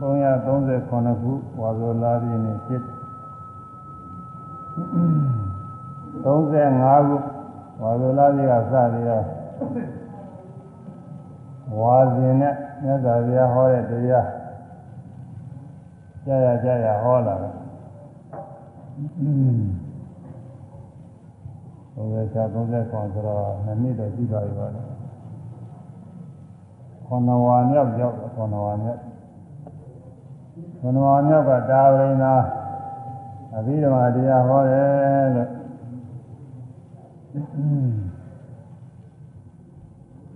[0.00, 2.82] 1339ခုဝါဆိုလာပြည့်နေ့ဖြစ်
[6.24, 7.16] 35ခု
[7.80, 9.24] ဝါဆိုလာပြည့်ကစပြီးတော့
[11.78, 14.28] ဝါစဉ်နဲ့မြတ်စွာဘုရားဟောတဲ့တရား
[16.24, 17.52] ကြာရကြာရဟောလာတယ်
[21.94, 24.95] ဘုရားချ30ခွန်ဆိုတော့နှစ်နှစ်တော့ရှိပါပြီပါလေ
[27.06, 29.00] ခွန်နဝါမြောက်ရောက်ခွန်နဝါမြောက်
[30.80, 32.34] ခွန်နဝါမြောက်ကတာဝရိနာ
[33.56, 35.50] အဘိဓမ္မာတရားဟောတယ်လို့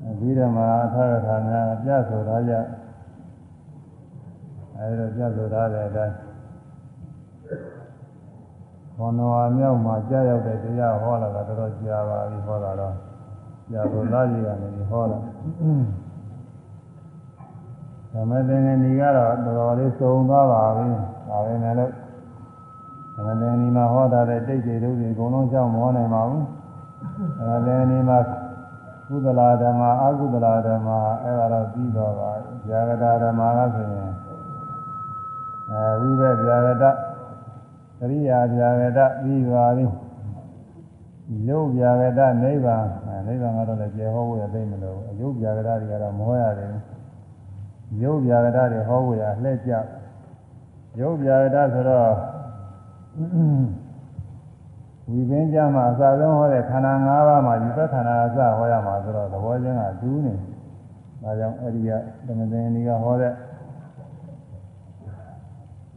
[0.06, 2.55] အဘိဓမ္မာအထာရထာများပြဆိုထားကြ
[4.77, 6.16] အဲဒီတော့ပြဆိုထားတဲ့အတိုင်း
[8.97, 12.95] ခွန်နဝါမြောက်မှာကြားရောက်တဲ့တရားဟောလာတာတော်တော်ကြာပါပြီဟောတာတော့
[13.70, 15.19] ကြာဆိုသားကြီးကနေဟောတာ
[18.12, 20.89] သမထင်နေကတော့တော်တော်လေးစုံသွားပါပြီ
[21.28, 21.92] ဒါပဲနဲ့လို့
[23.14, 26.47] သမထင်နေမှာဟောတာတဲ့တိတ်တွေတို့တွေအကုန်လုံးကြောက်မောနိုင်ပါဘူး
[27.36, 28.19] သမထင်နေမှာ
[29.08, 30.88] ကုသလာဓမ္မအကုသလာဓမ္မ
[31.22, 32.31] အဲ့ဒါတော့ပြီးတော့ပါ
[32.69, 34.12] ဇာဂတာဓမ္မကဆိုရင်
[35.70, 36.84] အဲဝိဘက်ဇာဂတ
[37.98, 39.86] သရိယာဇာဂတပြီးပါပြီ
[41.48, 42.84] ယုတ်ဇာဂတနိဗ္ဗာန်
[43.27, 46.70] နိဗ္ဗာန်ကတော့လည်းကျေဟောဖို့ရသိမလို့အယုတ်ဇာဂတတွေကတော့မဟောရတယ်
[48.02, 49.72] ရုပ်ပြာကတာတွေဟောဖို့ရလှည့်ကြ
[51.00, 52.10] ရုပ်ပြာကတာဆိုတော့
[55.10, 60.34] ဝိပင်းကြမှာအစဆုံးဟောတဲ့ခန္ဓာ၅ပါးမှာဒီသက်ခန္ဓာအစဟောရမှာဆိုတော့သဘောချင်းကတူးနေ
[61.22, 61.91] ဒါကြောင့်အဲ့ဒီက
[62.27, 63.32] သမသင်္ဒီကဟောတဲ့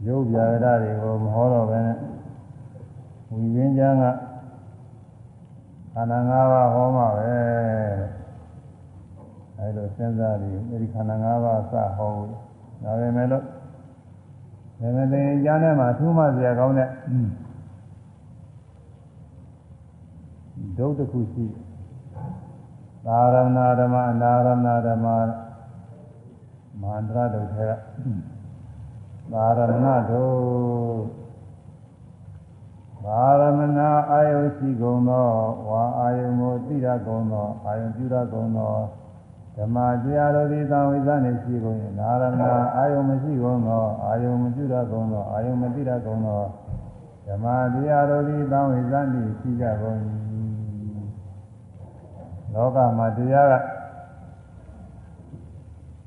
[0.06, 1.98] ရုပ်ပြာကတာတွေကိုမဟောတော့ဘဲနဲ့
[3.32, 4.04] ဝိပင်းကြက
[5.92, 7.32] ခန္ဓာ၅ပါးဟောမှာပဲ
[9.58, 12.28] အဲလိုစဉ်းစားပြီးအဲဒီခန္ဓာ၅ပါးစဟောဘူး
[12.84, 13.48] ဒါပေမဲ့လို့ဒါ
[14.80, 16.88] ပေမဲ့သင်္ကြန်ထဲမှာအထူးမှစရာကောင်းတဲ့
[20.78, 21.46] ဒုတ်တစ်ခုရှိ
[23.06, 24.50] သာရဏဓမ္မအနာရဏ
[24.86, 25.06] ဓမ္မ
[26.80, 27.72] မန္တရဒုတ်ထဲက
[29.32, 29.72] သာရဏ
[30.10, 31.24] ဒုတ်
[33.04, 33.78] ဘာရမဏ
[34.10, 35.28] အာယုရှိကုန်သော
[35.68, 38.74] ဝါအာယုကိုသိရကုန်သောအာယုပြုရကုန်သော
[39.56, 46.42] ဓမ္မတရားတို့သည်သံဝိဇ္ဇနေရှိကုန်၏နာရမဏအာယုမရှိကုန်သောအာယုမပြုရကုန်သောအာယုမသိရကုန်သော
[47.26, 49.98] ဓမ္မတရားတို့သည်သံဝိဇ္ဇနေရှိကြကုန်၏
[52.54, 53.54] လောကမှာတရားက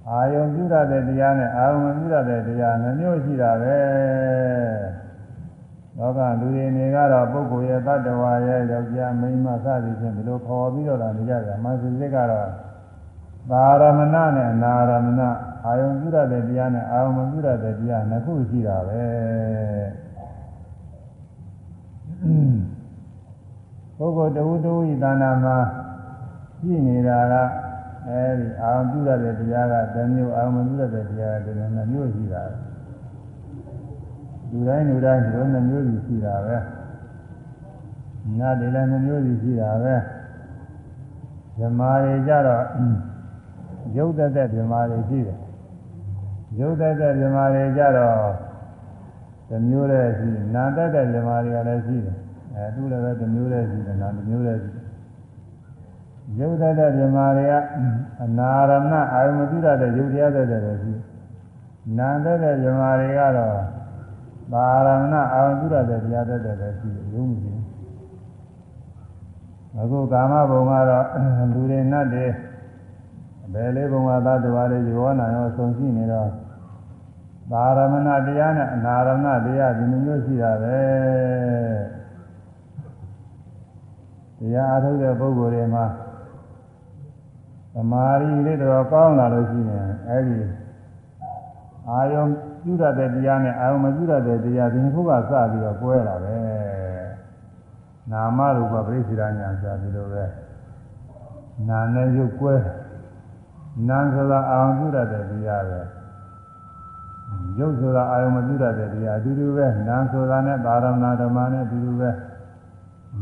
[0.10, 3.78] အာယုပြုရတဲ့တရားနဲ့အာယုမပြုရတဲ့တရားနှမျိုးရှိတာပဲ
[5.98, 12.67] လောကလူတွေနေကတော့ပုဂ္ဂိုလ်ရဲ့တ attva ရဲ့ယောက်ျားမိန်းမစသည်ဖြင့်ဒီလိုခေါ်ပြီးတော့လာနေကြတယ်အမှန်စစစ်ကတော့
[13.50, 15.22] သာရမဏနဲ့နာရမဏ
[15.66, 19.06] အာယုံပြုရတဲ့တရားနဲ့အာယုံမပြုရတဲ့တရားနှစ်ခုရှိတာပဲ
[23.98, 25.58] ပုဂ္ဂိုလ်တဝုတဝိသာနာမှာ
[26.60, 27.34] ရှိနေတာက
[28.08, 32.44] အဲဒီအာယုံပြုရတဲ့တရားကတစ်မျိုးအာယုံမပြုရတဲ့တရားကတစ်မျိုးနှစ်မျိုးရှိတာ
[34.52, 36.58] လူတိုင်းလူတိုင်းဒီလိုနှစ်မျိုးစီရှိတာပဲ
[38.40, 39.96] ငါဒီလည်းနှစ်မျိုးစီရှိတာပဲ
[41.58, 42.64] ဇမားတွေကြတော့
[43.98, 45.38] ရုပ်သက်သက်ဇမားတွေရှိတယ်
[46.60, 48.32] ရုပ်သက်သက်ဇမားတွေကြတော့
[49.50, 52.16] တစ်မျိုးတည်းရှိနာသက်သက်ဇမားတွေကလည်းရှိတယ်
[52.56, 54.88] အဲသူလည်းပဲတစ်မျိုးတည်းရှိတယ်နာတစ်မျိုးတည်းရှိတယ်
[56.40, 57.54] ရုပ်သက်သက်ဇမားတွေက
[58.24, 60.94] အနာရမအာယုမတိရတဲ့ရုပ်တရားသက်သက်ပဲရှိ
[61.98, 63.58] နာသက်သက်ဇမားတွေကတော့
[64.52, 67.64] ပါရမဏအာယုပြုရတဲ့တရားသက်သက်ပဲရှိတယ်ရုံးမရှိဘူး
[69.80, 71.06] အခုကာမဘုံကတော့
[71.54, 72.26] လူတွေနတ်တွေ
[73.54, 76.30] ဘယ်လေးဘုံကသတ္တဝါတွေယောနာရောဆုံရှိနေတော့
[77.52, 80.80] ပါရမဏတရားနဲ့အနာရမဏတရားဒီလိုမျိုးရှိတာပဲ
[84.40, 85.86] တရားအားထုတ်တဲ့ပုဂ္ဂိုလ်တွေမှာ
[87.74, 90.40] သမာဓိလေးတော့ကောင်းလာလို့ရှိရင်အဲဒီ
[91.90, 92.24] အာယုံ
[92.64, 96.38] ပြုရတဲ့တရားနဲ့အာယုံမပြုရတဲ့တရားဒီနှစ်ခုကစပြီးတော့ကွဲလာပဲ
[98.12, 100.24] နာမရူပပရိစ္ဆေဒညာဆိုဒီလိုပဲ
[101.68, 102.56] နာနဲ့ရုပ်ကွဲ
[103.90, 105.82] နာဆိုတာအာယုံပြုရတဲ့တရားပဲ
[107.60, 110.88] ရုပ်ဆိုတာအာယုံမပြုရတဲ့တရားအတူတူပဲနာဆိုတာနဲ့သာရဏ
[111.22, 112.10] ဓမ္မနဲ့အတူတူပဲ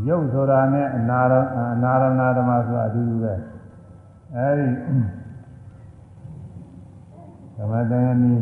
[0.07, 1.34] ရုပ်ဆိုတာနဲ့အနာရ
[1.74, 3.34] အနာရဏဓမ္မဆိုတာအတူတူပဲ
[4.36, 4.68] အဲဒီ
[7.56, 8.34] သမတန်နီ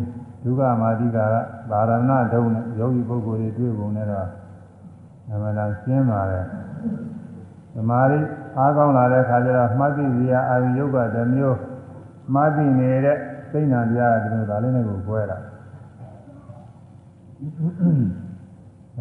[0.44, 1.36] ဒုက္ခမာတိကာက
[1.72, 4.28] သာရဏဒုံနဲ့ယောဂီပုဂ္ဂိုလ်တွေတွေ့ပုံနဲ့တော့
[5.32, 6.46] အမှန်တရားရှင်းပါတယ်
[7.74, 8.20] သမာဓိ
[8.58, 11.58] အားကောင်းလာတဲ့ခါကျတော့မှတ်သိစရာအာယုယုတ်ကတစ်မျိုး
[12.34, 13.18] မှတ်သိနေတဲ့
[13.52, 15.38] စိတ်နာတရားကဒီလိုဒါလေးနဲ့ကိုကွဲတာ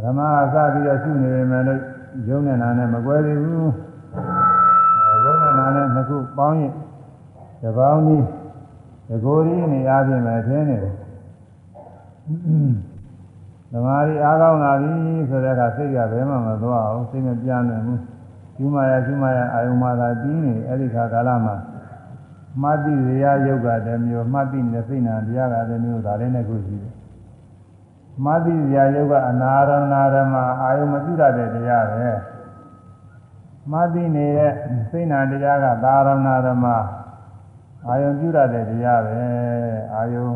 [0.04, 1.80] ဓမ္မအစပြီးတော့ရှုနေပေမဲ့လို့
[2.28, 3.72] ယုံနဲ့နာနဲ့မကွဲသေးဘူး
[5.24, 6.72] ယုံနဲ့နာနဲ့နှစ်ခုပေါင်းရင်
[7.62, 8.24] တပေါင်းကြီး
[9.08, 10.94] တကိုယ်ကြီးနေအားဖြင့်ပဲထင်းနေတယ်
[13.72, 14.92] ဓမ္မရီအားကောင်းလာပြီ
[15.28, 18.00] ဆိုတဲ့အခါစိတ်ကဘယ်မှမသွားအောင်စိတ်မပြန့်နိုင်ဘူး
[18.56, 21.54] ကျူးမာယာကျူးမာယာအာယုံမာသာပြီးနေအဲ့ဒီခါကာလမှာ
[22.60, 26.94] မှတ်တိရယုတ်ကတည်းမျိုးမှတ်တိနေစိတ်နာတရားကတည်းမျိုးဒါလည်းနဲ့ခုရှိတယ်
[28.24, 29.72] မှတ်တိရယုတ်ကအနာရဏ
[30.14, 32.08] ဓမ္မအာယုံမပြုတတ်တဲ့တရားပဲ
[33.70, 34.52] မှတ်တိနေတဲ့
[34.90, 36.10] စိတ်နာတရားကသာရဏ
[36.46, 36.66] ဓမ္မ
[37.88, 39.22] အာယုံပြုတတ်တဲ့တရားပဲ
[39.94, 40.26] အာယုံ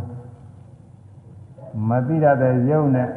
[1.89, 3.09] မသိတတ်တဲ့ယုတ်နဲ့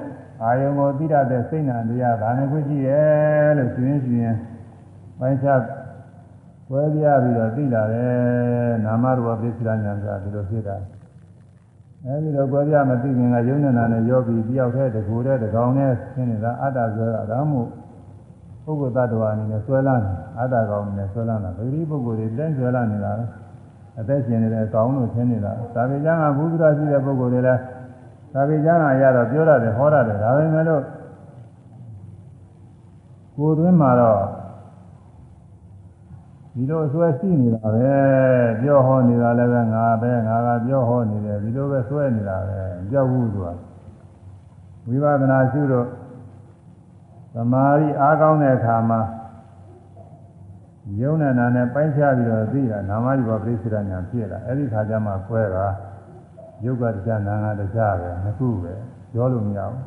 [0.44, 4.36] အာယုံကိုသိတတ်တဲ့စိတ်နာတရားဒါနဲ့ခုရှိရဲ့လို့ရှင်ရှင်
[5.20, 5.60] ပိုင်းခြား
[6.72, 10.76] ဝဲပြပြီးတော့သိလာတယ်နာမရူပပစ္စည်းဉာဏ်ကဒီလိုဖြစ်တာ
[12.06, 17.64] အဲဒီတော့ကိုယ်ပြမသိခင်ကယုံနေတာနဲ့ရောပြီးတယောက်တည်းတကူတည်းတကောင်နဲ့ဆင်းနေတာအတ္တဆွဲတာဒါမှမ
[18.64, 23.12] ဟုတ်ပုဂ္ဂိုလ်တ attva အနေနဲ့ဆွဲလာနေအတ္တကောင်အနေနဲ့ဆွဲလာတာဗေဒီပုဂ္ဂိုလ်တွေတိုင်းဆွဲလာနေတာ
[24.00, 27.62] အသက်ရှင်နေတဲ့အကောင်လို့ဆင်းနေတာသာဝေကျမ်းကဘုရားရှိတဲ့ပုဂ္ဂိုလ်တွေလည်း
[28.34, 30.84] သာဝေကျမ်းကရတော့ပြောရတယ်ဟောရတယ်ဒါပေမဲ့လို့
[33.36, 34.20] ကိုယ်တွင်းမှာတော့
[36.56, 37.92] ဒီလိုဆွဲရှိနေတာပဲ
[38.62, 42.60] ပြောဟောနေတာလည်းပဲငါပဲငါကပြောဟောနေတယ်ဒီလိုပဲဆွဲနေတာပဲ
[42.92, 43.54] ကြောက်ဘူးဆိုတာ
[44.88, 45.88] ဝိပဿနာရှုတော့
[47.34, 49.00] သမာဓိအားကောင်းတဲ့အခါမှာ
[51.02, 55.66] ယုံနဲ့နာနဲ့ပိုင်းခြားပြီးတော့သိတာနာမယူပါပြိစ္ဆရာညာဖြစ်လာအဲ့ဒီခါကျမှကွဲတာ
[56.66, 58.74] ယုတ်ကတရားနာကတရားပဲနှစ်ခုပဲ
[59.12, 59.84] ပြောလို့မရဘူး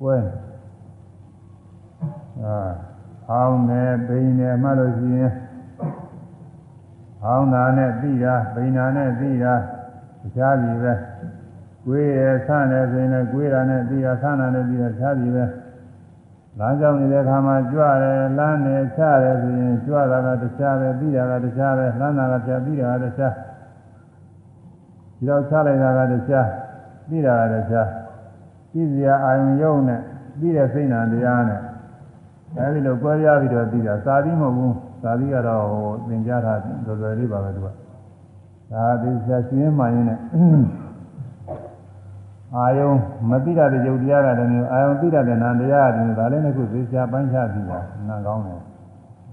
[0.00, 0.16] ကွဲ
[2.44, 2.70] အာ
[3.30, 5.32] အောင်းနဲ့ပိန်နဲ့မှလို့ရှိရင်
[7.22, 9.54] ဟောင်းတာနဲ့သိတာပိန်တာနဲ့သိတာ
[10.22, 10.92] တရားပြီပဲ
[11.84, 15.44] ကိုယ်ရဆန်းနေဆိုရင်လည်းကိုယ်တာနဲ့သိတာဆန်းတာနဲ့သိတာတရားပြီပဲ
[16.58, 23.34] လမ်းကြောင်းနေတဲ့အခါမှာကြွတယ်လမ်းနေချတယ်ဆိုရင်ကြွတာကတရားပဲသိတာကတရားပဲလမ်းတာကတရားသိတာကတရား
[25.16, 26.48] ဒီတော့ချလိုက်တာကတရား
[27.10, 27.88] သိတာကတရား
[28.72, 30.00] သိစရာအာယုံယုံနဲ့
[30.40, 31.60] သိတဲ့စိတ်နာတရားနဲ့
[32.56, 36.52] အဲဒီလိုကြွဲရပြီးတော့သိတာစာပြီးမဟုတ်ဘူး သာသီကတော့ဟိုသင်ကြားတာ
[36.86, 37.68] လွယ်လွယ်လေးပါပဲသူက
[38.72, 40.18] ဒါဒီဆက်ရှင်မှရင်နဲ့
[42.56, 42.90] အာယုံ
[43.30, 48.60] မသိတာတဲ့ယုတ်တရားကတည်းကအာယုံသိတာတဲ့နာတရားကတည်းကဒါလည်းတစ်ခုသေချာပိုင်းခြားပြီးတာနာကောင်းတယ်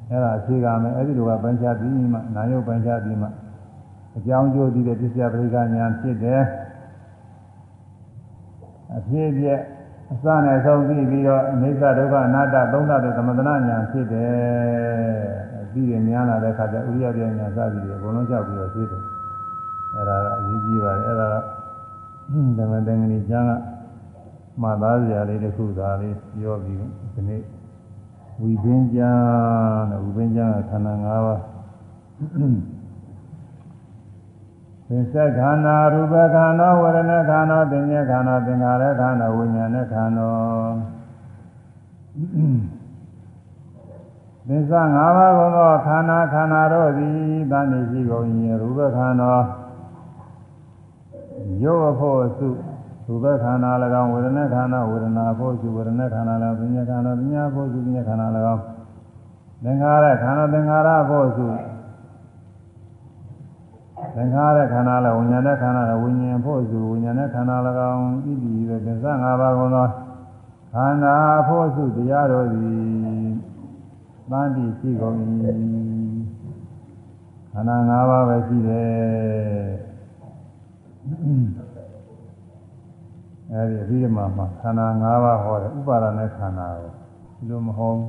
[0.09, 3.27] အဲ့ဒါအခြေခံမယ်အဲ့ဒီလိုကပိုင်းခြားပြီးမှနာယုတ်ပိုင်းခြားပြီးမှ
[4.17, 6.41] အကြောင်းကျိုးသိတဲ့ပစ္စယပရိက္ခဉာဏ်ဖြစ်တယ်
[8.97, 9.59] အဖြစ်ပြည့်
[10.11, 19.03] အစနဲ့ဆုံးပြီးပြီးတော့အိစ္ဆဒုက္ခအနတ္တသုံးသတဲ့သမထနာဉာဏ်ဖြစ်တယ် ပြီးရင်များလာတဲ့အခါကျဥရိယပြညာစသည်တွေအကုန်လုံးကြောက်ပြီးတော့သိတယ်
[19.93, 21.35] အဲ့ဒါကအရေးကြီးပါတယ်အဲ့ဒါက
[22.57, 23.51] ဓမ္မတန်ကြီးကျမ်းက
[24.61, 26.77] မှတ်သားစရာလေးတစ်ခုသာလေးပြောပြီး
[27.13, 27.41] ဒီနေ့
[28.41, 31.41] ဝိပင်းကျမ်းတဲ့ဝိပင်းကျမ်းကခန္ဓာ၅ပါး
[34.87, 40.29] သင်္ဆက်ခန္ဓာရူပခန္ဓာဝရဏခန္ဓာသင်္ညခန္ဓာသင်္ခါရခန္ဓာဝိညာဉ်ခန္ဓာ
[44.49, 47.15] သစ္စာ၅ပါးကုန်သောခန္ဓာခန္ဓာတို့သည်
[47.51, 48.25] တဏှိရှိကုန်၏
[48.61, 49.31] ရူပခန္ဓာ
[51.63, 52.47] ရုပ်အဖို့စု
[53.07, 58.63] ရူပခန္ဓာ၎င်းဝေဒနာခန္ဓာဝေဒနာဖို့စုဝေဒနာခန္ဓာ၎င်းပညာခန္ဓာပညာဖို့စုပညာခန္ဓာ၎င်း
[59.63, 61.45] သင်္ခါရခန္ဓာသင်္ခါရဖို့စု
[64.15, 67.55] သင်္ခါရခန္ဓာ၎င်းဝိညာဉ်ခန္ဓာဝိညာဉ်ဖို့စုဝိညာဉ်ခန္ဓာ၎
[67.91, 69.87] င်းဤတည်သောသစ္စာ၅ပါးကုန်သော
[70.73, 71.15] ခန္ဓာ
[71.47, 73.16] ဖို့စုတရားတို့သည်
[74.31, 75.15] သံတိရှိကုန်၏
[77.51, 79.87] ခန္ဓာ၅ပါးပဲရှိတယ်
[83.51, 86.91] အဲဒီအပြီးမှမှခန္ဓာ၅ပါးဟောတယ်ဥပါဒနဲ့ခန္ဓာကို
[87.37, 87.99] ဒီလိုမဟုတ်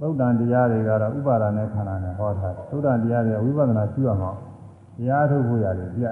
[0.00, 4.30] သုတ်တန်တရားတွေကတော့ဥပါဒနဲ့ခန္ဓာနဲ့ဟောတာသုတ်တန်တရားတွေကဝိပဿနာရှိရမှာ
[4.96, 6.04] တရားထုတ်ဖို့ရတယ်ပြ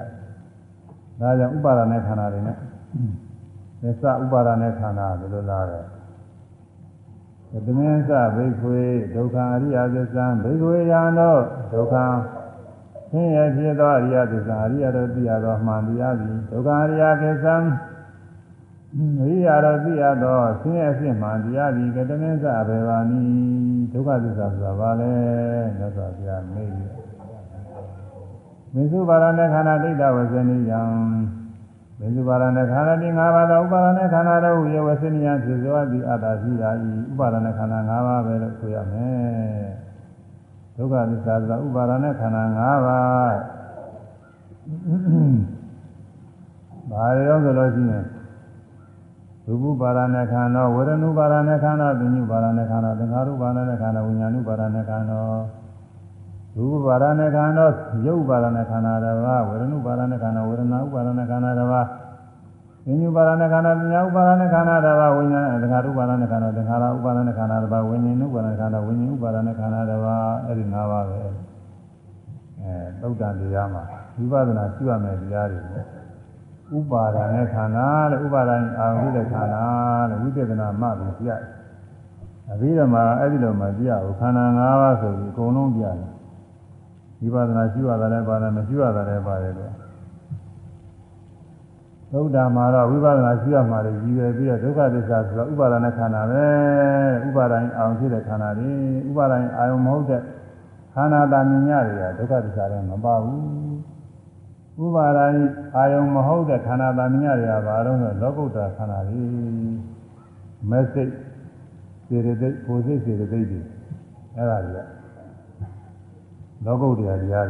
[1.19, 2.57] ဒါကြောင့်ဥပါဒနဲ့ခန္ဓာတွေနဲ့
[3.81, 5.85] သစ္စာဥပါဒနဲ့ခန္ဓာဒီလိုလာတယ်
[7.65, 8.81] သမင်းစဘိခွေ
[9.15, 11.37] ဒုက္ခအရိယသစ္စာဘိခွေယံသော
[11.73, 11.95] ဒုက္ခ
[13.11, 17.55] ဆင်းရဲဖြစ်သောအရိယသစ္စာအရိယတို့သိရသောမှန်တရားသည်ဒုက္ခအရိယသစ္စာ
[19.19, 23.23] အရိယတို့သိရသောဆင်းရဲဖြစ်မှန်တရားသည်ကတမင်းစဘေဘာနိ
[23.93, 25.13] ဒုက္ခသစ္စာဆိုတာဘာလဲ
[25.77, 26.91] မြတ်စွာဘုရားမေးပြီး
[28.73, 30.81] မစ္စုပါရဏခန္ဓာဒိဋ္ဌဝဇ္ဇနိယံ
[31.98, 39.68] မင်းစုပါရณခန္ဓာဒီ၅ပါးသောဥပါဒณခန္ဓာတို့ရေဝစိနိယဖြစ်စွာသည်အတ္တရှိတာဤဥပါဒณခန္ဓာ၅ပါးပဲလို့ဆိုရမယ်
[40.76, 43.36] ဒုက္ခသစ္စာသာဥပါဒณခန္ဓာ၅ပါး
[46.90, 48.04] ဘာရောဆိုလို့ရှိရင်
[49.46, 55.18] ရူပပါရဏခန္ဓာဝေဒနုပါရဏခန္ဓာပညုပါရဏခန္ဓာသင်္ခါရုပါရဏခန္ဓာဝိညာဏုပါရဏခန္ဓာ
[56.57, 57.65] ရူပပါရဏခန္ဓာ
[58.05, 61.87] ရုပ်ပါရဏခန္ဓာတစ်ပါးဝေဒနုပါရဏခန္ဓာဝေဒနာဥပါရဏခန္ဓာတစ်ပါး
[62.85, 71.17] ပညုပါရဏခန္ဓာပညာဥပါရဏခန္ဓာတစ်ပါးဝိညာဏသင်္ခါရုပါရဏခန္ဓာသင်္ခါရဥပါရဏခန္ဓာတစ်ပါးဝိညာဉ်ဥပါရဏခန္ဓာဝိညာဉ်ဥပါရဏခန္ဓာတစ်ပါးအဲ့ဒီ၅ပါးပဲ
[72.61, 73.83] အဲသုတ်တန်တရားမှာ
[74.17, 75.59] ဝိပဿနာရှိရမယ်တရားတွေ
[76.77, 79.63] ဥပါဒာနဲ့ခန္ဓာတဲ့ဥပါဒာအာဟုတဲ့ခန္ဓာ
[80.09, 81.49] တဲ့ဝိပဿနာမှပြီးပြရတယ်။
[82.51, 86.09] အပြီးတော့မှအဲ့ဒီလိုမှပြရဘူးခန္ဓာ၅ပါးဆိုပြီးအကုန်လုံးပြတယ်။
[87.33, 89.73] ဝိပဿနာရှိရတာလည်းပါတယ်မရှိရတာလည်းပါတယ်လို့
[92.11, 96.45] သုဒ္ဓမှာတော့ဝိပဿနာရှိရမှာလေရည်ရွယ်ပြီးတော့ဒုက္ခသစ္စာဆိုတော့ဥပါဒာနဲ့ခန္ဓာပဲ
[97.27, 98.71] ဥပါဒာအာရုံဖြစ်တဲ့ခန္ဓာတွေ
[99.09, 100.21] ဥပါဒာအာရုံမဟုတ်တဲ့
[100.95, 105.25] ခန္ဓာတာမြင်ရတွေကဒုက္ခသစ္စာလည်းမပါဘူးဥပါဒာ
[105.77, 109.23] အာယုံမဟုတ်တဲ့ခန္ဓာတာမြင်ရတွေကဘာလို့လဲလောကုတ္တရာခန္ဓာတွေ
[110.69, 111.11] မက်စိတ်
[112.07, 113.59] စေတသိက်ကိုယ်စိတ်စေတသိက်တွေ
[114.35, 114.94] အဲ့ဒါတွေက
[116.65, 117.47] လောကုတ္တရာတရား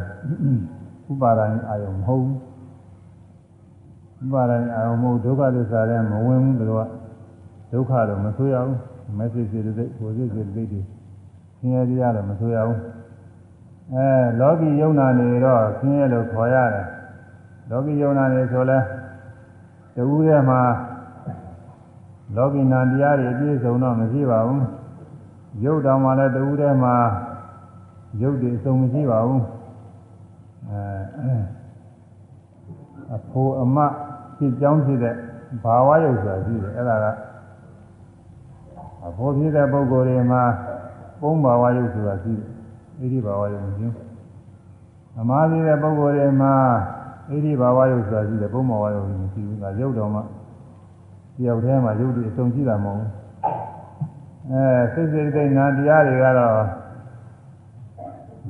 [1.10, 2.26] ဥပါဒာအာယုံမဟုတ်
[4.24, 6.82] ဥပါဒာအာယုံမဟုတ်ဒုက္ခသစ္စာလည်းမဝင်ဘူးတို့က
[7.72, 8.80] ဒုက္ခတော့မဆိုးရဘူး
[9.18, 10.82] မက်စိတ်စေတသိက်ကိုယ်စိတ်စေတသိက်တွေ
[11.60, 12.80] ဆင်းရဲတရားတော့မဆိုးရဘူး
[13.94, 14.08] အဲ
[14.40, 16.88] လောကီယုံနာနေတော့ဆင်းရဲလို့ခေါ်ရတယ်
[17.70, 18.80] လောကီယုံနာနေဆိုလဲ
[19.96, 20.62] တဝူးထဲမှာ
[22.36, 24.66] လောကီနာတရားတွေအပြည့်စုံတော့မရှိပါဘူး
[25.64, 26.96] ရုပ်တော်မှာလည်းတဝူးထဲမှာ
[28.22, 29.44] ရုပ်တွေအစုံမရှိပါဘူး
[30.70, 31.34] အဲ
[33.16, 33.78] အဖိုးအမ
[34.38, 35.16] ဖြစ်ကြောင်းဖြစ်တဲ့
[35.64, 37.06] ဘာဝရုပ်ဆိုတာရှိတယ်အဲ့ဒါက
[39.08, 40.44] အဖိုးဖြစ်တဲ့ပုဂ္ဂိုလ်တွေမှာ
[41.22, 43.94] ပုံဘာဝရုပ်ဆိုတာရှိတယ်ဣတိဘာဝယုံခြင်း
[45.20, 46.54] အမှားကြီးတဲ့ပုဂ္ဂိုလ်တွေမှာ
[47.32, 50.24] ဣတိဘာဝယုံဆိုတာရှိတယ်ဘုံဘာဝယုံမရှိဘူးကရုပ်တော်မှာ
[51.36, 53.10] တယောက်တည်းမှာရုပ်တွေအစုံရှိတာမဟုတ်ဘူး
[54.52, 56.85] အဲစိတ်စိတ်သိနာတရားတွေကတော့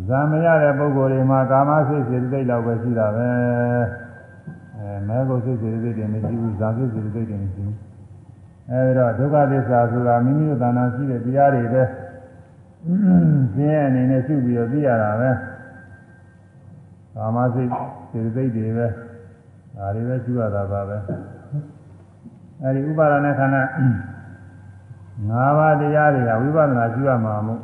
[0.08, 3.30] ဇာမရတဲ့ပုဂ္ဂိုလ်တွေမှာကာမစိတ်စိတ်သိလောက်ပဲရှိတာပဲ
[4.78, 7.78] အဲမဲကိုစိတ်စိတ်သိတွေမရှိဘူးဇာစိတ်စိတ်သိတွေမရှိဘူး
[8.72, 11.84] အဲဒီတော့ဒုက္ခသစ္စာဆိုတာမိမိတို့တဏ္ဍာရှိတဲ့တရားတွေပဲ
[13.56, 15.32] ပြင်းအနေနဲ့ရှုပြီးတော့သိရတာပဲ
[17.16, 17.70] ကာမစိတ်
[18.10, 18.88] စေတသိက်တွေပဲ
[19.75, 20.98] ဒါတွေပဲရှုရတာပါပဲ
[22.62, 23.62] အဲဒီဥပါဒณะခန္ဓာ
[25.30, 27.62] ၅ပါးတရားတွေကဝိပဿနာရှုရမှာမို့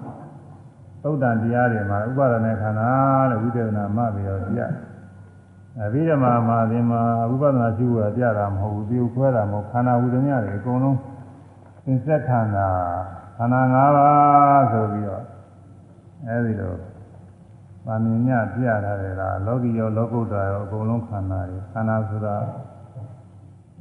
[1.03, 2.89] သုတ်တန်တရားတွေမှာဥပါဒณะခန္ဓာ
[3.29, 4.61] လို့ဝိသေသနာမှပြီးတော့ပြ
[5.79, 10.97] အဘိဓမ္မာမှာဒီမှာဝိပဿနာရှုရပြတာမဟုတ်ဘူးပြုခွဲတာမဟုတ်ခန္ဓာဝိဒမြတွေအကုန်လုံး
[11.85, 12.69] သင်္ဆက်ခန္ဓာ
[13.37, 15.23] ခန္ဓာ၅ပါးဆိုပြီးတော့
[16.27, 16.73] အဲဒီလို
[17.85, 22.35] ဗာမြင်ညပြထားတယ်လားလောကီရောလောကုတ္တရာရောအကုန်လုံးခန္ဓာတွေခန္ဓာဆိုတာ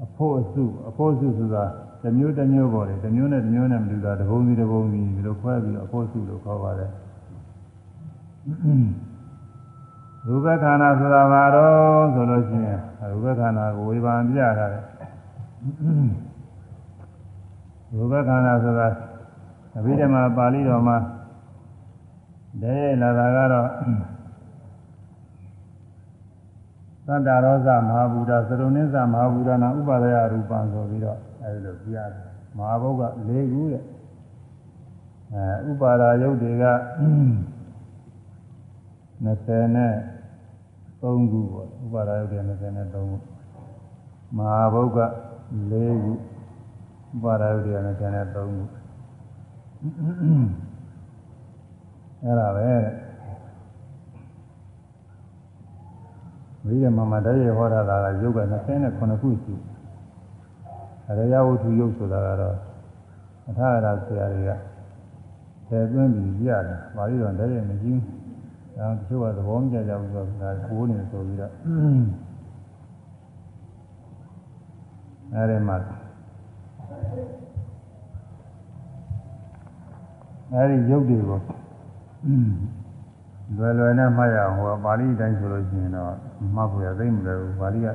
[0.04, 1.64] အဖို့အစုအဖို့အစုဆိုတာ
[2.02, 6.90] တစ်မျိုးတစ်မျိုးပေါ်တယ်တစ်မျိုးနဲ့တစ်မျိုးနဲ့မတူတာတစ်ပုံစီတစ်ပုံစီဒီလိုခွဲပြီးတော့အဖို့အစုလို့ခေါ်ပါတယ်
[10.26, 12.80] ရူပခန္ဓာဆိုတာဘာတော့ဆိုလို့ရှိရင်
[13.12, 14.84] ရူပခန္ဓာကိုဝေဘာပြထားတယ်
[17.94, 18.88] ရူပခန္ဓာဆိုတာ
[19.78, 20.96] အဘိဓမ္မာပါဠိတော်မှာ
[22.62, 23.68] ဒဲလာတာကတော့
[27.06, 32.24] သတ္တရောဇမဟာဘူဒသရုံနိသမဟာဘူဒနာဥပါဒယရူပံဆိုပြီးတော့အဲဒီလိုပြရတယ်
[32.56, 33.82] မဟာဘုတ်က၄ခုတဲ့
[35.34, 36.64] အဲဥပါဒာယုတ်တွေက
[39.24, 39.94] 20နဲ့
[41.00, 43.02] 3ခုပေါ့ဥပါဒာယုတ်တွေ23ခု
[44.36, 44.98] မဟာဘုတ်က
[45.70, 46.14] ၄ခုဥ
[47.22, 47.96] ပါဒာယုတ်တွေ23
[48.32, 48.44] ခု
[52.22, 52.70] အဲ့ဒါပဲ
[56.64, 58.40] ဝိရမမတည်းရဟောတာကရုပ်က
[58.80, 59.54] 29ခုရှိ
[61.08, 62.56] အရယဝတ္ထုရုပ်ဆိုတာကတော့
[63.48, 64.50] အထာရဆရာတွေက
[65.68, 68.19] ဆယ်သွင်းပြီးပြတယ်ပါဠိတော်တည်းရမရှိဘူး
[68.80, 71.52] ဒါတချို့ကသဘောမကျကြဘူးဆိုတော့ဒါကိုးနေဆိုပြီးတော့
[75.34, 75.76] အဲ့ဒီမှာ
[80.52, 81.38] အဲ့ဒီရုပ်တွေကို
[83.56, 86.12] လွယ်လွယ်နဲ့မှတ်ရအောင်ဟောပါဠိတိုင်းဆိုလို့ရှိရင်တော့
[86.54, 87.86] မှတ်ဖို့ရသိမလို့ပါဠိက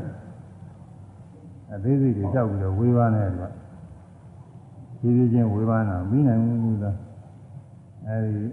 [1.73, 3.51] အသေးစိတ်တွေကြောက်ပြီးတော့ဝေဘာနဲ့တော့
[4.99, 6.95] ဖြည်းဖြည်းချင်းဝေဘာနာပြီးနိုင်ဘူးလား
[8.07, 8.43] အဲဒီ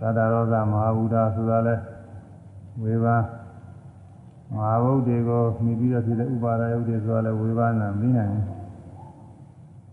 [0.00, 1.74] သာတာရောသမဟာဗုဒ္ဓဆိုတာလဲ
[2.82, 3.16] ဝေဘာ
[4.54, 8.46] မဟာဗုဒ္ဓကိုမြည်ပြီးတော့ဖြစ်တဲ့ဥပါဒယုတ်တွေဆိုတာလဲဝေဘာနာပြီးနိုင်ဘူး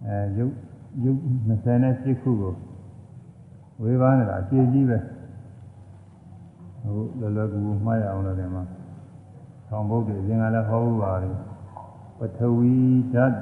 [0.05, 0.53] အဲယုတ်
[1.03, 1.19] ယုတ်
[1.73, 2.53] 28ခုကို
[3.83, 4.97] ဝေဘာနေတာအကျေကြီးပဲ
[6.83, 8.63] ဟိုလောလောကူကူမှားရအောင်လို့ဒီမှာ
[9.67, 11.29] ဆောင်ဘုတ်တွေအရင်ကလည်းဟောဘူးပါလေ
[12.17, 12.75] ပထဝီ
[13.13, 13.33] ဓာတ်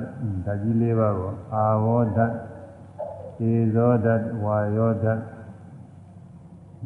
[0.46, 5.22] ဓာတ်ကြီး၄ပါးကိုအာဝေါဓာတ်ေဇောဓာတ်ဝါယောဓာတ်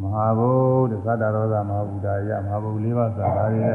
[0.01, 3.73] မဟာဘုဒ္ဓသတ္တရောဂမဟာဗုဒ္ဓယမဟာဘု၄ပါးဆိုတာဒါတွေလေ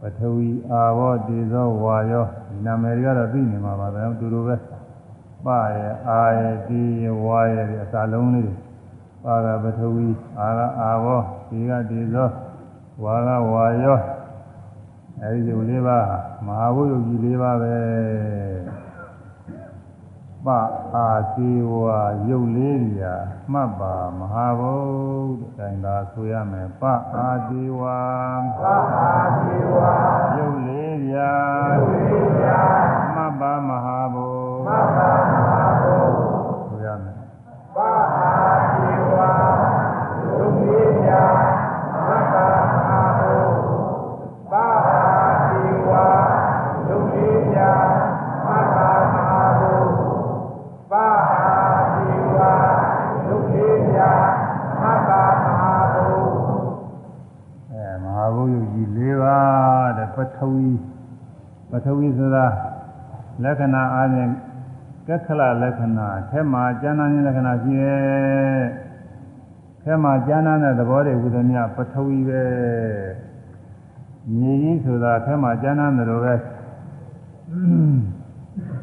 [0.00, 4.56] ပထဝီအာဝေါတေဇောဝါယောဒီနာမည်တွေကတော့သိနေမှာပါပဲတူတူပဲ
[5.44, 8.52] ပရဲ့အာရဲ့ဒီရဲ့ဝါရဲ့အစာလုံးလေး
[9.24, 12.28] ပါကပထဝီအာကအာဝေါဒီကတေဇော
[13.04, 13.98] ဝါကဝါယော
[15.22, 15.98] အဲဒီလိုလေးပါ
[16.46, 17.74] မဟာဘုယုတ်ကြီးလေးပါပဲ
[20.46, 20.48] ပ
[20.96, 23.14] အာတိဝါရုပ်လေးရာ
[23.52, 26.82] မှတ်ပါမဟာဘုဒ္ဓတိုင်သာဆိုရမယ်ပ
[27.16, 28.00] အာတိဝါ
[28.60, 28.64] ပ
[28.98, 29.92] အာတိဝါ
[30.36, 31.32] ရုပ်လေးရာ
[31.78, 32.60] ရုပ်လေးရာ
[33.14, 34.28] မှတ်ပါမဟာဘု
[34.66, 35.39] မှတ်
[60.52, 60.68] ဝီ
[61.70, 62.46] ပထဝီဆိုတာ
[63.42, 64.30] လက္ခဏာအားဖြင့်
[65.08, 68.62] ကက္ခလလက္ခဏာထဲမှာကျမ်းနာခြင်းလက္ခဏာရှိရဲ့
[69.82, 72.44] ထဲမှာကျမ်းနာတဲ့သဘောတွေဝိသမြပထဝီပဲ
[74.38, 76.34] မြေကြီးဆိုတာထဲမှာကျမ်းနာတယ်လို့ပဲ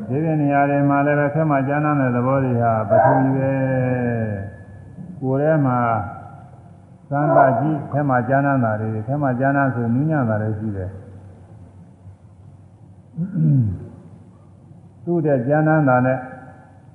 [0.09, 3.51] ဒီပြနေရာတွေမှာလည်းပဲခဲမှကျမ်းမ်းတဲ့သဘောတွေဟာပထူကြီးပဲ
[5.21, 5.79] ကိုယ်ထဲမှာ
[7.09, 10.89] သံဃာကြီးခဲမှကျမ်းမ်းတာတွေခဲမှကျမ်းမ်းဆိုနူးညံ့တာတွေရှိတယ်
[15.03, 16.19] သူ့တဲ့ကျမ်းမ်းတာနဲ့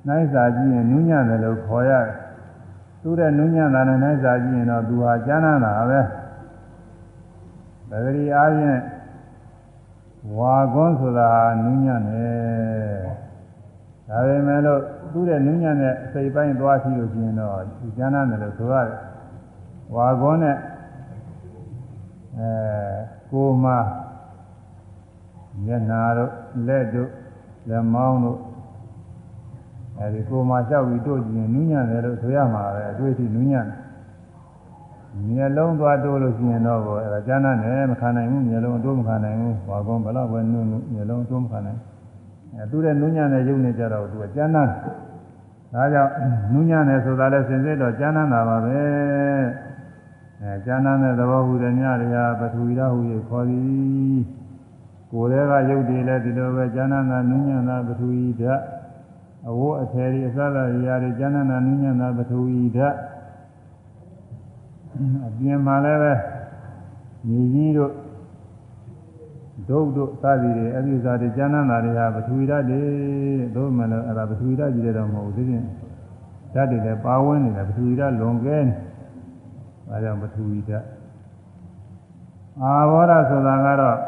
[0.08, 2.16] နိုင်စာကြည့်ရင်နူးညံ့တယ်လို့ခေါ်ရတယ်
[3.02, 6.00] သူ့တဲ့နူးညံ့တာနဲ့နိုင်စာကြည့်ရင်တော့သူဟာကျမ်းမ်းတာပဲ
[7.90, 8.80] ဒါကြိအားဖြင့်
[10.36, 11.30] ဝါကွန်းဆိုတာ
[11.64, 13.02] နူးညံ့တယ်
[14.08, 14.80] ဒါပေမဲ့လို့
[15.12, 18.98] သူ့ရဲ့နူးညံ့တဲ့အစိပ်ပိုင်းသွားကြည့်လို့ရှိရင်တော့ဒီကျမ်းနာတယ်လို့ဆိုရတယ်
[19.94, 20.56] ဝါကွန်းနဲ့
[22.38, 22.50] အဲ
[23.32, 23.66] ကိုမ
[25.64, 26.32] မျက်နာတို့
[26.66, 27.10] လက်တို့
[27.68, 28.38] လက်မောင်းတို့
[29.98, 33.82] အဲဒီကိုမလျှောက်ပြီးတို့ကြည့်ရင်နူးညံ့တယ်လို့ဆိုရမှာပဲအတွေ့အထိနူးညံ့တယ်
[35.28, 41.80] မျက်လုံးသွားတိုးလို့ရှိရင်တော့အဲဒါကျမ်းနာတယ်မခံနိုင်ဘူးမျက်လုံးတိုးမခံနိုင်ဘူးဘာကောဘလောက်ပဲနုနုမျက်လုံးတိုးမခံနိုင်
[42.54, 44.64] အဲသူတဲ့နုညံ့တဲ့ရုပ်နဲ့ကြတော့သူကကျမ်းနာ
[45.74, 46.12] ဒါကြောင့်
[46.52, 48.78] နုညံ့တယ်ဆိုတာလဲစင်စစ်တော့ကျမ်းနာတာပါပဲ
[50.42, 54.41] အဲကျမ်းနာတဲ့သဘောဟူတဲ့ညတွေဟာပထဝီရဟူ၍ခေါ်သည်
[55.12, 58.62] ကိုယ်တည်းကရုပ်တွေလည်းဒီလိုပဲကျမ်းနာတာနုညံ့တာပထဝီဓာတ်
[59.48, 62.96] အဝတ်အထည်တွေအစသာတွေရာတွေကျမ်းနာတာနုညံ့တာပထဝီဓာတ်
[65.26, 66.12] အပြင်မှာလည်းပဲ
[67.28, 67.92] ညီကြီးတို့
[69.68, 72.82] ဒုတ်တို့စသည်တွေအပြည့်စားတွေကျမ်းမ်းတာတွေဟာပထဝီဓာတ်တွေ
[73.56, 75.66] တို့မှလည်းအဲ့ဒါပထဝီဓာတ်ကြီးတဲ့တော့မဟုတ်ဘူးသိချင်း
[76.54, 78.74] ဓာတ်တွေလည်းပါဝင်နေတယ်ပထဝီဓာတ်လွန်ကဲနေ
[79.88, 80.86] ဒါကြောင့်ပထဝီဓာတ်
[82.62, 83.98] အာဘောဓဆိုတာကတော့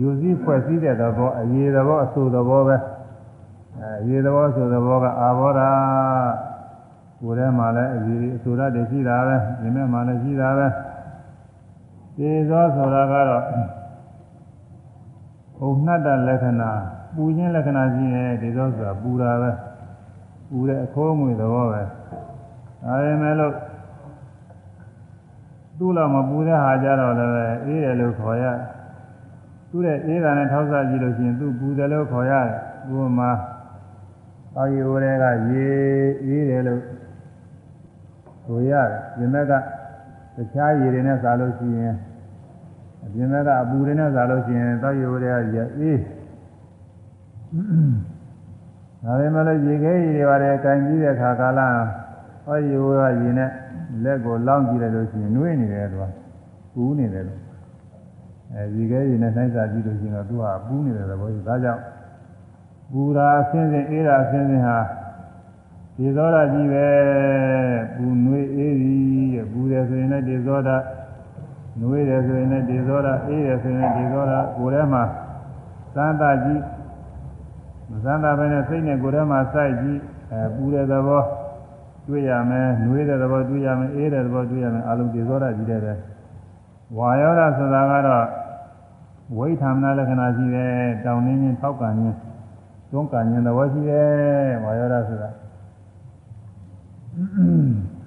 [0.00, 2.76] ယူစည်းဖွဲ့စည်းတဲ့သဘောအရေးသဘောအဆူသဘောပဲ
[3.80, 5.60] အဲအရေးသဘောဆိုသဘောကအာဘောဓ
[7.20, 10.66] ကိုယ်ထဲမှာလည်းအရေးအဆူရတည်းရှိတာပဲဒီမဲ့မှာလည်းရှိတာပဲ
[12.16, 13.44] သေသောဆိုတာကတော့
[15.58, 16.70] ဘုံနှတ်တဲ့လက္ခဏာ
[17.14, 19.50] ပူခြင်းလက္ခဏာရှိရင်သေသောဆိုတာပူတာပဲ
[20.50, 23.54] ပူတဲ့အခိုးအငွေသဘောပဲဒါပေမဲ့လို့
[25.78, 28.44] သူ့လောက်မပူတဲ့ဟာကြတော့လည်းအေးတယ်လို့ခေါ်ရ
[29.76, 32.58] သူ့ရဲ့အေးတာနဲ့ထောက်စားကြည့်လို့ရှိရင်သူ့ပူတယ်လို့ခေါ်ရတယ်
[32.90, 33.30] ဥပမာ
[34.56, 35.66] အော်ရီအိုတွေကရေ
[36.24, 36.82] အေးတယ်လို့
[38.44, 39.52] ဆိုရတယ်ဒီမဲ့က
[40.36, 41.94] တခြားရေတွေနဲ့စားလို့ရှိရင်
[43.04, 45.98] အပြင်ဘက်ကအပူတွေနဲ့စားလို့ရှိရင်သောက်ရိုးတွေကရအေး
[49.04, 51.60] ဒါပေမဲ့လည်းရေခဲရေတွေပါတယ်ကင်ကြည့်တဲ့အခါကာလ
[52.44, 53.50] ဟောရိုးကရေနဲ့
[54.04, 56.04] လက်ကိုလောင်းကြည့်လိုက်လို့ရှိရင်နှွေးနေတယ်သူက
[56.74, 57.43] ပူနေတယ်လို့
[58.54, 61.82] အဲရေခဲရေနဲ့နှိုင်းစားကြည့်လို့ရှိရင်တော့သူကပူနေတယ်သဘောကြီးဒါကြောင့်
[62.92, 64.78] ပူတာအဆင်းဆင်းအေးတာအဆင်းဆင်းဟာ
[65.96, 66.86] ဒီသောတာကြီးပဲ
[67.96, 70.76] ပူနွေးအေးသည်တဲ့ပူတယ်ဆိုရင်လည်းဒီသောတာ
[71.80, 75.02] နွေးတယ်ဆိုရင်လည်းဒီသောတာအေးတယ်ဆိုရင်ဒီသောတာကိုယ်ထဲမှာ
[75.94, 76.62] သံသာကြီး
[77.90, 80.00] မသံသာပဲနဲ့စိတ်နဲ့ကိုယ်ထဲမှာစိုက်ကြည့်
[80.32, 81.22] အဲပူတဲ့သဘော
[82.08, 85.92] တွေ့ရမယ်နွေးတဲ့သဘောတွေ့ရမယ်အေးတဲ့သဘောတွေ့ရမယ်အလုံးဒီသောတာကြီးတဲ့ပဲ
[86.96, 88.24] ဝါယောဓဆိုတာကတော့
[89.36, 92.18] ဝိထာမနာလက္ခဏာရှိတယ်တောင်းနှင်းချင်းထောက်ကန်ချင်း
[92.90, 95.30] တွန်းကန်ချင်းသဘောရှိတယ်ဝါယောဓဆိုတာ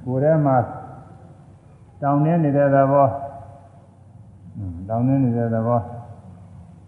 [0.03, 0.57] ကိုယ်ထဲမှာ
[2.01, 3.07] တောင်းနေနေတဲ့သဘော
[4.89, 5.81] တောင်းနေနေတဲ့သဘော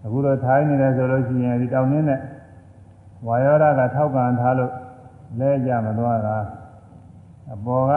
[0.03, 2.19] အခုတော့ထိုင်းနေတယ်ဆိုလို့ရှိရင်ဒီတောင်းနေတဲ့
[3.27, 4.71] ဝါယောဓာကထောက်ကန်ထားလို့
[5.39, 6.37] လဲကြမသွားတာ
[7.53, 7.93] အပေါ်က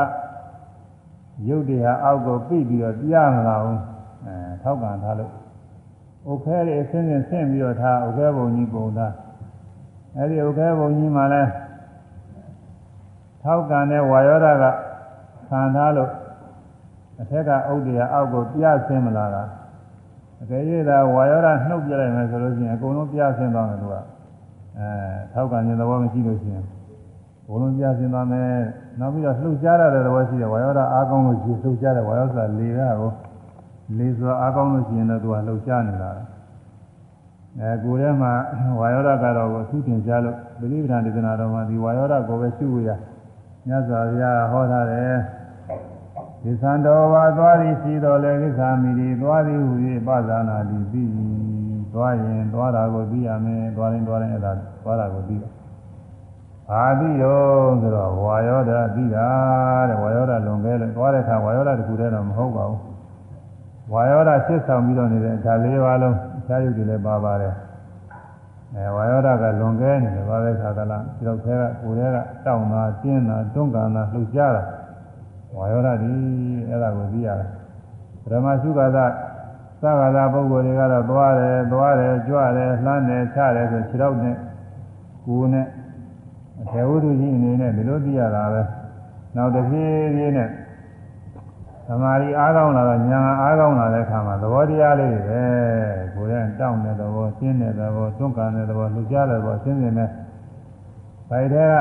[1.48, 3.80] ရုပ်တရားအောက်ကိုပြိပြီးတော့ပြမလာဘူး
[4.24, 5.32] အဲထောက်ကန်ထားလို့
[6.30, 9.12] ဥခဲတွေအစင်းစင်းဆင့်ပြီးတော့ထားဥခဲဘုံကြီးပုံသား
[10.16, 11.42] အဲဒီဥခဲဘုံကြီးမှာလဲ
[13.42, 14.64] ထောက်ကန်တဲ့ဝါယောဓာက
[15.48, 16.10] ခံထားလို့
[17.20, 19.42] အထက်ကဥဒ္ဒေယအောက်ကိုပြဆင်းမလာတာ
[20.42, 23.94] အကယ်၍သာဝါယောဓာနှုတ်ပြလိုက်မယ်ဆိုလို့ရှိရင်အကုန်လုံးပြဆင်းသွားမယ်သူက
[24.78, 24.88] အဲ
[25.32, 26.64] ထောက်ကန်တဲ့သဘောမရှိလို့ရှိရင်
[27.46, 28.48] ဘုံလုံးပြဆင်းသွားမယ်
[29.00, 33.10] နောက်ပြီးတော့လှုပ်ရှားရတဲ့သဘောရှိတယ်ဝါယောဓာအားကောင်းလို့ရှိရင်လှုပ်ရှားတယ်ဝါယောဆိုတာလေတာကို
[33.98, 36.10] လေဆိုတာအားကောင်းလို့ရှိရင်တော့သူကလှုပ်ရှားနေတာ
[37.60, 38.32] အဲကိုယ်ထဲမှာ
[38.78, 42.90] ဝါယောဓာကတော့ကိုအထူးသင်ရှားလို့ပရိပဒံဒေသနာတော်မှာဒီဝါယောဓာကိုပဲရှုဝရ
[43.66, 45.16] မြတ်စွာဘုရားဟောထားတယ်
[46.42, 49.74] ဒီသံတော်ဝါသွားသည်ရှိတော်လဲကိစ္ဆာမိဒီသွားသည်ဟူ၍
[50.06, 51.10] ပဇာနာတိပြီး
[51.94, 54.52] သွားရင်သွားတာကိုသိရမယ်သွားရင်သွားရင်အဲ့ဒါ
[54.84, 55.50] သွားတာကိုသိတယ်
[56.72, 59.28] အာသိတော့ဆိုတော့ဝါယောဓာသိတာ
[59.88, 62.91] တဲ့ဝါယောဓာလွန်ခဲ့လို့သွားတဲ့အခါဝါယောဓာတခုတည်းတော့မဟုတ်ပါဘူး
[63.92, 67.54] ဝါယောဓာရှင်းဆောင်ပြီးတော့နေတဲ့ဒါလေးပါလုံးအခြားရုပ်တွေလည်းပါပါတယ်
[68.74, 74.62] အဲဝါယောဓာကလွန်ခဲ့နေတယ်ဘာလဲခါကလားဒီတော့ခဲကကိုယ်ထဲကတောင်းတာကျင်းတာတွန်းကန်တာလှုပ်ရှားတာ
[75.56, 76.12] ဝါယောဓာဒီ
[76.68, 77.48] အဲ့ဒါကိုသိရတယ်
[78.24, 78.98] ပရမရှုခါသ
[79.82, 84.36] သက္ကသာပုဂ္ဂိုလ်တွေကတော့သွားတယ်သွားတယ်ကြွတယ်လှမ်းတယ်ချတယ်ဆိုခြေတော့နဲ့
[85.26, 85.66] ကိုယ်နဲ့
[86.60, 88.62] အထေဝုဒ္ဓကြီးအနေနဲ့ဒီလိုသိရတာပဲ
[89.36, 90.48] နောက်တစ်ပြေးပြေးနဲ့
[91.88, 95.44] သမာဓိအားကောင်းလာတော့ဉာဏ်အားကောင်းလာတဲ့အခါမှာသဘောတရားလေးတွေပဲ
[96.14, 100.08] ကိုယ်ရဲ့တောင့်တဲ့သဘောရှင်းတဲ့သဘောတွန်းကန်တဲ့သဘောလှူရှားတဲ့သဘောရှင်းနေတယ်။
[101.30, 101.74] ဒါတဲ့က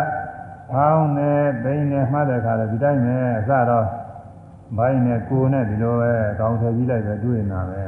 [0.71, 1.31] ဖောင်းနေ
[1.63, 3.85] ဘိန်းနေမှတ်တဲ့အခါတော့ဒီတိုင်းပဲအစတော့
[4.77, 7.83] ဘိုင်းနဲ့ကိုယ်နဲ့ဒီလိုပဲကောင်းထည့်ကြည့်လိုက်ပဲတွေ့နေတာပဲ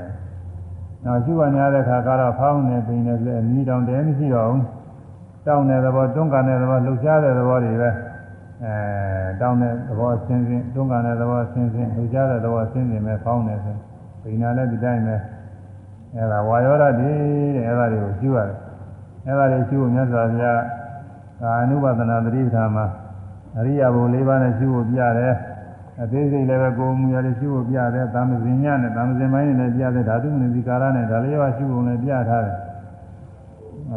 [1.03, 4.61] ။နောက်ရှုပါများတဲ့အခါကတော့ဖောင်းနေဘိန်းနေဆိုအမြည်တောင်တဲမရှိတော့ဘူး။
[5.47, 7.91] တောင့်တဲ့သဘောတွန်းကန်တဲ့သဘောလှူရှားတဲ့သဘောတွေပဲ။
[8.65, 8.75] အဲ
[9.41, 13.75] တောင်းတဲ့သဘောဆင်းဆင်းတွန်းကန်တဲ့သဘောဆင်းဆင်းလူကြတဲ့သဘောဆင်းနေမဲ့ဖောင်းနေဆို
[14.23, 15.15] ဗိညာလည်းဒီတိုင်းပဲ
[16.15, 17.09] အဲဒါဝါယောဓာတိ
[17.55, 18.57] တဲ့အဲဒါတွေကိုရှင်းရတယ်
[19.27, 20.61] အဲဒါတွေရှင်းဖို့မြတ်စွာဘုရား
[21.41, 22.85] ကာအနုပါဒနာသတိပ္ပာမှာ
[23.57, 25.35] အရိယာဘုံ၄ပါးနဲ့ရှင်းဖို့ပြတယ်
[26.01, 32.57] အသေးစိတ်လည်းပဲကိုယ်မူရည်ရှင်းဖို့ပြတယ်သာမဇင်ညနဲ့သာမဇင်ပိုင်းနဲ့လည်းပြတယ်ဓာတုမနတိကာရနဲ့ဒါလေးပါးရှင်းဖို့လည်းပြထားတယ်
[33.89, 33.95] အဲ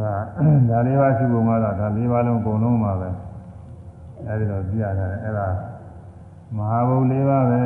[0.71, 3.09] ဒါလေးပါးရှင်းဖို့မှာတော့ဒါလေးပါးလုံးအကုန်လုံးပါပဲ
[4.29, 5.49] အဲဒီတော့ပြရတယ်အဲ့ဒါ
[6.57, 7.65] မဟာဘုတ်လေးပါပဲ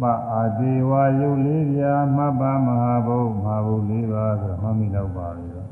[0.00, 0.02] ပ
[0.32, 5.68] အာဒေဝယုတ်လေးပြာမပ္ပမဟာဘုတ်မဟာဘုတ်လေးပါဆိုမှတ်မိတော့ပါပြီတော့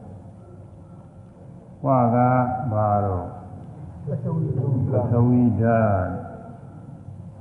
[1.85, 2.17] ဝါက
[2.73, 3.27] ဘာတော့
[5.13, 5.63] သဝိဒ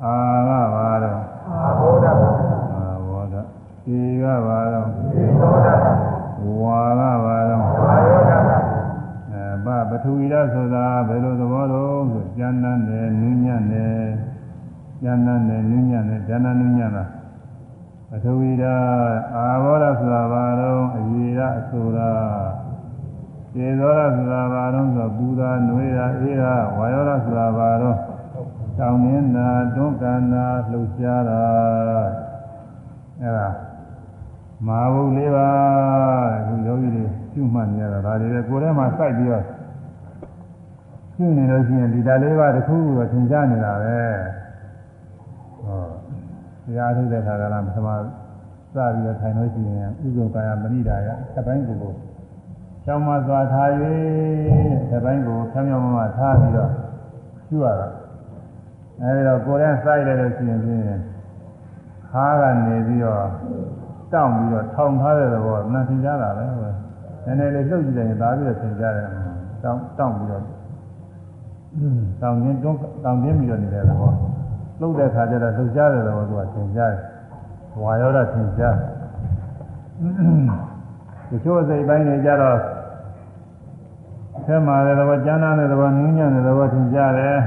[0.04, 2.06] အာကဘာတော့အာဘောဓ
[2.74, 5.70] အာဘောဓေကဘာတော့ေသောဓ
[6.62, 8.35] ဝါကဘာတော့ဝါယောဓ
[9.66, 13.98] ပပထဝီရဆိုတာဘယ်လိုသဘောတော့ဆိုဉာဏ်နဲ့နုညံ့နဲ့
[15.04, 17.06] ဉာဏ်နဲ့နုညံ့နဲ့ဉာဏ်နုညံ့တာ
[18.10, 18.64] ပထဝီရ
[19.36, 27.98] အာဘောရဆိုတာဘာတော့အရေရအဆိုတာေသောရဆိုတာဘာတော့ဆိုပူတာနွေးတာအေးတာဝါယောရဆိုတာဘာတော့
[28.80, 31.44] တောင်းနေတာတွန်းကန်တာလှုပ်ရှားတာ
[33.22, 33.50] အဲဒါ
[34.68, 35.50] မဟာဘုလေးပါ
[36.48, 39.46] ခုယောဂီတွေကျွမှတ်နေရတာဒါတွေပဲကိုယ်ထဲမှာစိုက်ပြီးတော့
[41.18, 44.00] ကျွနေလို့ရှိရင်ဒီဓာတ်လေးပါတစ်ခုကိုသင်ကြားနေတာပဲ
[45.66, 45.82] ဟော
[46.66, 48.00] တရားထုတ်တဲ့ခါကလည်းပထမစ
[48.74, 51.94] ပြီးတော့ထိုင်လို့ရှိရင်ဥဇုကာယမဏိဒါယတစ်ပိုင်းကို
[52.86, 53.70] ကျောင်းမှာသွားထား၍
[54.90, 56.72] တစ်ပိုင်းကိုဖြောင်းဖြောင်းမမထားပြီးတော့
[57.50, 57.90] ကျွရတာ
[59.02, 60.82] အဲဒီတော့ကိုယ်ထဲစိုက်လိုက်လို့ရှိရင်ဖြင့်
[62.12, 63.28] ခါးကနေပြီးတော့
[64.14, 66.44] တောင့်ပြီးတော့ထောင်ထားတဲ့သဘောမှန်သင်ကြတာပဲ
[67.26, 69.08] နည်းနည်းလေးလှုပ်ကြည့်လိုက်ရင်ဒါပြီးတော့သင်ကြတယ်
[69.64, 70.44] တောင့်တောင့်ပြီးတော့
[72.22, 74.12] တောင်ချင်းတွန်းတောင်ချင်းပြီးတော့နေတဲ့သဘော
[74.80, 77.02] လှုပ်တဲ့ခါကျတော့လှုပ်ရှားတဲ့သဘောကသင်ကြားတယ်
[77.82, 78.76] ဝါယောဓသင်ကြား
[81.30, 82.58] ဒီချို့စိတ်ပိုင်းတွေကြတော့
[84.46, 87.38] ဆဲမှာတဲ့သဘောကျမ်းသာတဲ့သဘောနင်းညံ့တဲ့သဘောသင်ကြားတယ်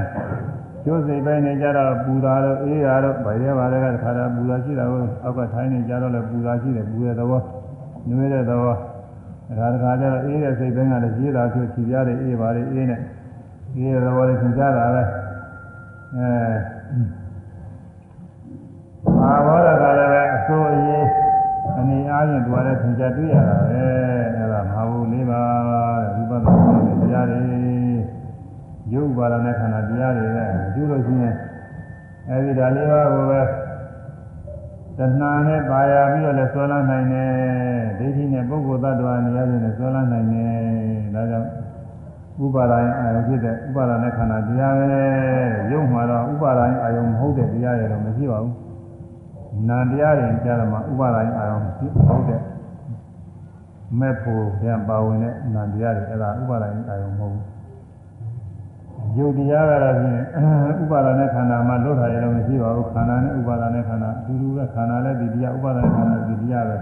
[0.85, 7.41] ကျိုးစိတ်ပိုင်းနေကြတော့ပူတာတော့အေးတာတော့ဗရဲပါတဲ့ကတခါတော့ပူတာရှိတာကိုအောက်ကထိုင်းနေကြတော့လည်းပူတာရှိတယ်ပူတဲ့သဘော
[8.09, 8.73] နွေးတဲ့သဘော
[9.59, 12.99] ဒါတခါကျတော့အေးတဲ့စိတ်ပိုင်းကလည်းရေးတာဆိုခြေပြားတွေအေးပါလေအေးနဲ့
[13.75, 15.03] အေးတဲ့သဘောလေးသင်ကြားတာပဲ
[16.15, 16.29] အဲ
[19.23, 21.07] အာဘောဓကလည်းပဲအစိုးအရေး
[21.77, 23.81] အနေအားဖြင့်သူကလည်းသင်ကြားတွေ့ရတာပဲ
[24.37, 25.41] အဲဒါမဟာဘုလေးပါ
[26.13, 27.43] တဲ့ဝိပဿနာတရားတွေ
[28.93, 31.35] ရုပ်ပါဒနဲ့ခန္ဓာတရားတွေနဲ့ကျူးလို့ရှိရင်
[32.29, 33.41] အဲဒီဒါလေးပါးကိုပဲ
[34.97, 37.31] သတဏှာနဲ့ပါရပြီးတော့လည်းဆွဲလန်းနိုင်တယ်
[37.99, 40.51] ဒိဋ္ဌိနဲ့ပုဂ္ဂိုလ်သတ္တဝါနေရာချင်းနဲ့ဆွဲလန်းနိုင်တယ်
[41.15, 41.49] ဒါကြောင့်
[42.43, 44.91] ဥပါဒာယအာယုဖြစ်တဲ့ဥပါဒာနဲ့ခန္ဓာတရားပဲ
[45.71, 48.55] ရုပ်မှာတော့ဥပါဒာယအာယုမဟုတ်တဲ့တရားရတော့မရှိပါဘူး
[49.69, 52.41] နာတရားတွေကြားတော့မှဥပါဒာယအာယုဖြစ်ဟုတ်တဲ့
[53.99, 57.59] မဲ့ဖို့ပြန်ပါဝင်တဲ့နာတရားတွေအဲ့ဒါဥပါဒာယအာယုမဟုတ်ဘူး
[59.17, 60.21] ယုတ်တရားကတော့ဖြင့်
[60.83, 66.77] ဥပါဒာနဲ့ခန္ဓာမှာလွတ်ထားရတော့မရှိပါဘူးခန္ဓာနဲ့ဥပါဒာနဲ့ခန္ဓာအတူတူပဲခန္ဓာလည်းဒီတရားဥပါဒာနဲ့ခန္ဓာဒီတရားပဲ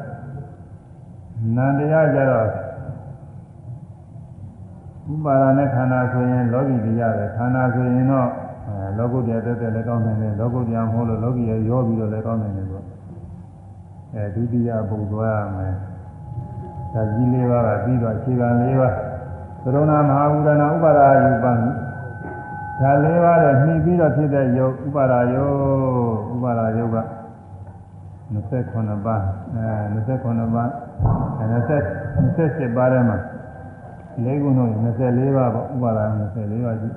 [1.55, 2.47] နန္တရားကြတော့
[5.13, 8.29] ဥပါဒာနဲ့ခန္ဓာဆိုရင်လောကီတရားပဲခန္ဓာဆိုရင်တော့
[8.67, 12.81] အဲလောကုတ္တရာတက်တက်လည်းကောင်းနိုင်တယ်လောကုတ္တရာမဟုတ်လို့လောကီရရောပြီးတော့လည်းကောင်းနိုင်တယ်ဆို
[14.13, 15.73] အဲဒုတိယပုံသွားရမယ်
[16.93, 18.93] ဒါကြီးလေးပါးကပြီးတော့အခြေခံလေးပါး
[19.63, 21.51] သရုဏမဟာဝုဒနာဥပါဒာယူပံ
[22.81, 25.55] ဒါလေးပါးနဲ့နှီးပြီးတော့ဖြစ်တဲ့ယုတ်ဥပါဒာယုတ်
[26.33, 26.97] ဥပါဒာယုတ်က
[28.33, 29.21] 29ပါး
[29.55, 30.69] အဲ29ပါး
[31.39, 31.77] အဲ20
[32.17, 33.17] 27ပါးထဲမှာ
[34.23, 34.69] လေးခုတော့
[35.03, 36.89] 24ပါးပေါ့ဥပါဒာ24ပါးရှိ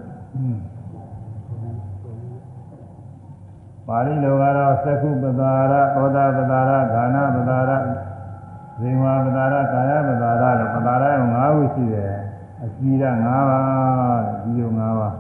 [3.87, 7.73] ပါဠိလိုကတော့သက္ခုပတာရဩဒါပတာရဂာနာပတာရ
[8.79, 12.15] ဇေဝပတာရကာယပတာရလို့ပတာရ၅ခုရှိတယ်
[12.63, 15.15] အကြီးရ၅ပါးအကြီးရော၅ပါး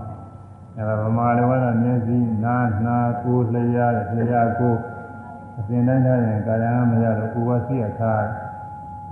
[0.76, 4.78] အဲဒါဗမာလိုကတော့မျက်စိနားနှာကိုယ်လျှာလျှာကိုယ်
[5.58, 8.14] အစဉ်တိုင်းတိုင်းရင်ကာယံမရတော့ကိုယ်ဝစီအခါ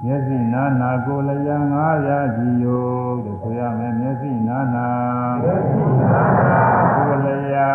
[0.05, 2.79] မျက်စိနားနာကိုယ်လျှာ၅ရာကြည်ယု
[3.25, 4.89] လို့ဆိုရမယ်မျက်စိနားနာ
[5.43, 6.59] မျက်စိနားနာ
[6.95, 7.71] ကိုယ်လျှာကိုယ်လျှာ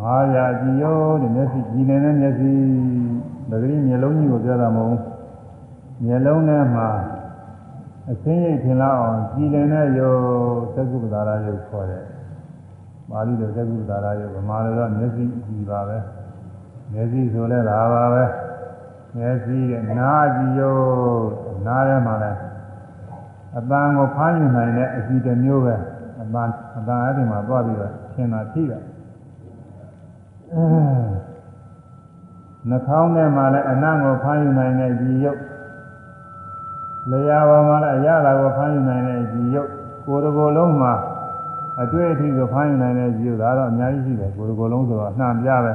[0.00, 2.52] ငါးရာအကြည့်ရုပ်တဲ့မျက်စိကြည်နေတဲ့မျက်စိ
[3.50, 6.88] ဒါကလေးမျက်လုံးကြီးကိုပြောတာမဟုတ်ဘူးမျက်လုံးထဲမှာ
[8.10, 10.20] အစင်းရိပ်ထင်လောက်အောင်ကြည်နေတဲ့ရုပ်
[10.74, 12.04] သက္ကုပ္ပတာရရုပ်ခေါ်တယ်
[13.10, 15.98] ပါဠိလိုသက္ကုပ္ပတာရရုပ်ဗမာလိုတော့မျက်စိကြည်ပါပဲ
[16.92, 18.24] မျက်စိဆိုလဲဒါပါပဲ
[19.16, 22.32] မျက်စိတဲ့နားကြည့်ရုပ်နားထဲမှာလဲ
[23.58, 25.80] အတန်ကိုဖမ်းယူနိုင်တဲ့အကြည့်တစ်မျိုးပဲအ
[26.34, 28.78] တန်အတန်အဲ့ဒီမှာသွားပြီးတော့ရှင်းတာထိတာ
[30.54, 30.64] အဲ
[32.68, 35.40] နှာခေါင်းထဲမှာလည်းအနံ့ကိုဖမ်းယူနိုင်တဲ့ကြည်ရုပ်
[37.10, 39.70] လျှာပေါ်မှာလည်းအရသာကိုဖမ်းယူနိုင်တဲ့ကြည်ရုပ်
[40.06, 40.94] ကိုယ်တစ်ကိုယ်လုံးမှာ
[41.82, 45.72] အတွေ့အထိကိုဖမ်းယူနိုင်တဲ့ကြည်ရုပ်ဒါတော့အများကြီးရှိတယ်ကိုယ်တစ်ကိုယ်လုံးဆိုတော့အနှံ့ပြပဲ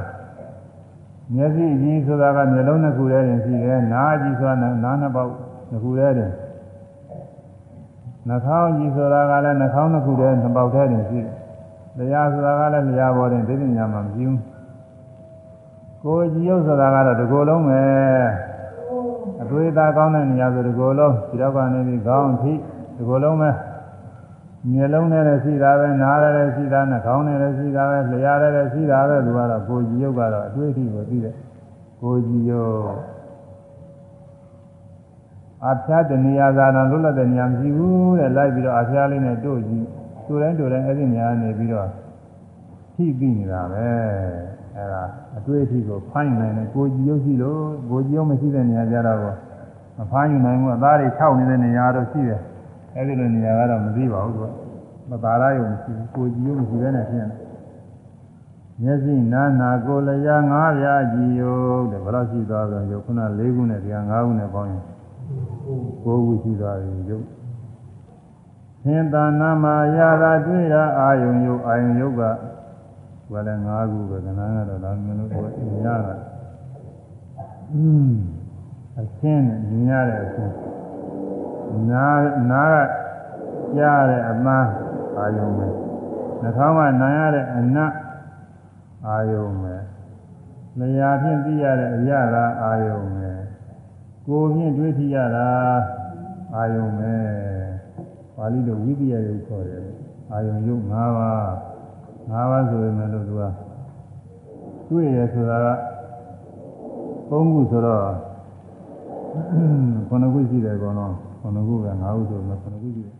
[1.33, 5.29] မျက်စိအကြည့်ဆိုတာကမျက်လုံးနှစ်ခုတည်းတင်ရှိတယ်နားအကြည့်ဆိုတာနားနှစ်ပေါက်
[5.71, 6.31] နှစ်ခုတည်းတင်
[8.27, 11.35] နှာခေါင်းကြည့်ဆိုတာကလည်းနှာခေါင်းနှစ်ခုတည်းနှစ်ပေါက်တည်းတင်ရှိတယ်။
[11.97, 14.37] တရားဆိုတာကလည်းတရားပေါ်တင်သိပညာမှမရှိဘူး။
[16.03, 17.81] ကိုယ်ကြည့်ရုပ်ဆိုတာကတော့ဒီကိုယ်လုံးပဲ။
[19.41, 22.51] အတွေ့အသာကောင်းတဲ့နေရာဆိုဒီကိုယ်လုံးဒီတော့ကနေပြီးခေါင်းထိ
[22.97, 23.49] ဒီကိုယ်လုံးပဲ။
[24.71, 31.35] မျက်လုံးနဲ့လည်းရှိတာပဲနားလည်းရှိတာနှာခေါင်းနဲ့လည်းရှိတာပဲလျှာလည်းရှိတာပဲသူကတော့ကိုယ်ကြည့်ရုပ်ကတော့အတွေ့အထိကိုသိတယ်။
[32.01, 33.16] ကိုယ်ကြည့်ရုပ်
[35.65, 39.85] အဖျားတနေရာသာတော့လွတ်လပ်တဲ့နေရာမရှိဘူးတဲ့လိုက်ပြီးတော့အဖျားလေးနဲ့တို့ကြည့်
[40.27, 41.89] တို့တိုင်းတို့တိုင်းအဲ့ဒီနေရာနေပြီးတော့
[42.93, 43.87] ထိပြီးနေတာပဲ
[44.75, 45.03] အဲ့ဒါ
[45.37, 49.19] အတွေ့အထိကိုဖိုင်းနိုင်တယ်ကိုကြည်ရုပ်ရှိလို့ကိုကြည်ရုပ်မရှိတဲ့နေရာကြတော့
[49.97, 52.41] မဖိုင်းနိုင်ဘူးအသားတွေခြောက်နေတဲ့နေရာတော့ရှိတယ်
[52.95, 54.51] အဲ့ဒီလိုနေရာကတော့မသိပါဘူးသူက
[55.09, 57.35] မသာရယုံမရှိဘူးကိုကြည်ရုပ်မရှိဘဲနဲ့ဖြစ်နေ
[58.81, 64.83] မျက်စိနာနာကိုလျာငါးပြားကြည်ရုပ်တဲ့ဘယ်တော့ရှိသွားဆိုရုပ်ခုန၄ခုနဲ့တရား၅ခုနဲ့ပေါင်းရင်
[66.03, 67.25] ကိုယ်ဝိရှိသွားပြီရုပ်
[68.83, 72.21] သင်္သာနာမှာရတာတွေ့တာအာယုံယုတ်အာယုံယုတ်က
[73.31, 75.43] ဘယ်လဲ၅ခုပဲကဏ္ဍကတော့ဒါမျိုးလို့ပြော
[75.85, 76.15] ရတာ
[77.73, 78.13] อืม
[78.99, 80.53] အရှင်းနဲ့မြင်ရတဲ့အရှင်း
[81.89, 82.07] နာ
[82.51, 82.75] နာက
[83.77, 84.65] ကြားတဲ့အမှန်
[85.17, 85.67] အာယုံပဲ
[86.41, 87.93] နှာခေါင်းကနာရတဲ့အနတ်
[89.07, 89.75] အာယုံပဲ
[90.79, 93.31] လျာဖြင့်သိရတဲ့အရာကအာယုံပဲ
[94.29, 95.49] ကိုယ်ဖြင့်တွေးထရတာ
[96.55, 97.15] အာယုံပဲ
[98.35, 99.83] ပါဠိလိုဝိပယရုပ်ခေါ်တယ်
[100.31, 101.43] အာယုံရုပ်၅ပါး
[102.31, 103.43] ၅ပါးဆိုရင်လည်းလို့သူက
[104.89, 105.67] တွေ့ရဆိုတာက
[107.29, 108.03] သုံးခုဆိုတော့
[110.07, 113.13] ခုနှစ်ခုရှိတယ်ကောနော်ခုနှစ်ခုကငါးခုဆိုတော့ခုနှစ်ခုရှိတယ်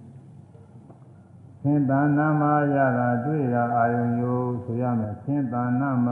[1.63, 2.43] သင်္တနာမ
[2.75, 6.07] ရတာတွေ့တာအာယုံယုဆိုရမယ်သင်္တနာမ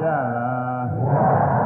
[0.00, 0.04] ရ
[0.36, 0.50] တာ
[0.94, 1.65] တွေ့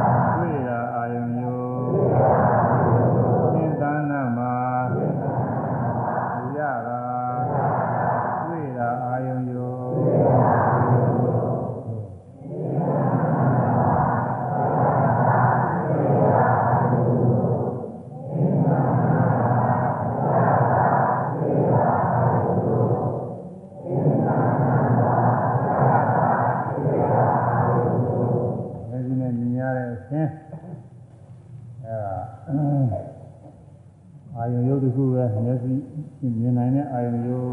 [36.21, 37.47] မြင်နိုင်တဲ့အာယုံယုတ်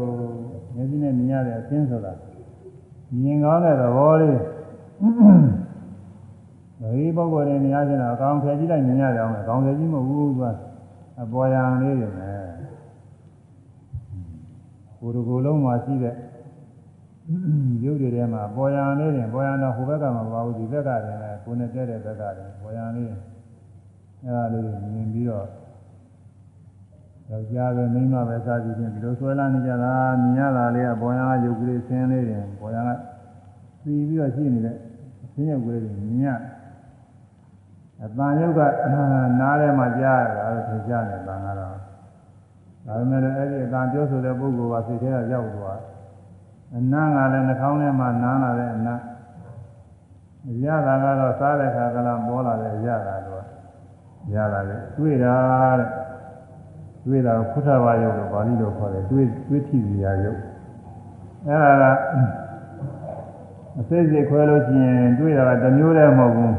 [0.74, 2.12] မျက်စိနဲ့မြင်ရတဲ့အချင်းဆိုတာ
[3.22, 4.38] မြင်ကောင်းတဲ့သဘောလေး
[6.80, 10.44] ဒီပုဂ္ဂိုလ်တွေနေရာချင်းတော့အကောင်ဖယ်ကြည့်လိုက်မြင်ရကြအောင်အကောင်ဖယ်ကြည့်မဟုတ်ဘူးသူက
[11.22, 12.48] အပေါ်ရန်လေးတွေနဲ့
[14.98, 16.14] ကိုယ်တကူလုံးမှာရှိတဲ့
[17.84, 23.08] ရုပ်တွေထဲမှာပေါ်ရန်လေးတွေပေါ်ရန်တော့ဟိုဘက်ကမပါဘူးဒီဘက်ကတည်းကကိုယ်နဲ့တဲတဲ့ဘက်ကတည်းပေါ်ရန်လေး
[24.24, 25.46] အဲဒါလေးမြင်ပြီးတော့
[27.30, 32.90] ယောက်ျားပဲမိန်းမပဲစားကြည့်ချင်းဒီလိုဆွဲလာနေကြတာမြင်ရတာလေးကပေါ်ရန်ကရုပ်ကလေးဆင်းလေးတွေပေါ်ရန်က
[33.80, 34.76] စီပြီးတော့ရှိနေတဲ့
[35.32, 36.28] ဆင်းရုပ်ကလေးတွေမြင်ရ
[38.02, 38.60] အတန်ရုပ်က
[39.40, 41.76] နားထဲမှာကြားရတာလို့ထင်ကြတယ်တန်ကတော့
[42.86, 45.80] ဒါပေမဲ့လည်းအဲ့ဒီအတန်ပြောဆိုတဲ့ပုဂ္ဂိုလ်ကစိတ်ထဲကရောက်သွား
[46.76, 49.00] အနံ့ကလည်းနှာခေါင်းထဲမှာနားလာတဲ့အနံ့
[50.64, 53.44] ရတာကတော့စားတဲ့ခါကလည်းပေါ်လာတဲ့ရတာတော့
[54.34, 55.34] ရလာတယ်တွေ့တာ
[55.80, 56.07] တဲ့
[57.08, 60.38] တွေ့တာဖုထဘာယုတ်လို့ပါဠိလိုခေါ်တယ်တွေ့တွေ့ထိစီရာယုတ်
[61.46, 61.94] အဲ့ဒါက
[63.80, 66.56] အစိတ်စိတ်ခွဲလို့ရှိရင်တွေ့တာကတစ်မျိုးတည်းမဟုတ်ဘူး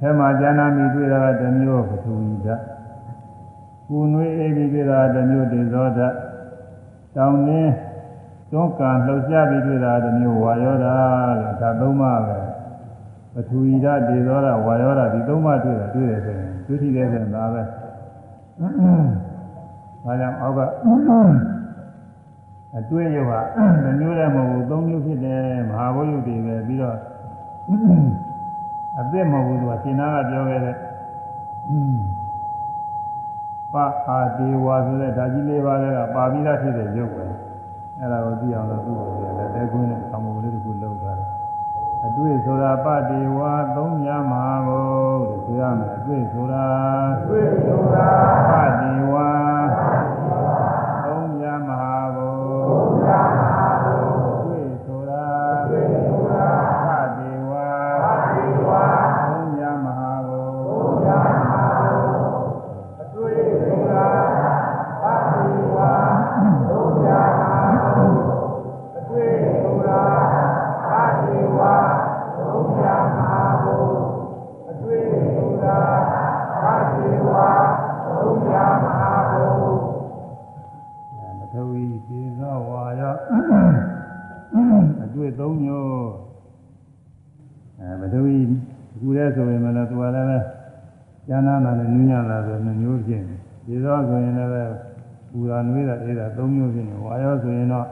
[0.00, 2.62] အဲမှာဉာဏ်မီတွေ့တာကတစ်မျိုးပထဝီဓာတ်
[3.88, 6.14] ကိုယ်နွေးအေးပြီးတွေ့တာကတစ်မျိုးဒေဇောဓာတ်
[7.16, 7.72] တောင်းင်း
[8.50, 10.96] တွန်းကန်လှုပ်ရှားပြီးတွေ့တာတစ်မျိုးဝါယောဓာ
[11.40, 12.38] လို့ဒါသုံးပါပဲ
[13.34, 17.62] ပထဝီဓာတ်ဒေဇောဓာတ်ဝါယောဓာတ်ဒီသုံးပါတွေ့တာတွေ့တယ်ဆိုရင်တွေ့ထိတယ်ဆိုရင်ဒါပဲ
[18.60, 20.60] ဒါကြောင့်အောက်က
[22.76, 23.40] အတွေ့ရုပ်ဟာ
[23.84, 26.96] တစ်မျိုးတည်းမဟုတ်ဘူးသုံးမျိုးဖြစ်တယ်မဟာဘုယုတ်တွေပဲပြီးတော့
[28.98, 30.76] အသစ်မဟုတ်ဘူးသူကရှင်နာကပြောခဲ့တဲ့
[33.72, 37.24] ပါအာဒေဝါဆိုတဲ့ဓာကြီးလေးပါးကပါပြီးသားဖြစ်တဲ့ရုပ်ပဲ
[37.98, 40.67] အဲ့ဒါကိုကြည့်အောင်လို့သူ့ကိုလည်းတဲကွင်းနဲ့ဆောင်းမလေးတစ်ခုလုပ်ထားတယ်
[42.06, 46.68] အတွေ့ဆိုတာပတိဝါသုံးညမှာဘုလို့ဆိုရမယ်အတွေ့ဆိုတာ
[47.20, 48.10] အတွေ့ဆိုတာ
[48.50, 49.28] ပတိဝါ
[91.92, 94.62] နာနာနဲ့နူးညံ့လာဆိုနှမျိုးဖြစ်နေသေဇောဆိုရင်လည်းပဲ
[95.30, 97.86] ပူတာနွေးတာအေးတာသုံးမျိုးဖြစ်နေဝါယောဆိုရင်တော့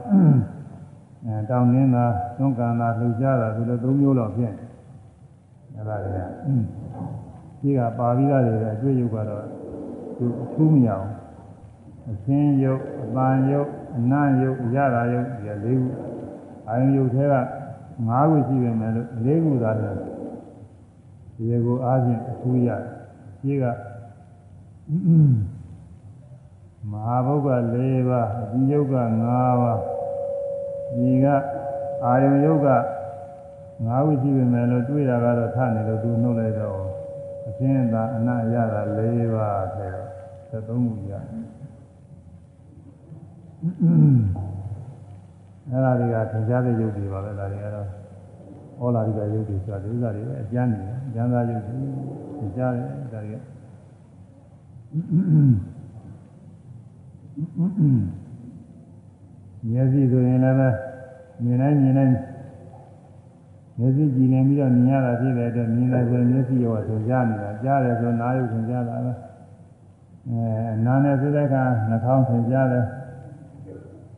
[1.25, 2.05] အဲတောင်းနေတာ
[2.37, 6.29] သွန်ကန်တာလှုပ်ရှားတာဒီလိုသုံးမျိုးတော့ဖြစ်နေအဲ့ဒါတွေက
[7.59, 9.43] ဒီကပါပြီးသားတွေကအတွေ့ရုပ်ကတော့
[10.17, 11.07] သူအထူးမရအောင်
[12.09, 15.89] အသင်းယုတ်အပန်ယုတ်အနံ့ယုတ်အရတာယုတ်ဒီလေးခု
[16.67, 17.35] အာယုံယုတ်ထဲက
[18.07, 22.96] ၅ခုရှိပေမဲ့လို့၄ခုသာတယ်ဒီကိုအားဖြင့်အထူးရတယ်
[23.39, 23.65] ရှိက
[26.91, 27.75] မဟာဘုတ်က၄
[28.09, 29.23] ပါးအဒီယုတ်က၅
[29.61, 29.79] ပါး
[30.95, 31.25] ဒီက
[32.03, 32.69] အာယုံယုတ်က
[33.85, 36.79] ၅ခုရှိပေမဲ့လို့တွေ့တာကတော့ထနေလို့သူနှုတ်လိုက်တော့
[37.47, 38.99] အသင်းသာအနံ့ရတာ၄
[39.35, 41.23] ပါးဆိုတော့သုံးခုရတယ်
[45.69, 47.87] အဲ့ဒါတွေကသင်ကြားတဲ့ယုတ်တွေပါပဲဒါတွေကတော့
[48.81, 51.75] ဩလာရိကယုတ်တွေဆိုတာဒီဥစ္စာတွေပဲအကျမ်းနေတယ်အကျမ်းသာယုတ်တွေ
[52.37, 53.43] သင်ကြားတယ်ဒါတွေက
[59.69, 60.69] မျက်စိဆိုရင်လည်းပဲ
[61.43, 62.13] မြင်တိုင်းမြင်တိုင်း
[63.79, 69.13] မျက်စိကြည့်နေပြီးတော့မြင်ရတာဖြစ်တဲ့အတွက်မြင်လိုက်ဆိုမျက်စိရောသင်ကြားနေတာကြားတယ်ဆိုနားယုတ်သင်ကြားတာပဲ
[70.27, 72.85] အဲနားနဲ့ဆိုတဲ့အခါနှာခေါင်းသင်ကြားတယ်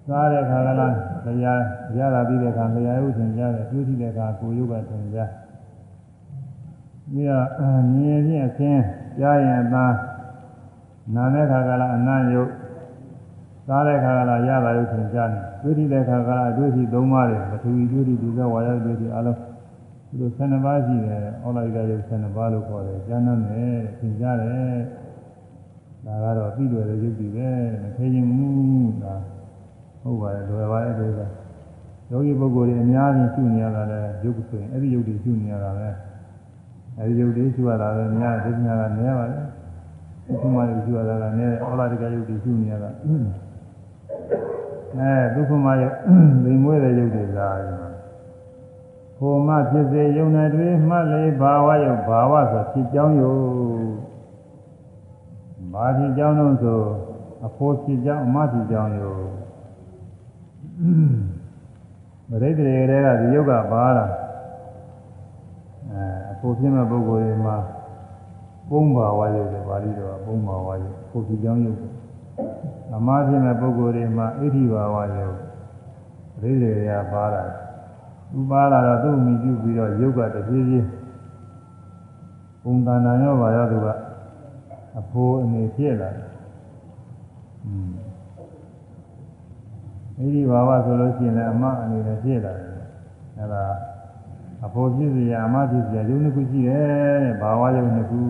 [0.09, 0.93] စားတဲ့ခါကလား
[1.25, 1.59] တရား
[1.97, 5.29] ရတာပြီးတဲ့အခါလျှာယုတ်သင်ကြားတယ်တွေးကြည့်တဲ့အခါကိုယ်ယုတ်ကသင်ကြား
[7.11, 7.31] ဒီက
[7.91, 8.83] မြင်ရင်အချင်း
[9.19, 9.93] ကြားရင်အသား
[11.15, 12.51] နာတဲ့ခါကလာအနံ့ယုတ်
[13.67, 19.39] စားတဲ့ခါကလာရတာယုတ်သင်ကြားနေတွေ့ထိတဲ့ခါကလာအတွေ့အထိသုံးပါးတယ်ပထဝီတွေ့ထိဒုက္ခဝါယတွေ့ထိအလုံး
[20.07, 24.77] ဒီလို12ပါးရှိတယ်အောလိုက်ကယုတ်12ပါးလို့ခေါ်တယ်ကျမ်းမ်းတယ်သင်ကြားတယ်
[26.05, 27.49] ဒါကတော့ပြီးတယ်ရုပ်တည်ပဲ
[27.81, 29.15] မခေရင်ဘူးဒါ
[30.01, 31.19] ဟုတ်ပါတယ်လွယ်ပါတယ်ဒီက
[32.11, 35.89] ယောဂီပုဂ္ဂိုလ်တွေအများကြီးရှုနေရတာလဲရုပ်ဆိုရင်အဲ့ဒီရုပ်တွေရှုနေရတာပဲ
[36.97, 38.59] အဲဒီယုတ်လေးရှိရတာပဲများဒုက္ခက
[38.97, 39.39] နေရပါလေ
[40.27, 45.95] ဒုက္ခမယုတ်ရှိရတာကလည်းဩလာတကယုတ်တွေရှိနေရတာအဲဒုက္ခမယုတ်
[46.43, 47.57] လိမ်မွေးတဲ့ယုတ်တွေလား
[49.17, 53.39] ဟိုမှဖြစ်စေယုံနဲ့တွေမှတ်လေဘာဝယုတ်ဘာဝဆိုဖြစ်ကြောင်းယုတ်
[55.73, 56.79] ဘာဖြစ်ကြောင်းလို့ဆို
[57.45, 59.38] အဖို့ဖြစ်ကြောင်းအမဖြစ်ကြောင်းယုတ်
[62.29, 64.11] မရိတ္တရေကဒီယုတ်ကပါလား
[65.91, 67.55] အဲကိုဖြစ်မဲ့ပုဂ္ဂိုလ်တွေမှာ
[68.69, 71.79] ပုံပါဝါရုပ်တယ်ပါဠိတော်ကပုံပါဝါရုပ်ကိုဖြစ်ကြောင်းရုပ်
[72.95, 75.37] အမှားဖြစ်မဲ့ပုဂ္ဂိုလ်တွေမှာဣတိဘာဝရုပ်
[76.41, 77.43] ရိရေရပါလာ
[78.31, 80.85] သူပါလာတော့သူ့မိပြုပြီးတော့ရုပ်ကတပြေးပြေး
[82.63, 83.87] ပုံတန်တန်ရောပါရောသူက
[84.99, 86.27] အဖိုးအနေဖြစ်လာတယ်
[90.19, 92.71] ဣတိဘာဝဆိုလို့ရှိရင်လည်းအမအနေနဲ့ဖြစ်လာတယ်
[93.37, 93.63] အဲဒါ
[94.65, 98.21] အဖို့ဖြစ်စီရအမဖြစ်စီရယုံနှစ်ခုရှိတယ်တဲ့ဘာဝယုံနှစ်ခု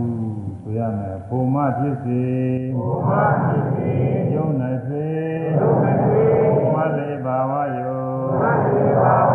[0.61, 2.21] ဆိုရမယ်ပုံမဖြစ်စီ
[2.75, 3.11] ပုံမ
[3.45, 3.91] ဖြစ်စီ
[4.35, 5.05] ယုံနှစ်စေ
[5.59, 6.25] ယုံနှစ်စေ
[6.73, 8.01] မလေးဘာဝယုံ
[8.41, 9.28] မလေးဘာဝ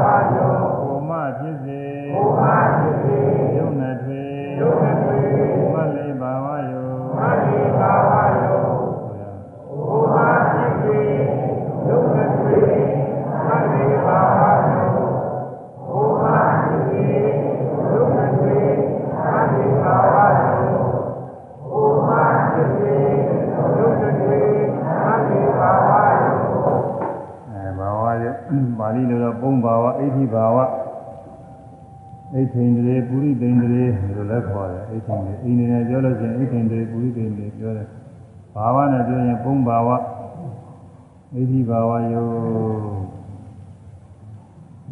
[32.35, 33.85] အိဋ္ဌိန္ဒြေပုရိသိန္ဒြေ
[34.17, 37.89] လို့လည်းခေါ်တယ်အိဋ္ဌိန္ဒြေအင်းနေပြောလို့ရှိရင်အိဋ္ဌိန္ဒြေပုရိသိန္ဒြေပြောတယ်
[38.55, 39.89] ဘာဝနဲ့ပြောရင်ပုံဘာဝ
[41.35, 42.27] အိဋ္ဌိဘာဝယော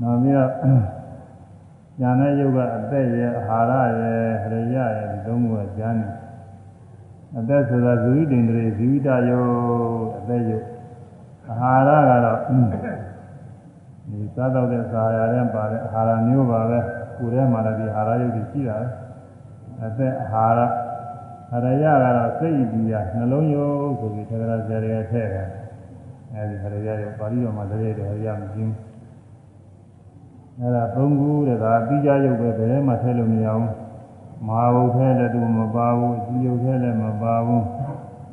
[0.00, 0.50] နောက်ပြီးတော့
[2.00, 6.12] ညာနဲ့ယုတ်ကအသက်ရဲ့အာဟာရရဲ့ဟရယရဲ့ဒီသုံးခုကကျမ်းတယ်
[7.38, 9.44] အသက်ဆိုတာဇီဝိတ္တန္တရေဇီဝိတယော
[10.18, 10.66] အသက်ယုတ်
[11.48, 12.38] အာဟာရကတော့
[14.10, 16.80] ဒီစားတော့တဲ့စာရတဲ့ပါတဲ့အာဟာရမျိုးပါပဲ
[17.18, 18.78] ကိုယ်ထဲမှာလည်းဒီအာဟာရယုတ်ကြီးရှိတာ
[19.86, 20.60] အသက်အာဟာရ
[21.50, 25.48] ဟရယကတော့စိတ်ဤဒီယာနှလုံးယုတ်ဆိုပြီးသက္ကရာဆရာတွေထည့်တယ်
[26.34, 28.74] အဲဒီဟရယယုတ်ပါဠိတော်မှာတည်းတည်းဟရယမကျင်း
[30.60, 33.70] အဲဒါသုံးခုတဲ့ဒါပြီးကြယုတ်ပဲဘယ်မှထည့်လို့မရဘူး
[34.46, 37.64] မဟာဘုထဲလည်းသူမပါဘူးအစီယုတ်ထဲလည်းမပါဘူး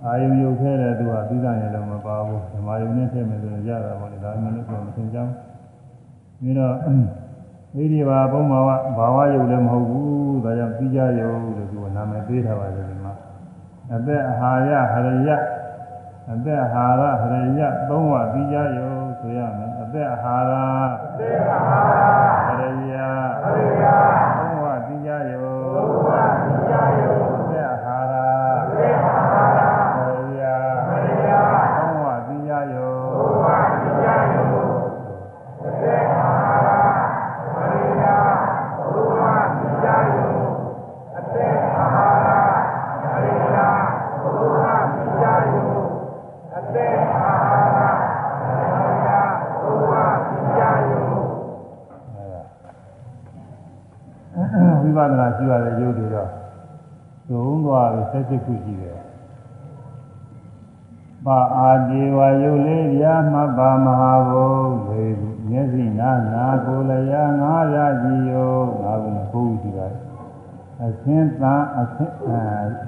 [0.05, 5.34] အာယုယုတ်ထဲလည်းသူကပြီးသားရင်လည်းမပါဘူးဓမ္မယုတ်နဲ့ထည့်မယ်ဆိုရင်ရတာပေါ့လေဒါမှမဟုတ်မသင်ကြောင်း
[6.41, 6.75] ပြီးတော့
[7.76, 13.13] ဣတိဘာဘုံဘာဝဘာဝယုတ်လည်းမဟုတ်ဘူးဒါကြောင့်ပြီးကြယုတ်လို့သူကနာမည်ပေးထားပါတယ်ဒီမှာ
[13.95, 14.95] အသက်အာဟာရဟ
[15.28, 15.30] ရယ
[16.34, 20.53] အသက်အာဟာရဟရယသုံးဝပြီးကြယုတ်ဆိုရမယ်အသက်အာဟာရ
[21.05, 21.80] အသက်အာဟာ
[22.26, 22.28] ရ
[58.12, 58.99] 17ခုရှိတယ်
[61.26, 64.45] ပါအာဒေဝယုလေးပြာမဘာမဟာဘု
[64.89, 65.07] ရေ
[65.49, 68.99] မျက်စိနာနာကိုလျာငါးရာကြီးယောငါး
[69.32, 70.10] ခုဘုရားရှိပါတယ်
[70.84, 72.12] အသင်္သာအသင်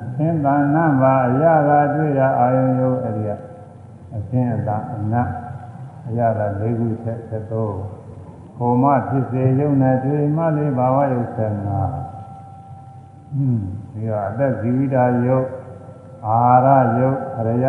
[0.03, 3.29] အသင်္သာနဘာအရသာတွေ့ရအာယုံယောအဲ့ဒီက
[4.15, 5.15] အသင်္သာအန
[6.07, 7.73] အရသာ၄ခုဆက်သတ်တော့
[8.57, 11.81] ဟောမဖြစ်စေယုံနဲ့တွေ့မှလေးဘာဝယုတ်ဆံနာ
[13.93, 15.47] ဒီကအသက်ဇီဝိတာယုတ်
[16.27, 16.67] အာရ
[16.99, 17.65] ယုတ်အရယ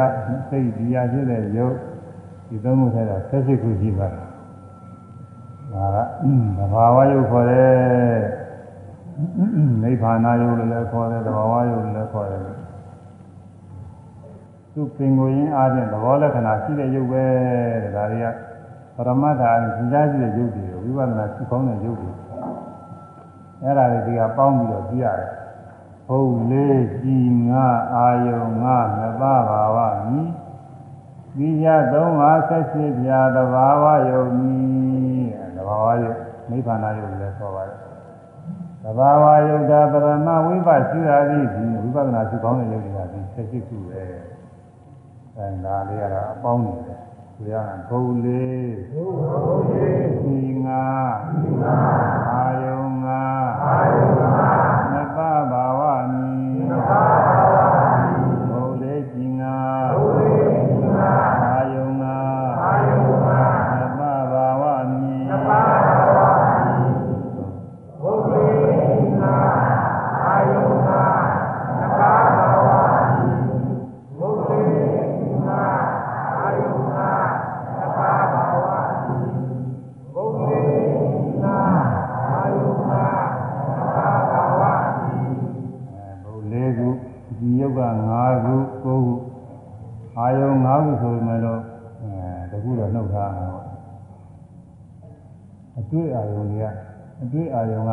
[0.49, 1.75] စိတ်ဒီယာဖြစ်တဲ့ယုတ်
[2.49, 4.27] ဒီသုံးခုထဲကဆက်စစ်ခုရှိပါတယ်
[5.73, 5.97] ဒါက
[6.59, 8.19] သဘာဝယုတ်ခေါ်တယ်
[9.83, 12.43] နိဗ္ဗာန်ယုတ်လည်းခေါ်တယ်သဘာဝယုတ်လည်းခေါ်တယ်
[14.73, 17.25] သူပင်ကိုရင်းအားဖြင့်သဘောလက္ခဏာရှိတဲ့ယုတ်ပဲ
[17.83, 18.27] တဲ့ဒါတွေက
[18.97, 20.65] ပရမတ္ထာသင်ကြားကြည့်တဲ့ယုတ်တွေ
[20.97, 22.11] ဝိပဿနာရှိကောင်းတဲ့ယုတ်တွေ
[23.63, 25.31] အဲ့ဒါတွေဒီကပေါင်းပြီးတော့ကြည့်ရတယ်
[26.09, 30.23] ဟုတ်လေးကြည်ငါအာယုံငါနှစ်ပါးပါဝမိ
[31.37, 34.55] ဒီရသုံးပါးဆက်ရှိပြသဘာဝယုံမိ
[35.57, 36.15] သဘာဝယုံ
[36.51, 37.79] နိဗ္ဗာန်ယုံလည်းဆိုပါတယ်
[38.85, 44.03] သဘာဝယုတ်တာပရမဝိပဿနာရသည်ဒီဝိပဿနာရှိကောင်းတဲ့ယုတ်တရားဒီဆက်ရှိခုပဲ
[45.37, 47.01] အဲဒါလေးကတော့အပေါင်းနေတယ်
[47.37, 47.57] ဒီက
[47.89, 50.85] ဘုံလေးဘုံလေးဒီငါ
[52.33, 53.21] အာယုံငါ
[53.65, 54.42] အာယုံငါ
[97.23, 97.93] အတွေ့အာယုံက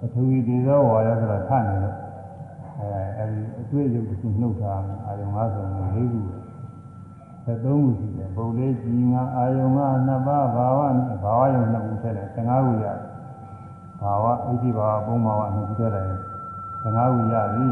[0.00, 1.96] ပထဝီဒေဇောဝါရဆိုတာထနေလို့
[2.78, 6.34] အဲအဲဒီအတွေ့အယုတ်တစ်ခုနှုတ်ထားမှာအာယုံ5ဆိုရင်၄ခုပဲ
[7.48, 12.98] 73ခုရှိတယ်ဘုံလေးကြီးငါအာယုံကနှစ်ပါးဘာဝနဲ့ဘာဝယုံနှစ်ခုထည့်တယ်15ခုရတယ်
[14.00, 16.08] ဘာဝဣတိဘာဝဘုံဘာဝနှစ်ခုထည့်တယ်
[16.82, 17.66] 15ခုရပြီ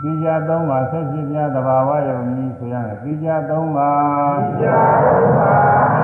[0.00, 3.90] ပိကြသုံးပါဆက်ဖြစ်ပြသဘာဝယုံကြီးဆိုရတယ်ပိကြသုံးပါ
[4.44, 4.66] ပိကြ
[5.02, 6.03] သုံးပါဆက်ဖြစ်ပ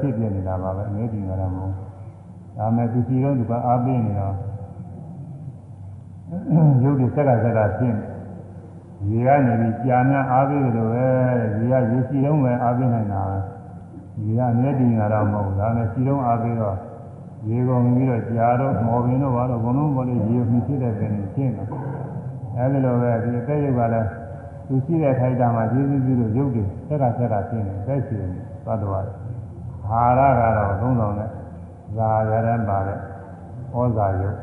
[0.00, 1.74] ဖြစ်ပြနေတာပါပဲအငဲဒီမှာတော့မဟုတ်
[2.56, 4.34] ဒါမဲ့သူစီတော့သူကအားပေးနေတော့
[6.82, 7.94] ရုပ်တွေဆက်ကဆက်ကဖြစ်
[9.08, 11.06] နေရေကနေပြီးကြာများအားပေးတယ်လို့ပဲ
[11.58, 13.38] ရေကရေစီတော့ပဲအားပေးနိုင်တာပဲ
[14.22, 16.76] ဒီကအမြဲတည်နေတာတော့မဟုတ်ဘူးဒါနဲ့စီလုံးအားပြီးတော့
[17.48, 21.68] ရေကုန်ပြီးတော့ကြာတော့မော်ပင်တော့ဘာတော့ဘုံလုံးပေါ်လေးရေမြင့်ဖြစ်တဲ့ပင်ရှင်းတယ်
[22.56, 24.08] အဲဒီလိုပဲဒီအသက်ရုပ်ကလည်း
[24.66, 28.24] သူရှိတဲ့ထိုက်တာမှာကျေးဇူးပြုလို့ရုပ်တွေဆက်ကဆက်ကရှင်းတယ်သက်ရှင်
[28.66, 29.00] သတ္တဝါ
[29.90, 31.28] ဟာရကတော့သုံးဆောင်တဲ့
[31.96, 32.98] ဇာရရန်ပါတဲ့
[33.74, 34.38] ဩဇာယုတ်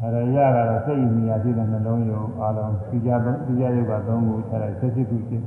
[0.00, 0.04] အ
[0.36, 5.46] ရရကတော့စိတ်အမြာဖြစ်တဲ့နှလုံးယုတ်အလုံးပြကြသုံးပြကြယုတ်က၃ခုဆက်လိုက်ဆက်ရှိခုရှင်း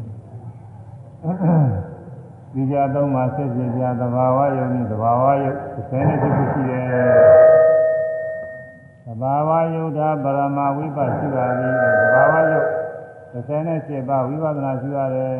[2.53, 5.57] ဒီကြသုံးပါဆက်ပြပြသဘာဝယုံနဲ့သဘာဝယုတ်
[5.89, 6.86] ဆယ်နဲ့ဖြစ်ဖြစ်ရှိတယ်
[9.05, 12.67] သဘာဝယုတ်တာပရမဝိပဿနာပြီးသဘာဝယုတ်
[13.30, 15.34] 37ပါးဝိပဿနာရှိရတယ်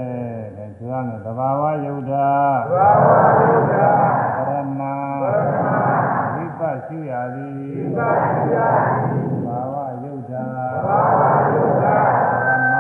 [0.58, 2.30] တဲ့ဆိုရမယ်သဘာဝယုတ်တာ
[2.70, 3.08] သဘာဝ
[3.42, 3.90] ယုတ်တာ
[4.38, 4.82] ပရမ
[5.22, 7.54] ဝိပဿရှိရသည်
[7.98, 11.22] ဝိပဿရှိရသည်သဘာဝယုတ်တာသဘာဝ
[11.54, 11.98] ယုတ်တာ
[12.32, 12.76] ပရမ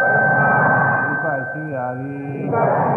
[0.00, 0.40] ပရမ
[1.04, 2.87] ဝိပဿရှိရသည်ဝိပ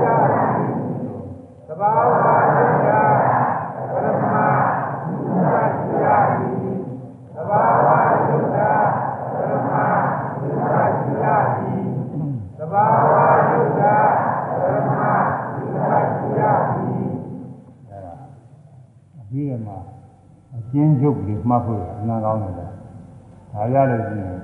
[20.71, 24.37] ကျဉ်းချုပ်လေးမှတ်ဖို့အနာကောင်းတယ်ဒါရလို့ရှိရင်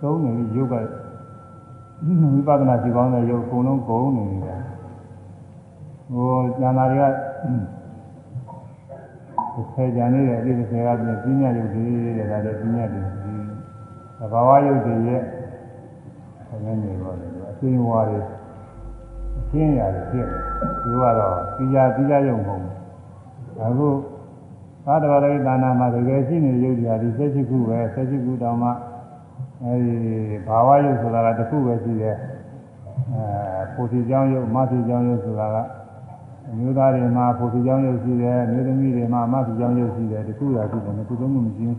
[0.00, 0.74] သုံးနေရုပ်က
[2.34, 4.60] ဝိပဿနာကြည့်ကောင်းတဲ့ရုပ်အကုန်လုံးကုန်နေတယ်
[6.12, 6.28] ဟို
[6.60, 7.12] ဉာဏ်သာတွေက
[9.72, 11.84] ဆယ်ကြံနေတဲ့အပြည့်ဆယ်ကပြင်ပြညာရုပ်တွေ
[12.16, 13.34] တဲ့ဒါလည်းပြညာတွေဒီ
[14.18, 15.22] သဘာဝရုပ်တွေရဲ့
[16.46, 18.20] ဆယ်နေပါလေအသိဝါတွေ
[19.38, 20.40] အရှင်းရတယ်ဖြစ်တယ်
[20.82, 22.74] သူကတော့ပြညာပြညာရုပ်မဟုတ်ဘူး
[23.62, 23.88] အခု
[24.86, 28.70] သာတဝရိဒါနာမှာတကယ်ရှိနေရုပ်တွေဒီဆက်ရှိခုပဲဆက်ရှိခုတောင်မှ
[29.64, 29.96] အဲဒီ
[30.46, 32.16] ဘာဝရုပ်ဆိုတာကတစ်ခုပဲရှိတယ်
[33.14, 35.56] အဲပိုတိကြောင်းရုပ်မတိကြောင်းရုပ်ဆိုတာက
[36.50, 41.78] အမျိုးသားတွေမှာပိုတိကြောင်းရုပ်ရှိတယ်အမျိုးသမီးတွေမှာမတိကြောင်းရုပ်ရှိတယ်တစ်ခုရာရှိတယ်တစ်ခုလုံးမရှိဘူး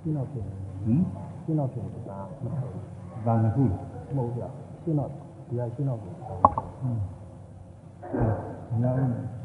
[0.00, 1.00] ရှင်းတော့ဖြစ်တယ်ဟင်
[1.44, 3.64] ရှင်းတော့ဖြစ်တယ်ဒါမဟုတ်ဘူးဒါနှစ်ခု
[4.16, 4.42] မဟုတ်ပြ
[4.82, 6.14] ရှင်းတော့ဒီကရှင်းတော့ဖြစ်
[8.84, 9.39] တ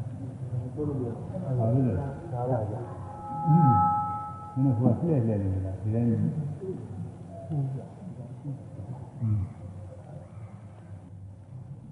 [0.75, 1.27] ပို့လို့မရဘူး
[1.59, 1.93] ဘာလို့လဲ
[2.31, 2.79] ဒါရပါ
[3.47, 3.75] အင်း
[4.63, 6.21] မင်းကဘာလှည့်လှည့်နေတာဒီတိုင်းဟုတ်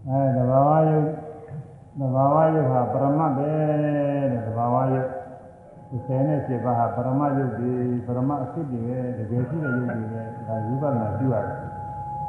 [0.07, 1.07] အဲတဘာဝယုတ်
[1.99, 3.49] တဘာဝယုတ်ဟာပရမတ်ပဲ
[3.81, 5.09] တဲ့တဘာဝယုတ်
[5.89, 7.71] ဒီနဲ့7ပါးဟာပရမယုတ်ဒီ
[8.05, 11.57] ပရမအစစ်တွေပဲတကယ်ရှိတဲ့ယုတ်တွေပဲဒါဝိပဿနာပြုရတယ်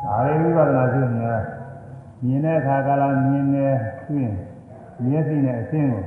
[0.04, 1.38] ။ဒါလည်းဝိပဿနာပြုနေတာ
[2.24, 3.66] မြင်တဲ့အခါကလာမြင်နေ
[4.06, 4.34] သူရင်
[5.06, 6.04] မျက်စိနဲ့အရှင်းကို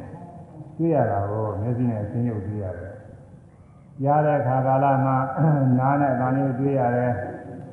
[0.78, 2.94] တွေ့ရတာကိုမျက်စိနဲ့အရှင်းရုပ်တွေ့ရတယ်။
[4.06, 5.14] ရတဲ့အခါကလည်းမှ
[5.80, 7.14] နားနဲ့အသံလေးကိုတွေ့ရတယ်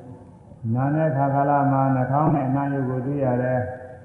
[0.75, 3.61] ။နားနဲ့အခါကလည်းမှနှာခေါင်းနဲ့အနံ့ရုပ်ကိုတွေ့ရတယ်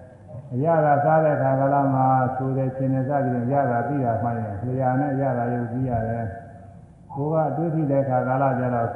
[0.54, 6.26] ။အရသာစားတဲ့ခါကလာမှာဆိုတဲ့ရှင်နေစားပြီးရတာပြီးတာမှရင်လျာနဲ့ရတာယုတ်ပြီးရတယ်။
[7.14, 8.90] ကိုကအတွေ့အထိတဲ့ခါကလာကြတော့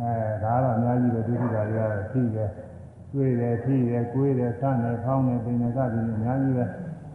[0.00, 2.50] အဲဒါတော့အများကြီးပဲတွေ့ထိတာတွေကတော့ဖြည့်တယ်။
[3.12, 6.64] တွေ့တယ်ဖြည့်တယ်ကိုယ်တယ်စတယ်ဖောင်းတယ်ပင်နေစားပြီးအများကြီးပဲ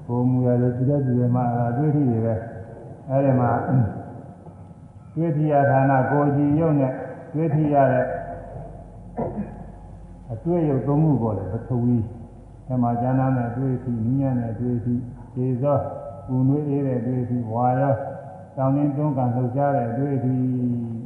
[0.10, 2.36] ကိုမူရတယ်ကြည့်တဲ့ကြည့်ရမှာအဲတွေ့ထိတွေပဲ။
[3.10, 3.52] အဲဒီမှာ
[5.16, 6.94] တွေ့ထိရဌာနကိုကြည်ယုံနဲ့
[7.34, 8.06] တွေ့ထိရတဲ့
[10.32, 11.98] အတွေ့ယုတ်သုံးခုပေါ်တယ်ပထဝီ
[12.68, 14.94] ဓမ္မကျမ်းနာနဲ့အတွေ့အထိနည်းနဲ့အတွေ့အထိ
[15.34, 15.78] ခြေသော
[16.28, 17.94] ပူနွေးအေးတဲ့အတွေ့အထိဝါရော
[18.56, 20.34] တောင်းတင်းတွန်းကန်လှုပ်ရှားတဲ့အတွေ့အထိ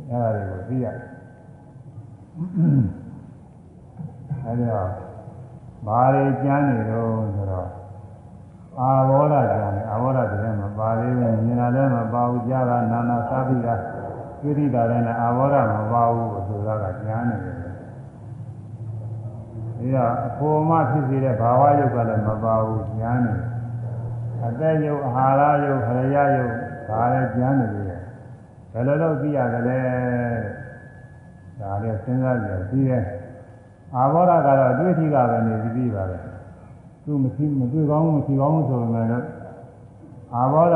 [0.09, 1.07] အဲဒါတွေကိုသိရတယ်
[4.45, 4.89] အဲဒီတော့
[5.85, 7.82] ဘာတွေကျမ်းနေတော့ဆိုတော့
[8.79, 13.75] အာဘောဓကျမ်းနေအာဘောဓကျမ်းမှာပါလေးပဲမြင်တာလည်းမပါဘူးကြားတာနာနာစားပြီးတာ
[14.41, 17.55] တွေ့ထိတာလည်းအာဘောဓမပါဘူးဆိုတာကကျမ်းနေတယ်
[19.77, 23.39] ဒီတော့အဖို့မဖြစ်စေတဲ့ဘာဝယုတ်ကလည်းမပါဘူးဉာဏ်နဲ့
[24.45, 26.53] အသက်ယုတ်အာဟာရယုတ်ခရယယုတ်
[26.89, 27.83] ဒါလည်းဉာဏ်နဲ့လေ
[28.73, 29.79] ဘယ်လိုလုပ်သိရတယ်လဲ
[31.59, 33.05] ဒါလည်းစဉ်းစားကြည့်ပြီးတယ်
[33.95, 36.32] အာဘောဓကတော့အတွေ့အထိကပဲနေပြီးပါပဲ
[37.03, 39.25] သူမရှိမတွေ့ကောင်းမရှိကောင်းဆိုပေမဲ့တော့
[40.35, 40.75] အာဘောဓ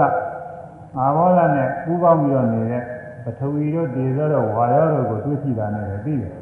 [0.99, 2.84] အာဘောဓနဲ့ပူးပေါင်းပြီးတော့နေတဲ့
[3.23, 6.34] ပထဝီတို့ဒေဇောတို့ဝါရောတို့ကိုတွေ့ရှိတာနဲ့လည်းပြီးတယ်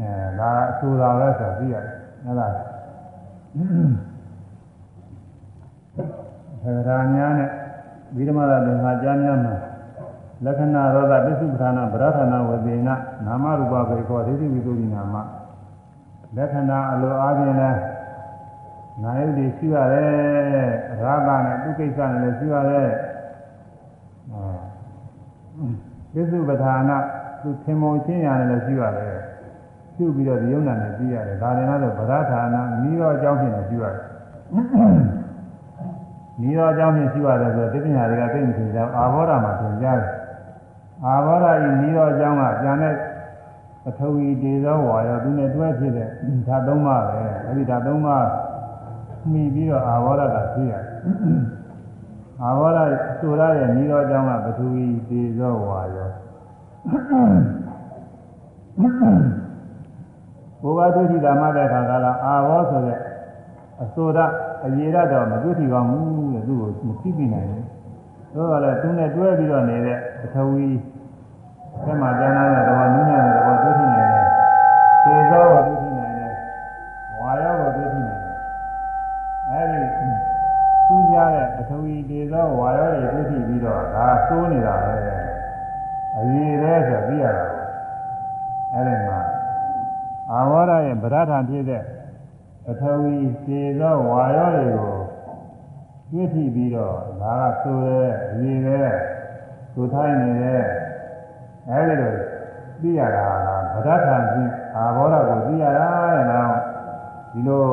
[0.00, 1.94] အဲဒါအဆူတာပဲဆိုသိရတယ်
[2.24, 2.52] ဟုတ်လား
[6.62, 7.50] ထေရညာနဲ့
[8.16, 9.54] ဝိဓမရသင်္ခါကြားများမှာ
[10.44, 12.88] လက္ခဏာရောဂပစ္စုပ္ပန္နဗရဌာနဝေဒေန
[13.26, 15.14] နာမရူပဘေခောဒိဋ္ဌိဝိသုဒ္ဓိနာမ
[16.36, 17.70] လက္ခဏာအလိုအားဖြင့်လဲ
[19.02, 20.12] နာယုတ်တွေရှိရတယ်
[21.00, 22.90] ရာဂနဲ့သူကိစ္စနဲ့လည်းရှိရတယ်
[24.32, 24.48] အဲ
[26.12, 26.90] ပစ္စုပ္ပန္န
[27.42, 29.16] သူသင်္မောချင်းရနဲ့လည်းရှိရတယ်
[29.96, 34.02] ပြုပြီးတော့ဒီယုံနာနဲ့ပြီးရတယ်ဒါလည်းတော့ဗရဌာနမိရောအကြောင်းဖြင့်လည်းပြုရတယ်
[36.40, 40.12] မိရောအကြောင်းဖြင့်ရှိရတယ်ဆိုတော့တိပညာတွေကသိမသိကြအာဘောဓမှာသင်ကြားတယ်
[41.04, 42.94] အာဘောဓဤမိရောအကြောင်းကပြန်တဲ့
[43.84, 46.08] ပထဝီဒေဇောဝါရောသူနဲ့တွဲဖြစ်တဲ့
[46.48, 48.26] ဓာတ်သုံးပါးပဲအဲဒီဓာတ်သုံးပါး
[49.32, 50.84] မှီပြီးတော့အာဘောဓကဖြစ်ရတယ်
[52.42, 52.78] အာဘောဓ
[53.20, 56.10] ဆိုရတဲ့မိရောအကြောင်းကပထဝီဒေဇောဝါရော
[60.62, 62.98] ဘုရားဒုတိယမှတဲ့ခါကလာအာဘောဆိုတဲ့
[63.82, 64.18] အဆိုရ
[64.64, 67.64] အရေရတော့မတွေ့ထီကောင်းဘူးတဲ့သူ့ကိုမသိပြနိုင်ဘူး။
[68.34, 70.66] သို့တော်လည်းသူနဲ့တွဲပြီးတော့နေတဲ့ပထဝီ
[71.84, 73.44] ဆက်မှကျမ်းလာတဲ့တော်နည်းနဲ့တော့
[81.16, 84.94] သူကြတဲ့ပထဝီသေသောဝါရောတွေတွေ့ထီပြီးတော့ဒါစိုးနေတာပဲ။
[86.16, 87.64] အရေရဲဆိုသိရတာကို
[88.72, 89.20] အဲဒီမှာ
[90.30, 91.82] အာဝရရဲ့ဗရဒ္ဓဖြစ်တဲ့
[92.64, 94.94] ပထဝီသေသောဝါရောတွေကို
[96.10, 98.00] တွေ့ထိပြီးတော့ဒါကဆိုရဲ
[98.40, 98.80] ရေပဲ
[99.72, 100.64] ဆိုထိုင်းနေတယ်
[101.70, 102.12] အဲဒီလို
[102.80, 106.52] သိရတာကဗရဒ္ဓဖြင့်အာဘောရကိုသိရတာတဲ့နော်
[107.32, 107.66] ဒီလို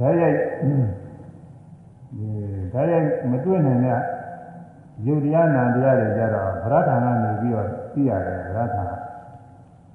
[0.00, 1.01] ဓာတ်ရိုက်
[2.72, 3.98] ဒီဓာတ်ရိုက်မတွေ့နိုင်တဲ့
[5.06, 8.78] ယုတ်တရားနာတရားတွေကြတော့ဗရဒ္ဓကနေပြီးတော့သိရတယ်ဗရဒ္ဓ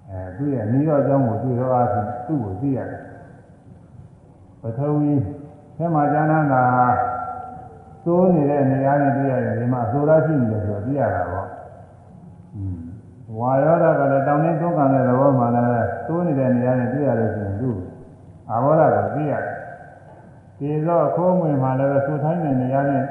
[0.10, 3.02] အဲသူ့ရဲ့ဤတော်အကြောင်းကိုတွေ့တော့အားဖြင့်သူ့ကိုသိရတယ်
[4.62, 5.14] ပထဝီ
[5.78, 6.64] ဆဲမှာကျမ်းနာတာ
[8.06, 11.48] သိုးနေတဲ့နေရာနဲ့တွေ့ရတယ်ဒီမှာအဆိုရရှိနေတယ်ဆိုတော့သိရတာပေါ့
[13.38, 15.70] ဝါရောဓကလည်းတောင်းနေသုံးကန်တဲ့သဘောမှလည်း
[16.08, 17.78] သိုးနေတဲ့နေရာနဲ့တွေ့ရတယ်ဆိုရင်သူ့
[18.52, 19.57] အာဘောဓကိုသိရတယ်
[20.60, 23.04] ဒီတော့အခိုးငွေမှလည်းသိုးထိုင်းတဲ့နေရာနဲ့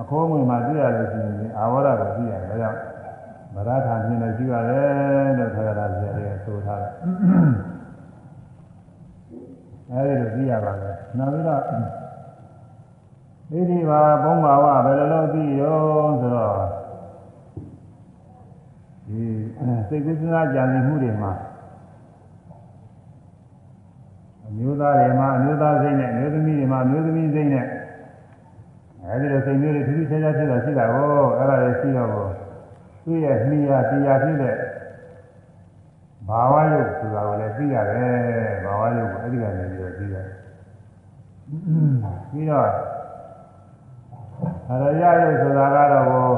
[0.00, 2.78] အခိုးငွေမှတွေ့ရတယ်ဆိုရင်အာဘောဓကိုသိရတယ်ဒါကြောင့်
[3.54, 6.92] ဗရထာမြင်လို့ရှိရတယ်လို့ထာဂရဆရာတွေကဆိုထားတယ်
[9.92, 11.62] အဲဒီလိုသိရပါပဲနောက်ပြီးတော့
[13.50, 15.78] ဒီဒီပါဘုံဘာဝဘယ်လိုလုပ်သိရော
[16.20, 16.54] ဆိုတော့
[19.06, 19.22] ဒီ
[19.88, 21.32] စိတ်ကူးစဉ်းစားကြံနေမှုတွေမှာ
[24.50, 27.66] အမျိုးသားတွေမှာအမျိုးသားစိတ်နဲ့အမျိုးသမီးတွေမှာအမျိုးသမီးစိတ်နဲ့
[29.06, 31.04] အဲဒီလိုစိတ်မျိုးတွေထူးထူးခြားခြားဖြစ်တာရှိတာကို
[31.38, 32.26] အဲ့ဒါတွေရှိတော့ကို
[33.04, 34.54] သူ့ရဲ့နှီးရတရားဖြစ်တဲ့
[36.28, 40.26] ဘာဝယုတ်ဆိုတာကိုလည်းသိရတယ်ဘာဝယုတ်ကိုအဲ့ဒီကနေပြီးတော့သိရတယ်
[42.30, 42.68] ပြီးတော့
[44.70, 46.30] အရယရုပ်ဆိုတာကတော့ဟို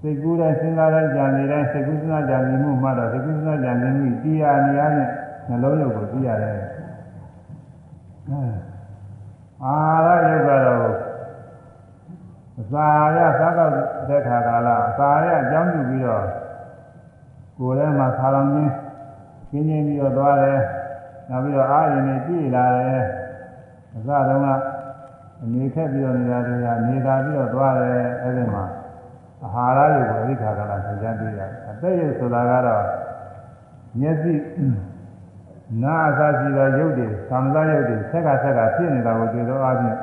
[0.00, 5.08] စိတ်ကူးတဲ့စဉ်းစားတဲ့ကြံနေတိုင်းစိတ်ကူးစဉ်းစားကြံနေမှုမှတော့စိတ်ကူးစဉ်းစားကြံနေမှုတရားနေရတဲ့
[5.48, 6.56] နှလုံးရုပ်ကိုသိရတယ်
[9.64, 10.92] အာရယုတ်ကတော့
[12.60, 13.70] အစာရစားတော့
[14.08, 16.26] တဲ့ခါကာလအစာရအကြောင်းပြုပြီးတော့
[17.58, 18.72] ကိုယ်ထဲမှာခါလောင်ရင်း
[19.50, 20.60] ကျင်းချင်းပြီးတော့သွားတယ်
[21.28, 23.02] နောက်ပြီးတော့အာရုံနဲ့ကြည့်လာတယ်
[23.94, 24.48] အစတုန်းက
[25.42, 28.64] အနေခက်ပြီးတော့နေတာတွေကနေသာပြီးတော့သွားတယ်အဲ့ဒီမှာ
[29.42, 32.84] အာဟာရယုတ်ကိုအရိခါကာလသင်ကြားတွေ့ရတယ်အသက်ယုတ်ဆိုတာကတော့
[34.00, 34.32] မျက်စိ
[35.80, 39.98] နာအစရှိသောရုပ်တွေသံသယုတ်တွေဆက်ကဆက်ကဖြစ်နေတာကိုတွေ့တော့အချင်း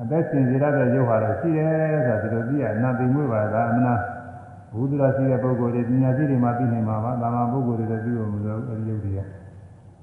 [0.00, 1.72] အသက်ရှင်စေရတဲ့ရုပ်ဟာလည်းရှိတယ်
[2.06, 3.94] ဆိုတာဒီလိုသိရနာသိမှုပါကအမနာ
[4.74, 9.20] ဘုဒ္ဓရာရှိတဲ့ပုဂ္ဂိုလ်တွေပညာရှိတွေမှသိနေမှာပါတာမန်ပုဂ္ဂိုလ်တွေလည်းသိလို့မလို့အဲဒီရုပ်တွေက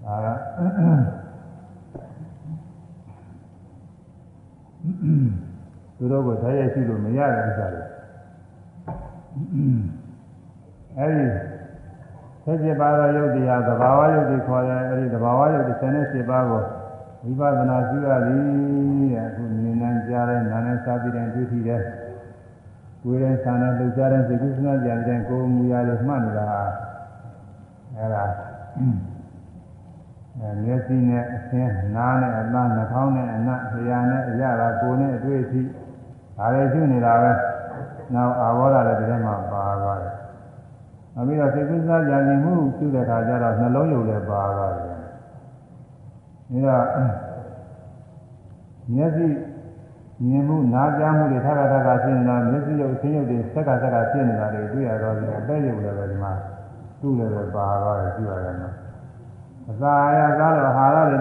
[0.04, 0.28] ဒါက
[5.98, 7.84] သူတို့ကိုဓာတ်ရိုက်ရှိလို့မရတဲ့ဥစ္စာတွေ
[10.98, 11.26] အဲဒီ
[12.46, 16.64] ဆက်ပြပါသောယုတ်တရားသဘာဝယုတ်တွေခေါ်တယ်အဲဒီသဘာဝယုတ်37ပါးကို
[17.24, 18.42] ဝိပဿနာရှိရသည်
[19.14, 21.82] တဲ့အခုမြင်နိုင်ကြားတဲ့နာနဲ့စားပြီးတဲ့တွေ့ထိတဲ့
[23.04, 26.46] ကိုယ်ရဲ့ဆန္ဒလှုပ်ရှားတဲ့စိတ်ကူးစဉ်းစားကြတဲ့ကိုယ်မူရာတွေမှတ်နေတာ
[27.96, 28.24] အဲဒါ
[30.40, 35.62] အဲမျက်စိနဲ့အသင်းနားနဲ့အသံနှာခေါင်းနဲ့အနံ့လျှာနဲ့အရသာကိုယ်နဲ့အတွေ့အထိ
[36.38, 37.32] ဒါတွေရှိနေတာပဲ
[38.14, 40.03] နောက်အာဘောဓလည်းဒီထဲမှာပါသွားတယ်
[41.16, 44.98] နောက်ပြီးတော့စိတ်ကူးစားကြံမှုပြုတဲ့အခါကျတော့နှလုံးယုတ်လည်းပါသွားတယ်ဒါ
[46.52, 46.98] က
[48.94, 49.28] မျက်စိ
[50.28, 56.32] မြင်မှုနားကြားမှုတွေထပ်ထပ်ထပ်ဖြစ်နေတာမျက်စိရုပ်ဆင်းရုပ်တွေဆက်ကဆက်ကဖြစ်နေတာတွေတွေ့ရတော့ဒီအသက်ရုပ်လည်းပဲဒီမှာ
[57.00, 58.76] သူ့လည်းပဲပါသွားတယ်ကြည့်ရတယ်နော်
[59.70, 61.20] အစာအရစားတော့အာဟာရတွေ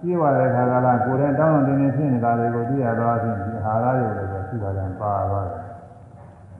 [0.00, 5.62] ပြည့်ဝတဲ့ခါကလာကိုယ်နဲ့တောင်းတတင်းတင်းဖြစ်နေတာတွေကိုတွေ့ရတော့အချင်းဒီအာဟာရရုပ်လည်းပဲသူ့လည်းပါသွားတယ်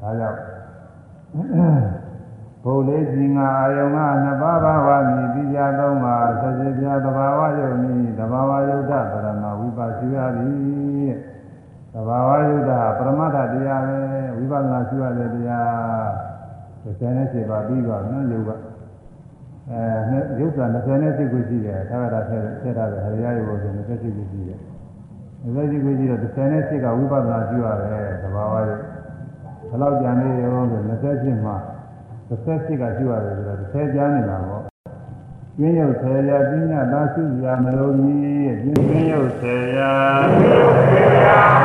[0.03, 1.96] ဒါကြောင့်
[2.67, 11.11] ဘုလေးကြီးငါအာယုံကနှစ်ပါးပါးဝါမြည်ပြီးကြသုံးပါသတိပြသဘာဝယုံမြည်သဘာဝယုဒ္ဓပရမဝိပါရှိရသည်
[11.95, 13.99] သဘာဝယုဒ္ဓပရမတ္ထတရားပဲ
[14.37, 16.07] ဝိပဿနာရှိရတဲ့တရား
[16.85, 18.51] 37ပါးပြီးတော့နော်ယုတ်က
[19.71, 20.61] အဲယုတ်က
[20.95, 24.59] 28ခုရှိတယ်သာဝတဆက်ဆက်ထားတယ်ဟရိယယုတ်ဆို28ခုရှိတယ်
[25.45, 28.81] 28ခုရှိတော့38ကဝိပဿနာရှိရတယ်သဘာဝယုတ်
[29.69, 31.57] ဘယ်လောက်ကြံနေရောဆို28မှာ
[32.29, 34.63] တစ်ဆက်ရှိကရှိရတယ်ဆိုတော့တစ်ဆက်ကြားနေတာပေါ့
[35.59, 39.93] ကျင်းရုပ်ဆယ်ရာပညာသာရှိရာမလို့ကြီးရဲ့ကျင်းရုပ်ဆယ်ရာ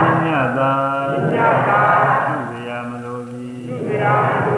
[0.01, 0.71] ပညာသာ
[1.11, 4.50] ရှိရာမလို့ကြီးရှိရာမလို့ကြီး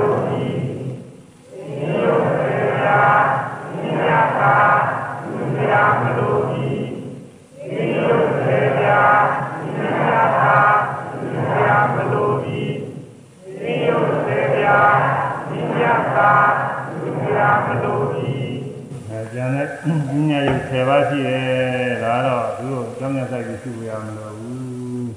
[19.43, 19.67] န်တဲ့
[20.09, 25.11] ပညာရုပ်10ပါးရှိတယ်ဒါတော့သူတို့ကျောင်းရဆိုင်ကိုရှုရမလို့ဘူး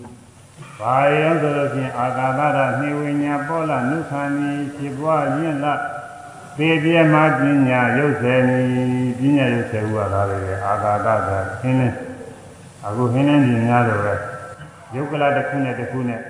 [0.80, 5.66] ဘာရောဆိုလို့ချင်းအာကာသရနှိဝိညာပောလနုခန္ဒီဖြစ်ပွားရင့်လ
[6.58, 8.58] သေပြမပညာရုပ်ဆယ်နီ
[9.18, 11.88] ပညာရုပ်ဆယ်ခုကဒါတွေအာကာသကခင်းနေ
[12.86, 14.14] အခုခင်းနေပြင်များတော့ပဲ
[14.94, 16.20] ယုတ်ကလတစ်ခုနဲ့တစ်ခုနဲ့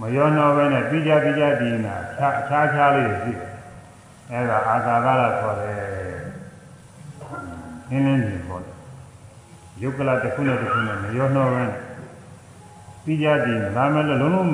[0.00, 3.50] မရောနှောပဲနဲ့ပြီးကြပြီးကြဒီနာခြားခြားခြားလေးတွေရှိတယ်
[4.30, 6.09] အဲဒါအာကာသရခေါ်တယ်
[7.90, 8.62] နင်းလင်းကြီးပေါ့
[9.82, 11.80] ယုတ်ကလတစ်ခုနဲ့တစ်ခုနဲ့မရောနှောပဲနဲ့
[13.04, 14.50] ပြီးကြဒီဒါမဲ့လို့လုံးလုံး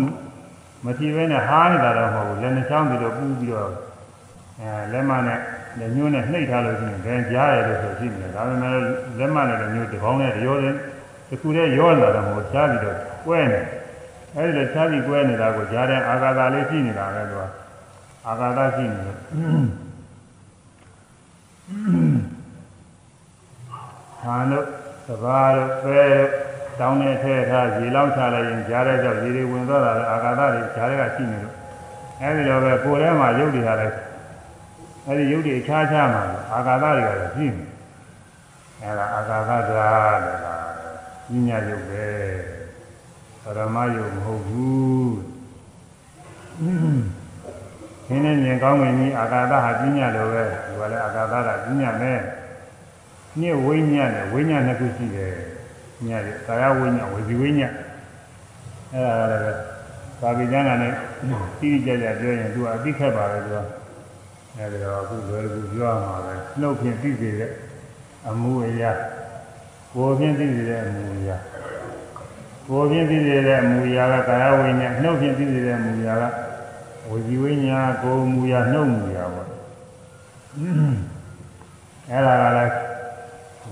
[0.85, 3.71] မကြည့်ပဲနဲ့ဟားနေတာတော့မဟုတ်ဘူးလက်နှချောင်းပြီးတော့ပူးပြီးတော့
[4.61, 5.41] အဲလက်မနဲ့
[5.79, 8.73] လက်ညှိုးနဲ့နှိပ်ထားလို့ရှိရင်ဘယ်ကြားရလို့ဆိုရှိနေတယ်ဒါပေမဲ့
[9.19, 10.75] လက်မနဲ့လက်ညှိုးတစ်ပေါင်းနဲ့ရောတယ်
[11.29, 13.61] တစ်ခုတည်းရောလာတော့မဟုတ်ကြားပြီးတော့ကွဲနေ
[14.35, 17.45] အဲဒီလိုကြားပြီးကွဲနေတာကိုကြားတဲ့အာဃာတလေးရှိနေတာပဲသူက
[18.27, 19.19] အာဃာတရှိနေလို့
[24.27, 24.67] ဟာတို့
[25.07, 26.31] သဘာတို့ပဲတို့
[26.81, 31.55] တောင်းနေထဲထားရေလောင်းချလိုက်ရင်ကြားတဲ့ကြောင့်ရေတွေဝင်သွားတာလေအာဃာတတွေကြားတဲ့ကရှိနေလို့
[32.21, 33.95] အဲဒီလိုပဲကိုယ်ထဲမှာရုပ်တွေဟာလည်း
[35.07, 36.23] အဲဒီရုပ်တွေခြားခြားမှာ
[36.53, 37.65] အာဃာတတွေကလည်းရှိနေ
[38.83, 39.91] အဲဒါအာဃာတသာ
[40.25, 40.47] တဲ့က
[41.29, 42.07] ပညာရုပ်ပဲ
[43.43, 45.15] ပရမယုတ်မဟုတ်ဘူး
[48.07, 52.19] ခင်းနေမြင်ကောင်းဝင်ကြီးအာဃာတဟာပညာလိုပဲဒီကလည်းအာဃာတကပညာမဲ့
[53.41, 55.33] ညစ်ဝိညာဉ်နဲ့ဝိညာဉ်နှစ်ခုရှိတယ်
[56.07, 57.73] ညရကာယဝိညာဉ်ဝစီဝိညာဉ်
[58.93, 59.53] အဲ့ဒါလည်းပဲ
[60.21, 60.97] ပါဠိကျမ်းကလည်း
[61.59, 63.59] တိတိကျကျပြောရင်သူကအသိခက်ပါပဲသူက
[64.57, 67.51] အဲ့ဒါတော့အခုလွယ်ကူပြောရမှာပဲနှုတ်ဖြင့်သိစေတဲ့
[68.29, 68.91] အမှုအရာ
[69.93, 71.37] ကိုယ်ဖြင့်သိစေတဲ့အမူအရာ
[72.69, 76.25] ကိုယ်ဖြင့်သိစေတဲ့အမူအရာကကာယဝိညာဉ်နှုတ်ဖြင့်သိစေတဲ့အမူအရာက
[77.09, 79.49] ဝစီဝိညာဉ်ကိုယ်မူအရာနှုတ်မူအရာပေါ့
[82.11, 82.96] အဲ့ဒါကလည်း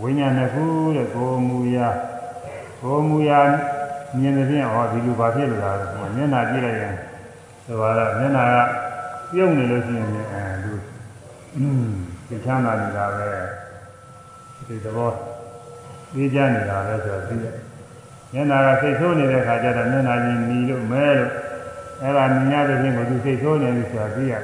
[0.01, 0.65] ဝိညာဉ်နှစ်ခု
[0.97, 1.89] တဲ့ကိုယ်မူအရာ
[2.81, 3.41] ကိုယ်မူအရာ
[4.19, 6.95] မြင်တဲ့ဖြင့်ဟောဒီလိုဘာဖြစ်လို့လားဆိုတော့မျက်နှာကြည့်လိုက်ရင်
[7.65, 8.57] ဆိုတော့မျက်နှာက
[9.31, 10.73] ပြုံးနေလို့ရှိရင်အဲလူ
[11.57, 11.85] อืม
[12.29, 13.29] သိချမ်းသာနေတာပဲ
[14.69, 15.11] ဒီသဘော
[16.15, 17.47] သိကြနေတာပဲဆိုတော့သိရ
[18.33, 21.31] မျက်နှာကစိတ်ဆိုးနေတဲ့ခါကျတော့မျက်နှာကြီးမီလို့မဲလို့
[22.03, 24.43] အဲ့ဒါမြင်ရတဲ့ဖြင့်ကိုသူစိတ်ဆိုးနေပြီဆိုတာသိရတယ်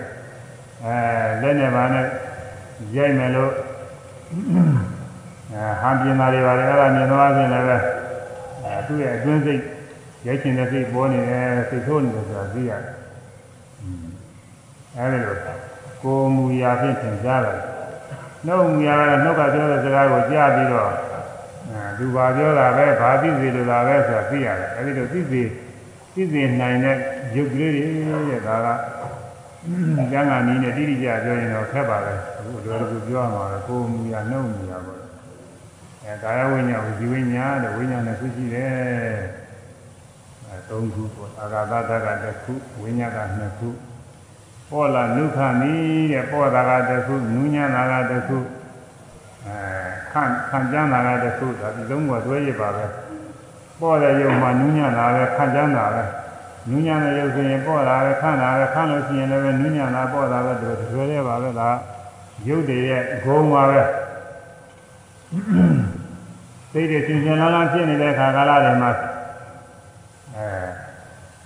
[0.85, 0.97] အဲ
[1.43, 2.07] လက်နဲ့ပါနဲ့
[2.97, 3.53] ရိုက်မယ်လို့
[4.31, 5.00] အဲ
[5.81, 7.77] ဟန်ပြင်းတာတွေပါတယ်အဲ့ဒါမြင်သွားခြင်းလည်းပဲ
[8.65, 9.61] အဲသူ့ရဲ့အတွင်းစိတ်
[10.27, 12.95] ရိုက်ချင်တဲ့စိတ်ပေါ်နေတယ်စိတ်ဆိုးနေတယ်ဆိုတာသိရတယ်
[14.97, 15.37] အဲဒီလို
[16.03, 17.59] ကိုယ်မူရာဖြင့်သင်ကြားတယ်
[18.47, 25.43] နှုတ်မူရာကတော့နှုတ်ကပြောတဲ့စကားကိုကြားပြီးတော့အဲသူဘာပြောတာပဲဘာသိစေလိုတာပဲဆိုတာသိရတယ်အဲဒီလိုသိစေ
[26.15, 26.97] သိစေနိုင်တဲ့
[27.35, 27.85] ရုပ်ကလေးတွေ
[28.31, 28.69] တဲ့ဒါက
[30.13, 34.99] ကျမ်းဂန်နည်းနဲ့တိတိကျကျပြောရင်တော့ခက်ပါပဲအခုအတော်တကူပြောရမှာတော့ကိုယ်မူရာနှုတ်မူရာပေါ့
[36.11, 38.71] အဲကာယဝိညာဉ်ဝစီဝိညာဉ်တဲ့ဝိညာဉ်နဲ့ခုရှိတယ်
[40.47, 42.53] အဲသုံးခုပေါ့အာဂါသတ္တကတစ်ခု
[42.83, 43.69] ဝိညာဉ်ကနှစ်ခု
[44.71, 48.39] ပေါ်လာနုခနီးတဲ့ပေါ်တာကတစ်ခုနူးညံ့တာကတစ်ခု
[49.47, 49.57] အဲ
[50.13, 52.87] ခံခံကြမ်းတာကတစ်ခုဒါဒီလုံးကသွဲရပါပဲ
[53.81, 56.03] ပေါ်တဲ့ရုပ်မှာနူးညံ့တာပဲခံကြမ်းတာပဲ
[56.71, 61.69] နူးညံ့တဲ့ရုပ်ဆိုရင်ပေါ်တာပဲခံတာပဲခံလို့ရှိရင်လည်းနူးညံ့တာပေါ်တာပဲဒီလိုသွဲရပါပဲဒါ
[62.49, 63.81] ရုပ်တွေရဲ့ဂုံပါပဲ
[66.73, 68.91] စိတ်တွေရှင်ရှင်လန်းလန်းဖြစ်နေတဲ့ခါကာလတွေမှာ
[70.37, 70.47] အဲ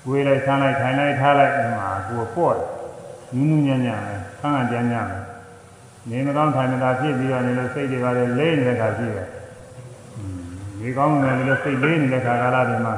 [0.05, 2.66] ကိုယ်လိုက်ဆန်းလိုက်ထိုင်လိုက်ထားလိုက်ဒီမှာကိုယ်ပေါ့တယ်
[3.35, 5.18] နူးနူးညံ့ညံ့ပဲဆန်းဆန်းကြမ်းကြမ်းပဲ
[6.11, 9.29] နေမကောင်းထိုင်မသာဖြစ်ပြီးတော့နေလို့စိတ်တွေကလည်းလေးနေတဲ့ခါရှိတယ်
[10.79, 12.95] ဒီကောင်းတယ်လို့စိတ်လေးနေတဲ့ခါကာလတွေမှာ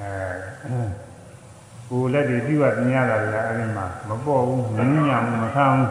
[0.00, 0.12] အဲ
[1.88, 5.88] ကိုယ်လက်တွေပြုတ်ပြင်းရတာတွေကအဲဒီမှာမပေါ့ဘူးနူးညံ့ဘူးမခံဘူး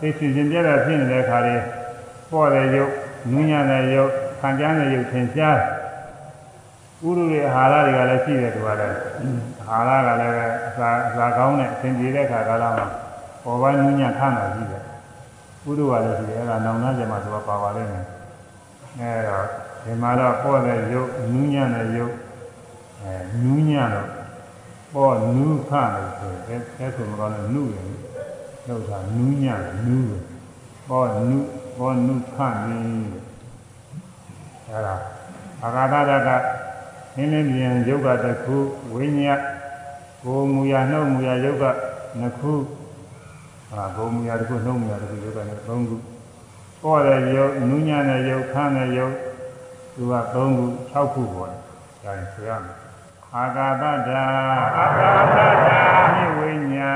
[0.00, 1.56] သိရှင်ရှင်ပြတဲ့ဖြစ်နေတဲ့ခါတွေ
[2.30, 2.92] ပေါ့တဲ့ရုပ်
[3.30, 4.12] နူးညံ့တဲ့ရုပ်
[4.44, 5.58] ခံကြမ်းတဲ့ရုပ်သင်ရှား
[7.04, 8.96] ဥရုရဲ့အာဟာရတွေကလည်းရှိတယ်သူကလည်း
[9.70, 12.86] အာဟာရကလည်းပဲအစာအစာကောင်းတဲ့အစဉ်ပြေတဲ့ခါကာလမှာ
[13.44, 14.82] ပေါ်ပိုင်းနူးညံ့ခန့်တာရှိတယ်
[15.64, 18.04] ဥရုကလည်းရှိတယ်အဲဒါနောင်နှမ်းကျမှသူကပါပါလိမ့်မယ်
[18.98, 19.44] အဲတော့
[19.84, 22.14] ဒီမှာတော့ပေါ်တဲ့ရုပ်နူးညံ့တဲ့ရုပ်
[23.02, 24.08] အဲနူးညံ့တော့
[24.94, 27.86] ပေါ်နူးခန့်လို့ဆိုတယ်အဲဆိုမကောင်းလို့နုရယ်
[28.66, 30.22] လောက်တာနူးညံ့နူးတယ်
[30.88, 31.38] ပေါ်နု
[31.78, 32.80] ပေါ်နုခန့်နေ
[34.74, 34.94] အဲဒါ
[35.62, 36.28] အာဂါဒက
[37.16, 38.56] နင်းလင်းပြန်ယုတ်ကတစ်ခု
[38.92, 39.40] ဝိညာဉ်
[40.22, 41.64] ကိုမူရနှုတ်မူရယုတ်က
[42.18, 42.52] နှစ်ခု
[43.70, 45.96] ဟာဘုံမူရတစ်ခုနှုတ်မူရတစ်ခုယုတ်ကနဲ့သုံးခု
[46.82, 49.14] ပေါ်တဲ့ယုတ်နူးညံ့တဲ့ယုတ်ခန့်တဲ့ယုတ်
[49.94, 51.60] သူကသုံးခု၆ခုပေါ်တယ်
[52.04, 52.76] ဒါရင်ဆိုရမယ်
[53.36, 54.24] အာဂါဒတာ
[54.78, 55.80] အာဂါဒတာ
[56.14, 56.92] နိဝိညာ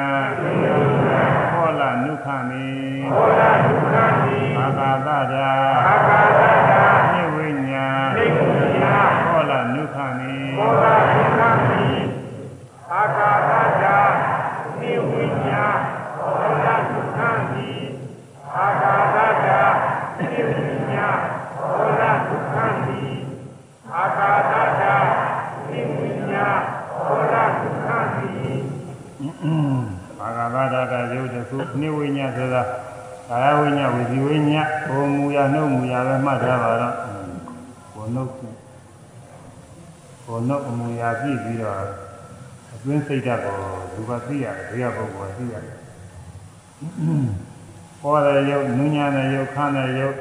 [1.53, 2.66] ဟောလာနုခမိ
[3.14, 5.49] ဟောလာနုခမိအာဂါဒတာ
[5.87, 11.87] အာဂါဒတာနိဝိညာနိဝိညာဟောလာနုခမိဟောလာနုခမိ
[12.91, 13.51] အာဂါဒ
[13.83, 13.99] တာ
[14.81, 15.64] နိဝိညာ
[16.16, 16.31] ဟော
[16.64, 17.18] လာနုခ
[17.51, 17.70] မိ
[18.55, 19.61] အာဂါဒတာ
[20.18, 21.09] နိဝိညာ
[21.57, 23.03] ဟောလာနုခမိ
[23.93, 24.95] အာဂါဒတာ
[25.70, 26.47] နိဝိညာ
[26.95, 28.31] ဟောလာနုခမိ
[30.20, 32.63] အာဂါဒတာကယုတ်တ ခုနိဝိညာဆိုတာ
[33.29, 36.95] ကာယဝိညာဝစီဝိညာဘုံမူရနှုတ်မူရပဲမှတ်ထားပါတော့
[37.95, 38.31] ဘုံနှုတ်
[40.27, 41.77] ဘုံနှုတ်အမူအရာပြည့်ပြီးတော့
[42.73, 43.55] အတွင်းစိတ်ဓာတ်ကို
[43.95, 45.77] လူကသိရတယ်ဘေးကပုဂ္ဂိုလ်ကသိရတယ်
[48.01, 50.17] ဟောတဲ့ယုတ်နုညာတဲ့ယုတ်ခန်းတဲ့ယုတ်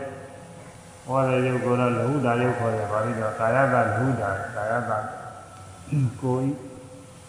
[1.05, 4.91] ဟောတဲ့ယုတ်ကိုတော့လဟုတာယုတ်ခေါ်တယ်ပါဠိတော်ကာယတလဟုတာကာယတ
[6.21, 6.49] ကိုယ်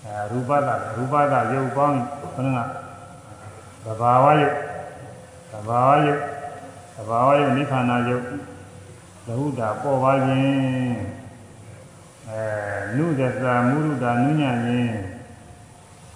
[0.04, 2.00] အဲရူပတရူပတယုတ်ပေါင်း
[2.34, 2.87] ဘယ်နှက
[3.84, 4.56] သဘာဝယုတ်
[5.52, 6.20] သဘာဝယုတ်
[6.96, 8.24] သဘာဝယုတ်နိဗ္ဗာန်ယုတ်
[9.26, 10.98] လဟုတာပေါ်ပါခြင်း
[12.28, 12.42] အဲ
[12.96, 14.92] နုဒသမုရုတာနုညံ့ခြင်း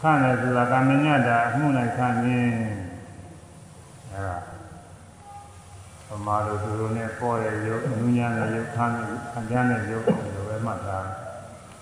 [0.01, 2.53] ခန့်တယ်ဆိုတာကာမညတာအမှု၌ခန့်ခြင်း
[4.11, 4.37] အဲဒါ
[6.09, 8.93] ပမာလိုသူတို့နဲ့ပေါ်တဲ့ယုတ်နုညံ့တဲ့ယုတ်ခန့်
[9.33, 10.05] ခံကြတဲ့ယုတ်
[10.35, 10.99] လိုပဲမှတ်တာ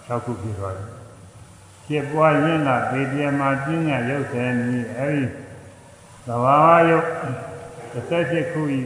[0.09, 0.89] ၆ခုပြည့်သွားတယ်
[1.87, 5.25] ဖြစ်ပွားရင်းလာပေပြမှာပြင်းညရုပ်ဆယ်နည်းအဲဒီ
[6.29, 7.07] သဘာဝယုတ်
[7.93, 8.79] 18ခုဤ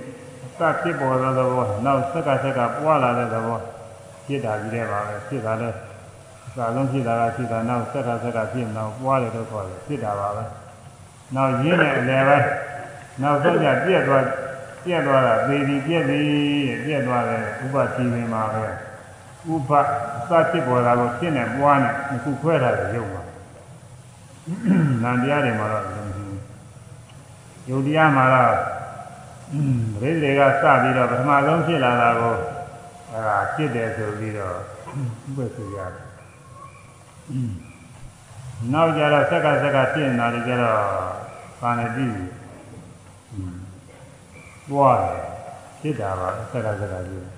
[0.44, 3.58] အစဖြစ်ပေါ်သောသဘောနောက်ဆက်ကဆက်ကပွားလာတဲ့သဘော
[4.26, 5.76] ဖြစ်တာကြီးတဲ့ပါပဲဖြစ်တာလည်း
[6.46, 10.44] အစလုံးဖြစ်တာကဖြစ်တာနောက်ဆက်ကဆက်ကဖြစ်နောက်ပွားတယ်တော့ခေါ်တယ်ဖြစ်တာပါပဲ
[11.34, 12.38] နောက်ရင်းတဲ့အလယ်ပဲ
[13.22, 14.24] နောက်ဆုံးကျပြည့်သွား
[14.84, 16.20] ပြက်သွားတာသေပြီပြက်ပြီ
[16.84, 18.64] ပြက်သွားတယ်ဥပတိဝင်မှာပဲ
[19.52, 19.70] ဥပ
[20.16, 23.22] အစဖြစ်ပေါ်တာကိုဖြစ်နေပွားနေအခုခွဲထားတယ်ရုပ်မှာ
[25.02, 26.23] နန္တရားတွေမှာတော့လုံးကြီး
[27.68, 28.54] ယုတ်တရားမှာတော့
[30.00, 32.34] ပရိသေတွေကစပြီးတော့ပထမဆုံးဖြစ်လာတာကို
[33.12, 34.56] အဲဒါဖြစ်တယ်ဆိုပြီးတော့
[35.26, 36.04] ဥပ္ပဆိုရတယ်
[38.72, 40.78] နောက်ကြတော့စက်ကစက်ကဖြစ်နေတာတွေကြတော့
[41.60, 42.06] ပါဏတိ
[44.70, 45.20] ပွားတယ်
[45.80, 47.28] ဖြစ်တာပါစက်ကစက်ကကြီး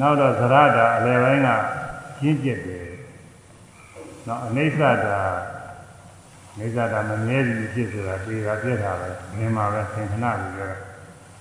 [0.00, 1.48] နောက်တော့သရတာအလယ်ပိုင်းက
[2.20, 2.88] ကျင်းကျက်တယ်
[4.26, 5.20] နောက်အနိစ္စတာ
[6.58, 10.78] နေဇာတာမမြဲဘူးဖြစ်ဆိုတာပြေတာပြက်တာပဲမြင်မှာပဲသင်္ခဏလို့ပြောတယ်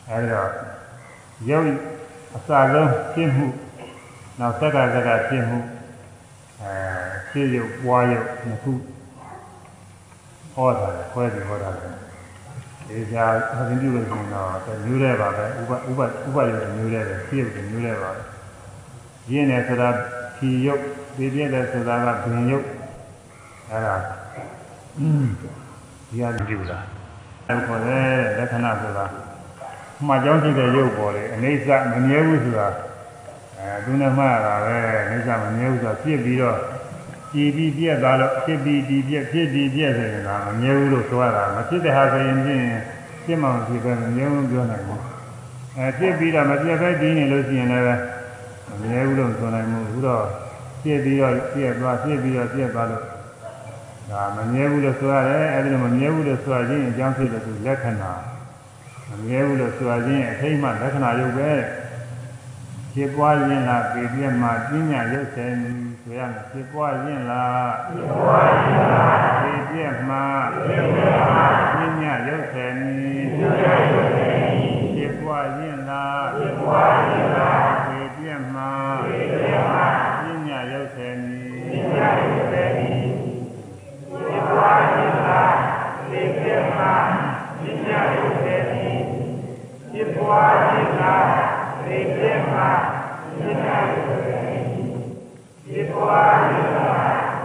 [0.09, 0.49] အဲဒီတော့
[1.49, 1.65] ရုပ်
[2.35, 3.47] အစဆုံးဖြစ်မှု
[4.39, 5.57] နောက်စက်ကစက်ကဖြစ်မှု
[6.61, 6.73] အဲ
[7.29, 8.73] ဖြစ်ရုပ်ပွားရုပ်နှစ်ခု
[10.55, 11.89] ဟောတာလေခွဲပြီးဟောတာလေ
[12.87, 18.21] ဒီကြာအရင်ပြုလို့ရှိရင်တော့မျိုးတဲ့ပါပဲဥပဥပဥပရုပ်မျိုးတဲ့ပဲဖြစ်ရုပ်မျိုးတဲ့ပါပဲ
[19.31, 19.89] ရင်းနေဆိုတာ
[20.35, 20.83] ဖြီရုပ်
[21.15, 22.67] ပြည့်ပြည့်တဲ့ဆိုတာကဘင်ရုပ်
[23.71, 23.95] အဲဒါ
[24.99, 25.07] ဒီ
[26.11, 26.85] အရင်ပြုလား
[27.47, 28.05] အဲခေါ်တဲ့
[28.37, 29.05] လက္ခဏာဆိုတာ
[30.07, 32.67] မှကြောင်းရှိတဲ့ရုပ်ပေါ်လေအနေစမမြဲဘူးဆိုတာ
[33.57, 36.57] အဲသူနဲ့မှတ်ရတာပဲအနေစမမြဲဘူးဆိုတာပြစ်ပြီးတော့
[37.33, 42.65] ကြည်ပြီးပြက်သွားလို့ဖြစ်ပြီးဒီပြက်ဖြစ်ပြီးပြက်ဆိုရင်ဒါမမြဲဘူးလို့ဆိုရတာမဖြစ်တဲ့ဟာဆိုရင်ဖြင့်
[43.25, 45.03] ပြစ်မှမဖြစ်ပဲမမြဲဘူးပြောနိုင်ဘူး
[45.77, 47.85] အဲပြစ်ပြီးတော့မပြက်ပဲဒီနေလို့ရှိရင်လည်း
[48.69, 50.25] မမြဲဘူးလို့ဆိုနိုင်မှုဘူးတော့
[50.83, 53.03] ပြစ်ပြီးတော့ပြက်သွားပြစ်ပြီးတော့ပြက်သွားလို့
[54.11, 58.13] ဒါမမြဲဘူးလို့ဆိုရတယ်အဲဒီလိုမမြဲဘူးလို့ဆိုရခြင်းအကြောင်းဖြစ်တဲ့သူလက္ခဏာ
[59.09, 61.51] မမြဲဘူးလို့ဆိုရခြင်းအထိတ်မှလက္ခဏာရုပ်ပဲ
[62.93, 65.51] ဖြစ်ပွားခြင်းလားပြည့်ပြည့်မှပြညာရုပ်ဆယ်
[66.01, 70.15] ဆိုရမယ်ဖြစ်ပွားခြင်းလားဖြစ်ပွားခြင်းလားပြည့်ပြည့်မှ
[70.65, 71.39] ပြည့်ပြည့်မှ
[71.73, 72.83] ပြညာရုပ်ဆယ်ပြ
[73.61, 74.41] ညာရုပ်ဆယ်
[74.95, 77.38] ဖြစ်ပွားခြင်းလားဖြစ်ပွားခြင်းလား
[90.01, 91.27] ဖြစ်ပွားခြင်းလား
[91.83, 92.59] ပြည့်ပြည့်မှ
[93.37, 94.57] ပြညာရုပ်ဆယ်
[95.65, 96.99] ဒီပွားရတာ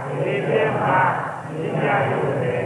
[0.05, 0.97] ဒီပြမှာ
[1.45, 1.77] ဒီည
[2.11, 2.61] ရုပ်တယ်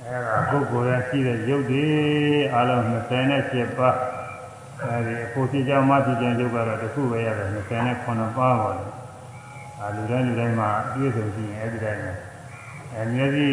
[0.00, 1.86] အဲဒါပုဂ္ဂိုလ်ရဲ့ရှိတဲ့ရုပ်တွေ
[2.54, 2.82] အလုံး
[3.30, 3.96] 28ပါး
[4.82, 8.86] အဲဒီအဖို့ဖြစ်ကြောင်းမဖြစ်ကြောင်းရုပ်ကတော့တစ်ခုပဲရတယ်28ပါးပါလေ
[9.80, 12.12] အာလူတိုင်းလူတိုင်းမှာအပြည့်စုံရှိရင်အဲဒီတိုင်းပဲ
[12.94, 13.48] အဲမျက်စိ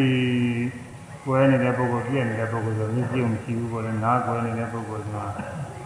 [1.26, 5.14] ကွဲနေတဲ့ပုဂ္ဂိုလ်ပြည့်နေတဲ့ပုဂ္ဂိုလ်ဆိုမျက်စိမရှိဘူးပေါ့လေနားကွဲနေတဲ့ပုဂ္ဂိုလ်ဆို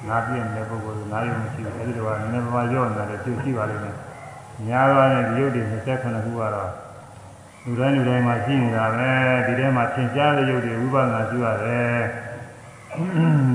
[0.07, 3.95] နားပြည့်နေတဲ့ပုဂ္ဂိုလ်ဆိုနားရုံမရှိဘူးအဲဒီတော့နည်းနည်းပါးပါးရော့နေတာလည်းသူရှိပါလိမ့်မယ်
[4.67, 6.71] များသွားတဲ့ဒီရုပ်တွေ28ခုကတော့
[7.65, 9.09] လူတိုင်းလူတိုင်းမှာရှိနေတာပဲ
[9.45, 12.01] ဒီထဲမှာသင်ကြားတဲ့ရုပ်တွေဝိပဿနာကျူရတယ်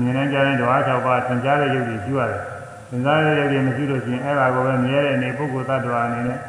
[0.01, 2.41] မြင်နိုင်ကြတဲ့ဓဝါ၆ပါးသင်ကြားတဲ့ရုပ်တွေကျူရတယ်
[2.89, 6.39] သင်ကြားတဲ့ရုပ်တွေမရှိလို့ရှိရင်အဲ့ဒါကိုပဲမြဲတဲ့အနေပုဂ္ဂိုလ်သတ္တဝါအနေနဲ့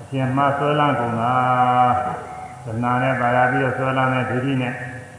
[0.00, 1.32] အရှင်မဆွဲလန်းကုန်တာ
[2.64, 4.74] သနာနဲ့ပါရပြီးတော့ဆွဲလန်းတဲ့ဒိဋ္ဌိနဲ့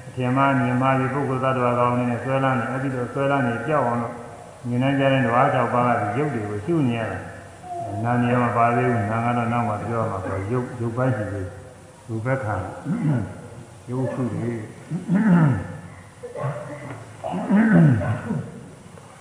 [0.07, 4.13] အရှင်မမြင်မှဒီပုဂ္ဂိုလ်သတ္တဝါကောင်းနေတဲ့ဆွဲလန်းနေအဲ့ဒီတော့ဆွဲလန်းနေကြောက်အောင်လို့
[4.67, 7.21] မြင်နိုင်ကြတဲ့ဓဝါ၆ပါးကဒီရုပ်တွေကိုရှုနေရတယ်
[8.03, 11.47] နာမည်မပါသေးဘူးနာကတော့နောက်မှပြောမှာဆိုရုပ်ရုပ်ပိုင်းရှိသေး
[12.07, 12.55] ရူပခါ
[13.89, 14.51] ရုပ်စုတွေ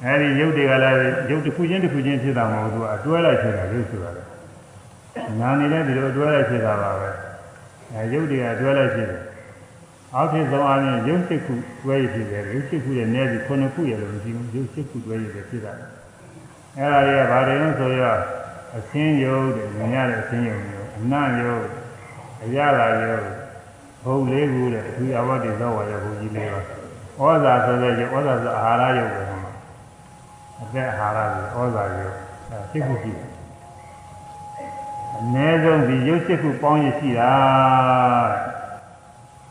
[0.05, 0.97] အဲဒီရုပ်တွေကလည်း
[1.31, 4.23] ရုပ်တစ်ခုချင်းတစ်ခုချင်းဖြစ်တာမဟုတ်ဘူးအတွဲလိုက်ဖြစ်တာရုပ်ဆိုတာလေ
[5.41, 7.11] နာနေလည်းဒီလိုအတွဲလိုက်ဖြစ်တာပါပဲ
[7.95, 9.23] အဲရုပ်တွေကအတွဲလိုက်ဖြစ်တယ်
[10.15, 15.73] အောက်ဖြစ်ဆုံးအားဖြင့်ရုပ်တစ်ခုတွဲရဖြစ်တယ်ရုပ်တစ်ခုရဲ့နည်းပြီးခုနှစ်ခုရလို့မရှိဘူးရုပ်တစ်ခုတွဲရဖြစ်တာ
[16.79, 18.21] အဲဒါတွေကဘာတွေလဲဆိုတော့
[18.77, 21.67] အစင်းယုတ်တဲ့မြင်ရတဲ့အစင်းယုတ်မျိုးအနံ့ယုတ်
[22.45, 23.27] အရသာယုတ်
[24.05, 29.23] ဘုံလေးခုတဲ့သူအဝတ်တွေသောဝါရဘုံကြီးလေးပါဩဇာဆိုတဲ့ယုတ်ဩဇာဆိုအာဟာရယုတ်ပဲ
[30.61, 32.15] အသက်အာဟာရကိုဩဇာယုတ်
[32.51, 33.30] အဲစိတ်ခုရှိတယ်
[35.23, 37.35] အနည်းဆုံးဒီယုတ်စိတ်ခုပေါင်းရရှိတာ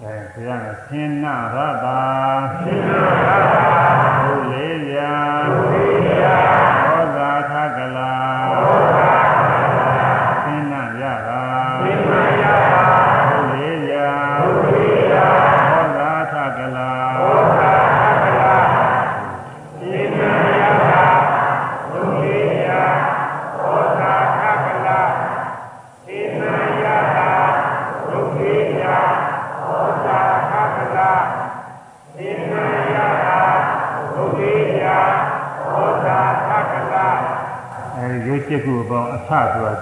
[0.02, 2.00] အဲဆိုရမယ်သင်္နရတာ
[2.64, 3.72] သင်္နရတာ
[4.20, 5.12] ဘုံလေးရာ
[5.54, 6.59] ဘုံလေးရာ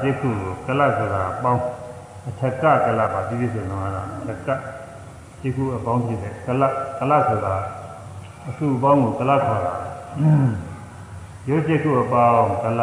[0.02, 1.62] ပြစ်ခုကိုကလဆိုတာပေါင်း
[2.30, 4.50] အထက်ကကလပါပြည့်ပြည့်စုံတော့အဲ့ဒါအထက်က
[5.42, 6.64] ပြစ်ခုအပေါင်းဖြစ်တဲ့ကလ
[7.00, 7.56] ကလဆိုတာ
[8.48, 9.76] အစုပေါင်းကိုကလခေါ်တာ
[11.50, 12.82] ရုပ်ပြစ်ခုအပေါင်းကလ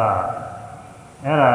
[1.25, 1.51] အဲ့ဒါ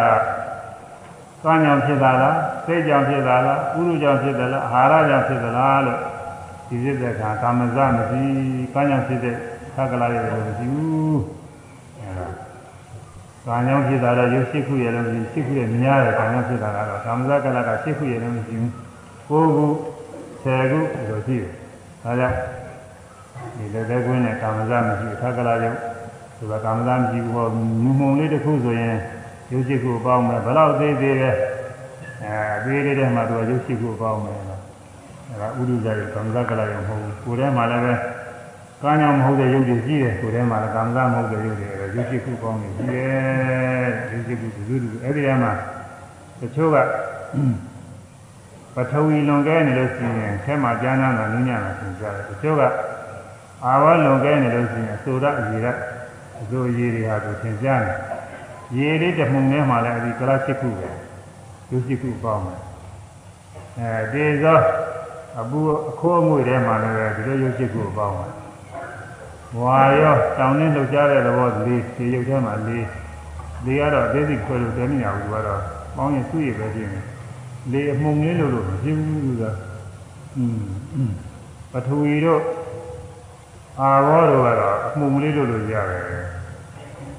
[1.44, 5.98] ကံကြောင့်ဖြစ်တာလားစိတ်ကြောင့်ဖြစ်တာလားဥရုကြောင့်ဖြစ်တာလားအာဟာရကြောင့်ဖြစ်တာလားလို့
[6.68, 8.22] ဒီစစ်တဲ့အခါကာမဇမရှိ
[8.74, 9.36] ကံကြောင့်ဖြစ်တဲ့
[9.76, 11.39] သက္ကလာရဲ့လို့မရှိဘူး
[13.46, 18.72] ကာညောင်ဖြစ်တာတော့ရုပ်စိတ်ခုရဲ့လည်းမရှိစိတ်ခုရဲ့မြင်ရတယ်ကာညောင်ဖြစ်တာကတော့ကာမဇကလကစိတ်ခုရဲ့လည်းမရှိဘူး
[19.28, 19.66] ကိုယ်ခု
[20.42, 21.52] ဆယ်ခုလို့ရှိတယ်
[22.02, 22.36] ဒါကြောင့်
[23.56, 25.78] ဒီလက်သေးကွင်းနဲ့ကာမဇမရှိဘူးသက္ကလာရုပ်
[26.36, 27.46] ဆိုတာကာမဇမရှိဘူးဟော
[27.82, 28.96] မုံမုံလေးတစ်ခုဆိုရင်
[29.52, 31.30] ရုပ်စိတ်ခုပေါင်းမယ်ဘယ်တော့သေးသေးလဲ
[32.24, 37.94] အဲသေးလေးတဲ့မှာသူကရုပ်စိတ်ခုပေါင်းမယ်အဲဒါဥဒုဇရဲ့ကာမဇကလာရုံမဟုတ်ဘူးကိုယ်ထဲမှာလည်းပဲ
[38.82, 45.52] ကာညောင်မဟုတ်တဲ့ရုပ်တွေရှိတယ်ကိုယ်ထဲမှာလည်းကာမဇမဟုတ်တဲ့ရုပ်တွေအဲရုပ်စိတ်ခုပေါင်းနေရှိတယ်ရုပ်စိတ်ခုဒုဒုအဲ့ဒီထဲမှာ
[46.40, 46.76] တချို့က
[48.74, 52.62] ပထဝီလွန်ကဲနေလို့ရှိရင်ဆဲမှာကျမ်းနာတာနုညံ့တာသင်ကြတယ်တချို့က
[53.64, 55.66] အာဝလွန်ကဲနေလို့ရှိရင်အဆိုရအရေရ
[56.40, 57.82] အဆိုရည်တွေဟာသူသင်ကြတယ်
[58.76, 60.88] ရေလေးတစ်မှုနဲ့မှလည်းအဲဒီကလချစ်ခုပဲ
[61.70, 62.58] ရုပ်စိတ်ခုပေါင်းတယ်
[63.78, 64.58] အဲဒီသော
[65.40, 65.58] အပူ
[65.90, 68.39] အခိုးအငွေထဲမှာလည်းဒီလိုရုပ်စိတ်ခုပေါင်းတယ်
[69.58, 72.86] ဝါရောတောင်းနဲ့လှုပ်ရှားတဲ့သဘောလေးဒီရုပ်ထဲမှာလေး
[73.64, 75.60] လေးကတော့အသေးစိတ်ခွဲလို့တည်းမရဘူးသူကတော့
[75.96, 77.04] ပေါင်းရင်သူ့ရပဲပြင်းတယ်
[77.72, 79.44] လေအမှုန်လေးလို့လို့မဖြစ်ဘူးသူက
[80.36, 80.44] อื
[81.08, 81.10] ม
[81.72, 82.42] ပထဝီတို့
[83.80, 86.04] အာဘောတို့ကတော့အမှုန်လေးလို့လို့ရတယ်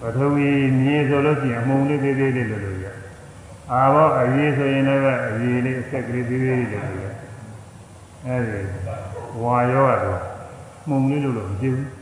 [0.02, 0.48] ပထဝီ
[0.80, 2.86] မြေဆိုလို့ရှိရင်အမှုန်လေးသေးသေးလေးလို့လို့ရ
[3.72, 7.08] အာဘောအရေးဆိုရင်လည်းအရေးလေးအဆက်ကလေးသေးသေးလေးလို့လို့ရ
[8.26, 8.62] အဲဒီ
[9.42, 10.22] ဝါရောကတော့
[10.88, 12.01] မှုန်လေးလို့လို့မဖြစ်ဘူး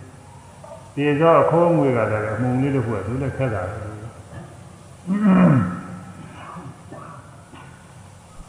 [1.00, 3.76] ဒီတော့အခိုးငွေကလည်းအမှုန်လေးလို့ခေါ်တယ်သူလည်းခက်တာပဲ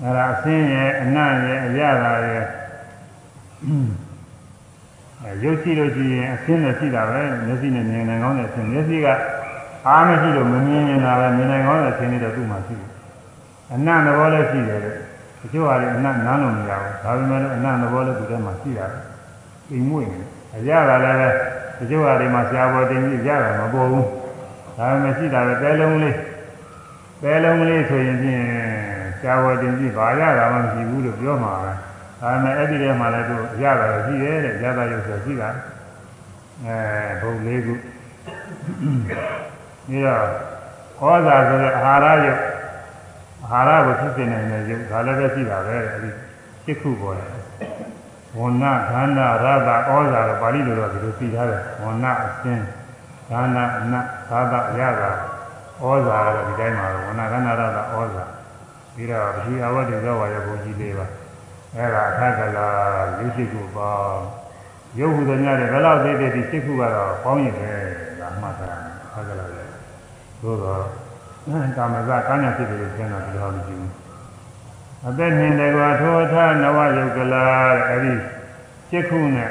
[0.02, 2.44] အဲ့ဒါအစင်းရဲ့အနံ့ရဲ့အရသာရဲ့
[5.22, 9.06] အဲရုပ်ရှိလို့ရှိရင်အစင်းနဲ့ရှိတာပဲမျက်စိနဲ့မြင်နိုင်ကောင်းတဲ့အစင်းမျက်စိက
[9.88, 12.90] အားမရှိလို့မမြင်နေတာပဲမြင်နိုင်ကောင်းတဲ့အစင်းလေးတော့သူ့မှာရှိတယ်
[13.74, 14.94] အနံ့သဘောလည်းရှိတယ်တဲ့
[15.40, 18.98] တချို့ဟာလည်းအနံ့နားလို့မရဘူးဒါပေမဲ့လည်းအနံ့သဘောလည်းသူ့ထဲမှာရှိတာပဲ
[19.70, 20.20] အိမ်မွေ့နေ
[20.56, 21.30] အရသာလည်းပဲ
[21.80, 24.06] တချို့ဟာတွေမှာဆရာပေါ်တင်ပြီးရတာမပေါ်ဘူး
[24.76, 26.16] ဒါပေမဲ့ရှိတာပဲတဲလုံးလေး
[27.22, 28.42] တဲလုံးလေးဆိုရင်ဖြင့်
[29.20, 31.72] ရှားဝတင်ကြည့်ဘာရတာမှမရှိဘူးလို့ပြောမှာပဲ
[32.20, 35.48] ဒါပေမဲ့အဲ့ဒီထဲမှာလည်းသူရတာရှိတယ်တဲ့ရတာရုပ်ဆိုရှိတာ
[36.64, 36.76] အဲ
[37.20, 37.74] ဘုံလေးခု
[39.86, 40.24] ပြီးတော့
[41.00, 42.40] ဩဇာဆိုတဲ့အာဟာရရုပ်
[43.50, 46.10] အာဟာရကိုဖြစ်နေနိုင်တဲ့ရုပ်ဒါလည်းပဲရှိတာပဲအဲ့ဒီ
[46.64, 47.39] စိတ်ခုပေါ်တယ်
[48.38, 52.64] ဝဏခန္ဓာရတာဩဇာလို့ပါဠိလိုတော့ဒီလိုသိထားတယ်ဝဏအစင်း
[53.28, 55.10] ခန္ဓာအနတ်သာသရတာ
[55.80, 58.24] ဩဇာကတော့ဒီတိုင်းမှာဝဏခန္ဓာရတာဩဇာ
[58.94, 61.06] ပြီးတော့ပတိအဝတ္တိသောဝါရဘုံကြီးလေးပါ
[61.76, 62.66] အဲ့ဒါအခက်ကလာ
[63.18, 64.22] ရုပ်ရှိခုပေါင်း
[64.98, 67.70] ရုပ်ဟူသည်များတဲ့ဘယ်လောက်သေးသေးဒီစိတ်ခုကတော့ပေါင်းရင်ပဲ
[68.20, 68.70] ဒါမှတ်တာ
[69.04, 69.64] အခက်ကလာလေ
[70.42, 70.82] သို့တော့
[71.76, 74.09] ကာမဇကာညာဖြစ်တယ်လို့ကျမ်းတာဒီလိုမရှိဘူး
[75.08, 77.44] အသက်မြင်တယ်ကွာထောထနဝယုတ်ကလာ
[77.88, 78.14] အဲ့ဒီ
[78.88, 79.50] စိတ်ခုနဲ့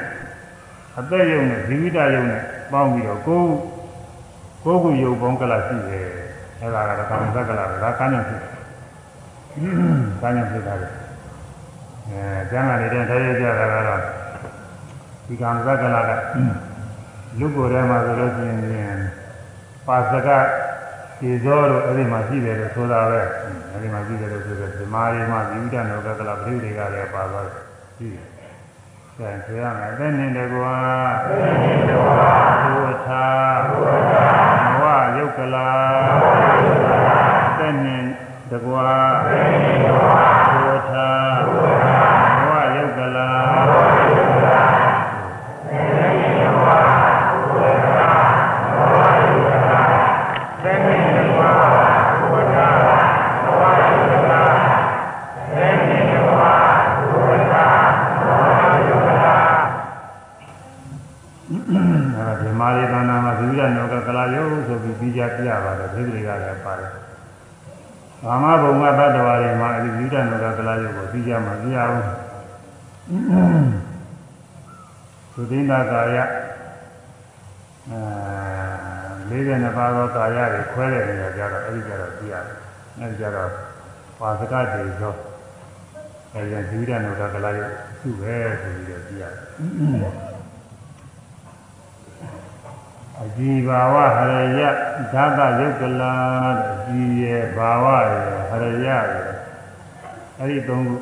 [0.98, 2.42] အသက်ယုံနဲ့ဇီဝိတယုံနဲ့
[2.72, 3.48] ပေါင်းပြီးတော့ကိုယ်
[4.64, 6.08] ကိုယ်ခုယုတ်ပေါင်းကလာရှိတယ်
[6.60, 8.40] အဲ့ဒါကတော့ကာမဇကလာဒါကာညာဖြစ်
[10.22, 10.88] ကာညာဖြစ်တာလေ
[12.08, 14.00] အဲကျမ်းဂန်လေးတဲ့ထားရကြတာကတော့
[15.26, 16.10] ဒီကာမဇကလာက
[17.38, 18.44] လူကိုယ်ထဲမှာဆိုလို့ရှိ
[18.74, 18.98] ရင်
[19.86, 20.28] ပါစက
[21.20, 23.20] ဒီဇောတို့အဲ့ဒီမှာရှိတယ်လို့ဆိုတာပဲ
[23.70, 27.46] အဲ့ဒီမှာရှိတယ်လို့ဆိုတော့ဓမ္မရီမှာဝိဒနောကကလပရိတွေကလည်းပါသွား
[27.96, 28.26] ရှိတယ်။
[29.18, 30.74] အဲဆိုရမယ်အသက်နဲ့တကွာ
[31.24, 32.32] အသက်နဲ့တကွာ
[32.64, 33.24] ဘုထာ
[33.68, 33.80] ဘု
[34.10, 34.26] ထာ
[34.78, 34.84] ဘဝ
[35.16, 35.68] ယုတ်ကလာ
[36.20, 37.18] ဘဝယုတ်ကလာ
[37.48, 38.04] အသက်နဲ့
[38.50, 38.88] တကွာ
[39.18, 40.22] အသက်နဲ့တကွာ
[40.52, 41.08] ဘုထာ
[41.48, 41.98] ဘုထာ
[42.36, 43.28] ဘဝယုတ်ကလာ
[43.68, 44.60] ဘဝယုတ်ကလာ
[45.62, 46.78] အသက်နဲ့တကွာ
[47.28, 48.08] ဘုထာ
[48.66, 49.82] ဘဝယုတ်ကလာ
[50.52, 51.50] အသက်နဲ့တကွာ
[52.20, 52.66] ဘုထာ
[53.44, 54.42] ဘဝယုတ်ကလာ
[55.36, 56.52] အသက်နဲ့တကွာ
[57.08, 57.64] ဘုထာ
[58.24, 58.52] ဘဝ
[58.88, 59.34] ယုတ်ကလာ
[61.48, 64.44] အဲဒါဓမ္မလေးသဏ္ဍာန်မှာသီလနောကကလာယု
[65.16, 66.90] ဆိုပြီးပြီးကြပြပါတယ်ဒိဋ္ဌိတွေကလည်းပါတယ်။
[68.24, 72.00] ဘာမဘုံကတတ္တဝါတွေမှာအဲဒီသီလနောကကလာယုကိုပြီးကြမှာပြရအောင်။
[75.32, 76.16] သုသိန္ဒကာယ
[77.88, 82.56] အဲ42ပါးသောကာယတွေခွဲတဲ့နေရာကြတော့အဲဒီကြတော့ပြရတယ်။
[82.98, 83.50] အဲဒီကြတော့
[84.20, 85.14] ပါစကတေသော
[86.34, 87.66] အဲဒီသီလနောကကလာယု
[88.00, 89.32] သူ့ပဲဆိုပြီးတော့ပြရတယ်။
[93.24, 94.60] အကြည်ဘာဝဟရယ
[95.12, 96.12] ဓာတယုတ်ကလာ
[96.72, 99.04] အကြည်ရဲ့ဘာဝရဲ့ဟရယရဲ့
[100.38, 100.96] အဲ့ဒီသုံးခု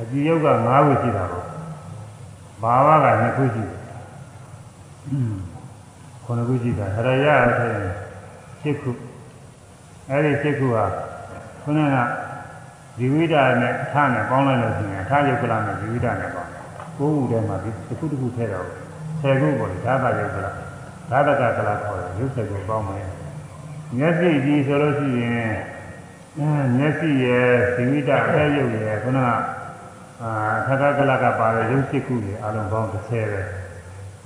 [0.00, 1.46] အကြည်ယုတ်က၅ခုရှိတာပေါ့
[2.62, 3.80] ဘာဝက2ခုရှိတယ်
[6.24, 7.72] ခုနှစ်ခုရှိတာဟရယအထက်
[8.62, 8.90] 7ခု
[10.10, 10.84] အဲ့ဒီ7ခုဟာ
[11.62, 11.96] ခုနက
[12.98, 16.50] ဒီဝိဒနဲ့အထနဲ့ပေါင်းလိုက်လို့ရှိရင်အထယုတ်ကလနဲ့ဒီဝိဒနဲ့ပေါင်း
[16.98, 18.68] ကိုယ်ခုထဲမှာဒီတစ်ခုတစ်ခုထည့်တော့
[19.22, 20.46] 10ခုပေါ့လေဓာတယုတ်ကလ
[21.10, 23.08] ဓာတကကလခေါ်တယ်ရုပ်ဆက်ကိုပေါင်းမယ်
[23.98, 25.52] မျက်စိကြည့်ဆိုလို့ရှိရင်
[26.38, 29.28] အဲမျက်စိရဲ့ဒီဝိဒအဲယုတ်ရဲ့ခုနက
[30.22, 33.42] အာသက္ကကလကပါတဲ့ရုပ်7ခုရဲ့အလုံးပေါင်း30ပဲ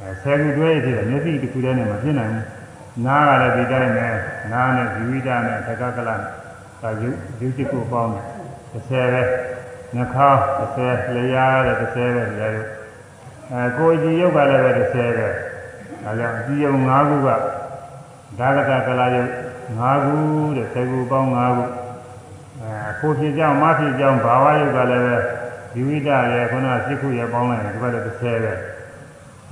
[0.00, 4.14] အဲ10ခုတွဲရည်တယ်မျက်စိတစ်ခုတည်းနဲ့မဖြစ်နိုင်ဘူးနားကလည်းဒီတိုင်းနဲ့
[4.52, 6.10] နားနဲ့ဒီဝိဒနဲ့သက္ကကလ
[6.82, 8.24] ကရုပ်ရုပ်7ခုပေါင်းတယ်
[8.72, 9.22] 30ပဲ
[9.94, 10.40] နှာခေါင်း
[10.76, 12.68] 30လျှားတဲ့30ပဲလျှားရုပ်
[13.52, 15.28] အဲကိုယ်ကြည်ရုပ်ကလည်းပဲ30ပဲ
[16.04, 17.28] ဒါကြောင့်အကြည့်ရုံ5ခုက
[18.38, 19.30] ဒါကကကလာရုပ်
[19.78, 20.14] 5ခု
[20.56, 21.64] တဲ့10ခုပေါင်း5ခု
[22.60, 25.16] အဲကိုဖြစ်ကြောင်းမဖြစ်ကြောင်းဘာဝရုပ်ကလည်းပဲ
[25.72, 28.54] ဒီဝိဒရဲ့ခုနက7ခုရဲ့ပေါင်းလိုက်ရင်ဒီဘက်လည်း30ပဲ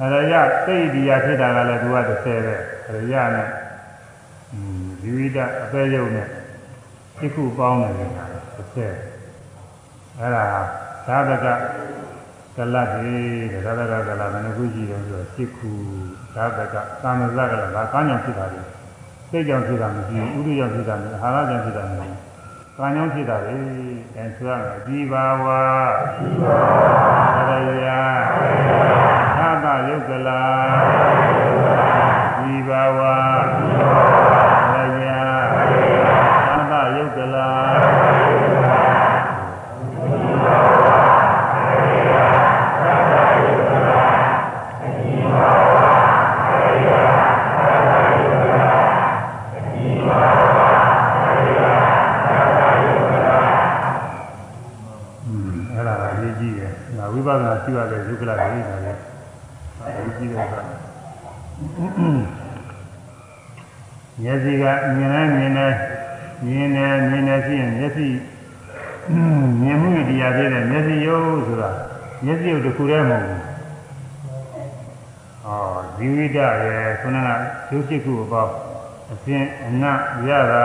[0.01, 0.35] အရယ
[0.66, 2.56] သိဒီယဖြစ်တာကလည်းသူက30ပဲ
[2.89, 3.48] အရယနဲ့
[5.02, 6.27] ဒီဝိဒအပဲရုပ်နဲ့
[7.18, 8.24] 7ခုပေါင်းတယ်ဆိုတာ
[8.56, 10.44] 30အဲ့ဒါ
[11.06, 11.47] သာသက
[12.56, 13.12] ကလတ်ဒီ
[13.52, 15.70] တဲ့သာသကကလတ်ဘယ်နှခုရှိတယ်ဆိုတော့7ခု
[16.34, 18.60] သာသကသာမဇကလတ်ဒါကမ်းကြောင့်ဖြစ်တာလေ
[19.30, 22.20] စိတ်ကြောင့်ဖြစ်တာမရှိဘူးဥဒုကြောင့်ဖြစ်တာမရှိအာဟာရကြောင့်ဖြစ်တာမရှိဘူး
[22.78, 23.56] ကံကြောင့်ဖြစ်တာလေ
[24.16, 25.44] အဲဆိုရမယ်ဒီဘာဝ
[26.16, 26.58] ဒီဘာ
[27.48, 27.52] ဝရ
[27.84, 27.86] ယ
[29.38, 30.42] သာသယုတ်ကလာ
[32.38, 32.98] ဒီဘာဝ
[34.72, 35.04] ရယ
[36.70, 37.46] သာသယုတ်ကလာ
[55.76, 58.98] အဲ့ဒါကအရေးကြီးတယ်။ဒါဝိပဿနာရှိရတဲ့ယုက္ကလတွေဒါလည်း
[59.84, 60.60] အရေးကြီးတဲ့အခါ
[64.22, 64.64] မျက်စိက
[64.96, 65.76] မြင်တိုင်းမြင်တိုင်း
[66.46, 68.06] မြင်တယ်မြင်တယ်ဖြစ်ရင်မျက်စိ
[69.60, 71.70] မြင်မှုတရားဖြစ်တဲ့မျက်စိရုပ်ဆိုတာ
[72.24, 73.40] မျက်စိရုပ်တစ်ခုတည်းမဟုတ်ဘူး။
[75.46, 77.28] အော်ဇီဝိတရဲ့ခုနက
[77.70, 78.52] ရုပ်ရှိခုအပေါင်း
[79.12, 79.98] အစဉ်အနတ်
[80.30, 80.64] ရတာ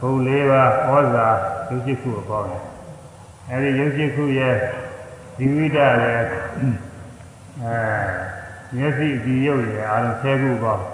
[0.00, 1.26] ဘုံလေးပါးဩဇာ
[1.68, 2.48] ရုပ်ရှိခုအပေါင်း
[3.50, 4.54] အဲဒီရုပ်ရှိခုရဲ့
[5.36, 6.20] ဇီဝိတရဲ့
[7.62, 7.76] အဲ
[8.76, 10.84] မျက်စိဒီရုပ်ရဲ့အားလုံး10ခုပေါင်း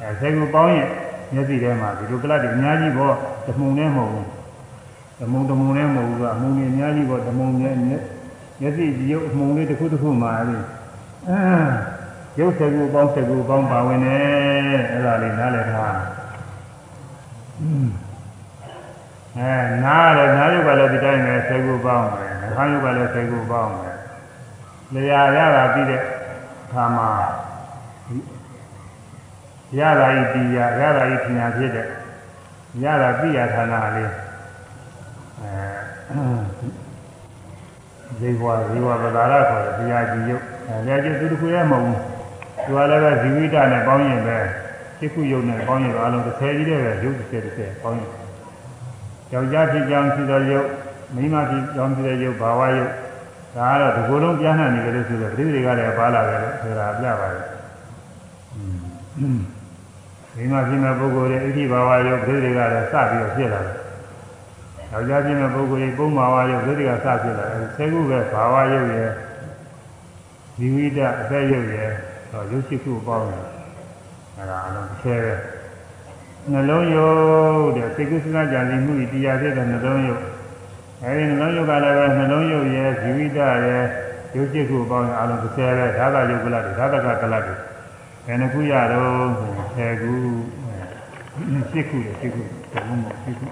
[0.00, 0.88] အဲ10ခုပေါင်းရင်
[1.32, 3.14] မျက်စိထဲမှာဒီလိုကလတ်တွေအများကြီးပေါ့
[3.46, 4.26] တမှုံနဲ့မဟုတ်ဘူး
[5.20, 10.58] တမှုံတမှုံနဲ့မဟုတ်ဘူးကအမှုံတွေအများကြီးပေါ့တမှုံနဲ့မျက်စိဒီရုပ်အမှုံလေးတစ်ခုတစ်ခုမှာအဲဒီ
[11.28, 11.40] အဲ
[12.38, 16.17] ရုပ်10ခုပေါင်း10ခုပေါင်းပါဝင်တယ်အဲ့ဒါလေးနားလည်ထား
[19.38, 19.52] အဲ
[19.84, 23.96] နားရတယ်နားရုပ်ကလည်းဒီတိုင်းပဲ10ခုပေါင်းတယ်နှာခေါင်းရုပ်ကလည်း10ခုပေါင်းတယ်
[24.92, 26.02] လျာရတာပြီးတဲ့
[26.72, 27.08] ခါမှာ
[29.78, 31.86] ရတာဤတရားရတာဤပညာဖြစ်တဲ့
[32.82, 34.12] ရတာပြရဌာနလေး
[35.40, 35.56] အဲ
[38.18, 41.98] ဇေဝဇေဝပဒါရခေါ်တဲ့တရားကြီးရုပ်အဲတရားကြီးသူတစ်ခုရဲ့မဟုတ်ဘူး
[42.64, 44.38] သူကလည်းပဲဇီဝိတနဲ့ပေါင်းရင်ပဲ
[44.98, 48.10] စိတ်ခုယုံနဲ့ပေါင်းရင်အလုံး30ကြီးတဲ့ပဲရုပ်30 30ပေါင်းရင်
[49.32, 50.68] ယောက်ျားဖြစ်ကြောင်းရှိသောယုတ်
[51.14, 52.90] မိန်းမဖြစ်ကြောင်းရှိတဲ့ယုတ်ဘာဝယုတ်
[53.56, 57.44] ဒါကတော့ဒီကိုယ်လုံးပြန်နှံ့နေကြလို့ဆိုတော့ပြိတိတွေကလည်းပါလာတယ်လို့ဆိုတာပြပါတယ်
[60.34, 63.76] မိန်းမဖြစ်မဲ့ပုဂ္ဂိုလ်ရဲ့ဣတိဘာဝယုတ်ပြိတိတွေကလည်းစပြီးတော့ဖြစ်လာတယ်
[64.92, 69.10] ယောက်ျားဖြစ်မဲ့ပုဂ္ဂိုလ်ရဲ့ပုံဘာဝယုတ်ပြိတိကစဖြစ်လာတယ်ဆယ်ခုပဲဘာဝယုတ်ရဲ့
[70.56, 71.90] ဇီဝိတအသက်ယုတ်ရဲ့
[72.32, 73.57] တော့ယုတ်ရှိခုပေါင်းတယ်
[74.38, 75.34] အဲဒါအလုံးတစ်ဆယ်ပဲ
[76.52, 80.22] နှလုံးယုတ်တဲ့စိတ်ကူးစဉ်းစားကြံစည်မှုဤတရားဖြစ်တဲ့နှလုံးယုတ်
[81.04, 83.84] အဲဒီနှလုံးယုတ်ကလည်းပဲနှလုံးယုတ်ရဲ့ဇီဝိတရဲ့
[84.36, 87.54] ယုတ်จิตခုပေါင်းရင်အလုံး30ပဲဓာတယုတ်ကလတ်တွေဓာတကကလတ်တွေ
[88.26, 90.12] ဘယ်နှခုရတော့ဆို10ခု
[91.72, 92.42] 10ခုတယ်10ခု
[92.72, 93.46] ဘယ်လိုမှ10ခု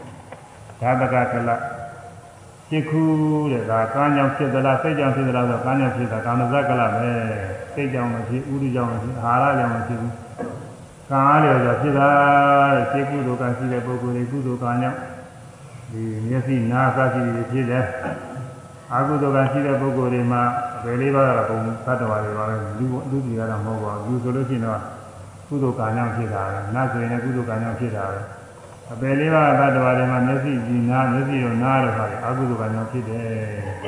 [0.80, 1.60] ဓာတကကလတ်
[2.70, 3.02] 10ခု
[3.52, 7.10] တဲ့ဒါကားကြောင့်ဖြစ်သလားစိတ်ကြောင့်ဖြစ်သလားဆိုကားကြောင့်ဖြစ်တာကာမဇကလတ်ပဲ
[7.74, 10.12] စိတ်ကြောင့်မဖြစ်ဥဒိကြောင့်မဖြစ်အာဟာရကြောင့်မဖြစ်ဘူး
[11.10, 12.08] ကံအားလျော်စွာဖြစ်တာ
[12.74, 14.98] တဲ့ခြေကုသိုလ်ကံရှိတဲ့ပုဂ္ဂိုလ်တွေကုသိုလ်ကံကြောင့်
[15.92, 17.84] ဒီမျက်စိနားစသည်တွေဖြစ်တယ်
[18.92, 20.42] အကုသိုလ်ကံရှိတဲ့ပုဂ္ဂိုလ်တွေမှာ
[20.76, 24.80] အပေလေးပါးကတော့ဘုံသတ္တဝါတွေပါပဲလူလူတွေကတော့မဟုတ်ပါဘူးလူဆိုလို့ရှိရင်တော့
[25.48, 28.20] ကုသိုလ်ကံကြောင့်ဖြစ်တာပဲနားဆိုရင်လည်းကုသိုလ်ကံကြောင့်ဖြစ်တာပဲ
[28.92, 33.24] အပေလေးပါးသတ္တဝါတွေမှာမျက်စိကြည့်နားမျက်စိရောနားတော့ဟာအကုသိုလ်ကံကြောင့်ဖြစ်တယ်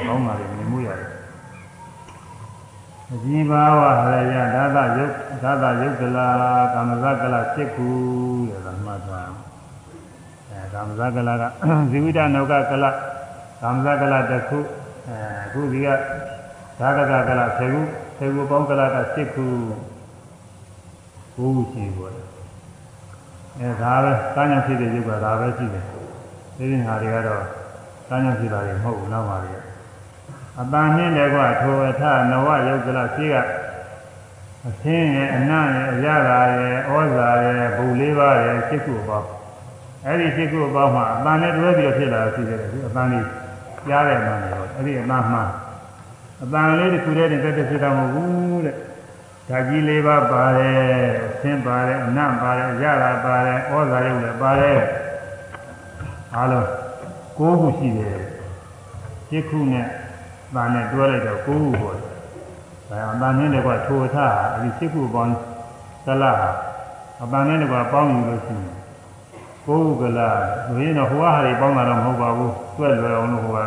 [0.07, 1.18] ကောင်းပါလေမြင်မှုရတယ်
[3.13, 5.13] အကြည်ဘာဝဟရယဒါသယုတ်
[5.43, 6.29] ဒါသယုတ်ကလာ
[6.73, 7.89] ကာမဇကလာ7ခု
[8.51, 9.31] တဲ့ဒါမှတ်သွား
[10.51, 11.45] အဲကာမဇကလာက
[11.91, 12.91] ဇီဝိတနောကကလာ
[13.63, 14.59] ကာမဇကလာတစ်ခု
[15.09, 15.89] အဲအခုဒီက
[16.81, 17.81] ဒါကကကလာ10ခု
[18.19, 19.47] 10ခုပေါင်းကလာက7ခု
[21.37, 22.27] ကိုယ်ခုရှိပေါ်တယ်
[23.61, 25.85] အဲဒါပဲတာညာဖြစ်တဲ့ရုပ်ကဒါပဲရှိတယ်
[26.57, 27.43] ဒီရင်ဟာတွေကတော့
[28.11, 29.68] တာညာဖြစ်တာတွေမဟုတ်ဘူးနောက်ပါလေ
[30.61, 33.37] အပန်းနဲ့လည်းကထိုအထနဝယုတ်ကလရှိက
[34.69, 39.29] အသင်းရဲ့အနံ့ရဲ့အရသာရဲ့ဩဇာရဲ့ဘုံလေးပါးရဲ့စိတ်ခုအပေါင်း
[40.05, 43.27] အဲ့ဒီစိတ်ခုအပေါင်းမှာအပန်းနဲ့တွဲပြီးတော့ဖြစ်လာတာရှိတယ်ဒီအပန်းလေး
[43.89, 45.43] ကြားတဲ့အပန်းတွေပေါ့အဲ့ဒီအပန်းမှာ
[46.43, 48.77] အပန်းလေးတစ်ခုတည်းနဲ့တက်တက်ဖြစ်တာမဟုတ်ဘူးတဲ့
[49.49, 50.79] ဓာကြီးလေးပါးပါတယ်
[51.27, 54.81] အသင်းပါတယ်အနံ့ပါတယ်အရသာပါတယ်ဩဇာရုပ်လည်းပါတယ်
[56.35, 56.69] အားလုံး
[57.39, 58.19] ကိုးခုရှိတယ်
[59.29, 59.87] စိတ်ခုနဲ့
[60.49, 61.97] အပန်းနဲ့တွဲလိုက်တော့ကိုးခုပေါ့
[62.91, 64.17] အဲအပန်းနဲ့တကွထိုထ
[64.53, 65.35] အဲဒီစိတ်ကူပေါင်း
[66.07, 66.51] သလဟာ
[67.23, 68.79] အပန်းနဲ့တကွပေါင်းယူလို့ရှိရင်
[69.67, 70.31] ကိုယ်ကလာ
[70.69, 73.59] လူရင်းတော့ဟိုဟာတွေပေါင်းတာတော့မဟုတ်ပါဘူးတွက်လွယ်အောင်လို့ဟိုက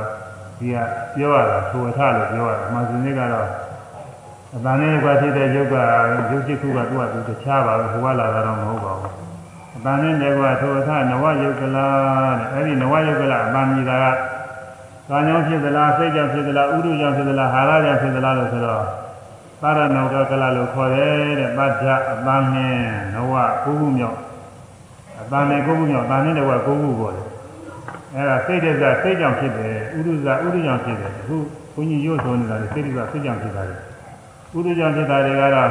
[0.60, 0.78] ဒီက
[1.14, 3.48] ပြောရတာထိုထလို့ပြောရတာအမှန်စင်းကတော့
[4.56, 5.76] အပန်းနဲ့တကွဖြစ်တဲ့ယုတ်က
[6.32, 9.14] ယုတ်စိတ်ကူကသူ့အတူတခြားပါပဲဟိုကလာတာတော့မဟုတ်ပါဘူး
[9.78, 11.88] အပန်းနဲ့တကွထိုထနဝယုတ်ကလာ
[12.40, 14.06] တဲ့အဲဒီနဝယုတ်ကလာအပန်းကြီးတာက
[15.12, 18.86] ကာညောင်းဖြစ်သလားစိတ်ကြောင့်ဖြစ်သလားဥဒုကြောင့်ဖြစ်သလားဟာရကြောင့်ဖြစ်သလားလို့ဆိုတော့
[19.62, 22.78] ပါရဏောကကလလို့ခေါ်တယ်တဲ့ပဋ္ဌအပန်းနဲ့
[23.14, 23.34] နဝ
[23.64, 24.18] ကိုခုမြောက်
[25.22, 27.28] အပန်းနဲ့ကိုခုမြောက်အပန်းနဲ့တဝကိုခုပေါ်တယ်
[28.16, 31.38] အဲဒါစိတ်တစ္ဆစိတ်ကြောင့်ဖြစ်တယ်ဥဒုဇဥဒုကြောင့်ဖြစ်တယ်အခု
[31.74, 33.76] ဘုန်းကြီးရုပ်ဆုံးနေတာလေစိတ်တစ္ဆစိတ်ကြောင့်ဖြစ်တာလေ
[34.58, 35.70] ဥဒုကြောင့်ဖြစ်တာတွေကတော့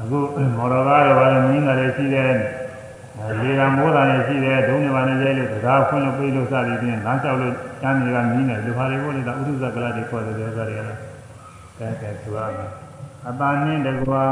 [0.00, 0.18] အခု
[0.56, 2.30] မော်တော်ကားတွေဘာလဲမြင်းတာတွေရှိတယ်
[3.40, 10.98] လေကမိုးတာတွေရှိတယ်ဒုံးတွေဘာနဲ့ရဲလို့တရားဖွင့်လို့ပြေးလို့စသည်ဖြင့်လမ်းလျှောက်လို့ကျမ်းတွေကမြင်းတယ်လူဟာတွေကိုလည်းဒါဥဒုဇကလတွေခေါ်တယ်ဥစ္စာတွေကတော့
[11.78, 12.72] ကဲကဲသူရမယ်
[13.26, 14.24] အပန်းနဲ့တကွာ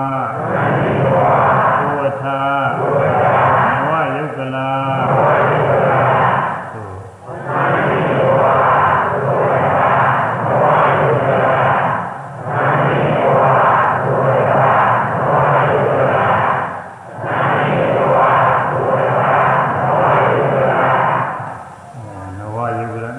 [1.80, 2.38] ဘုဝထာ
[3.66, 4.68] နဝယုတ်ကလာ
[4.98, 5.96] နဝယုတ်ကလာ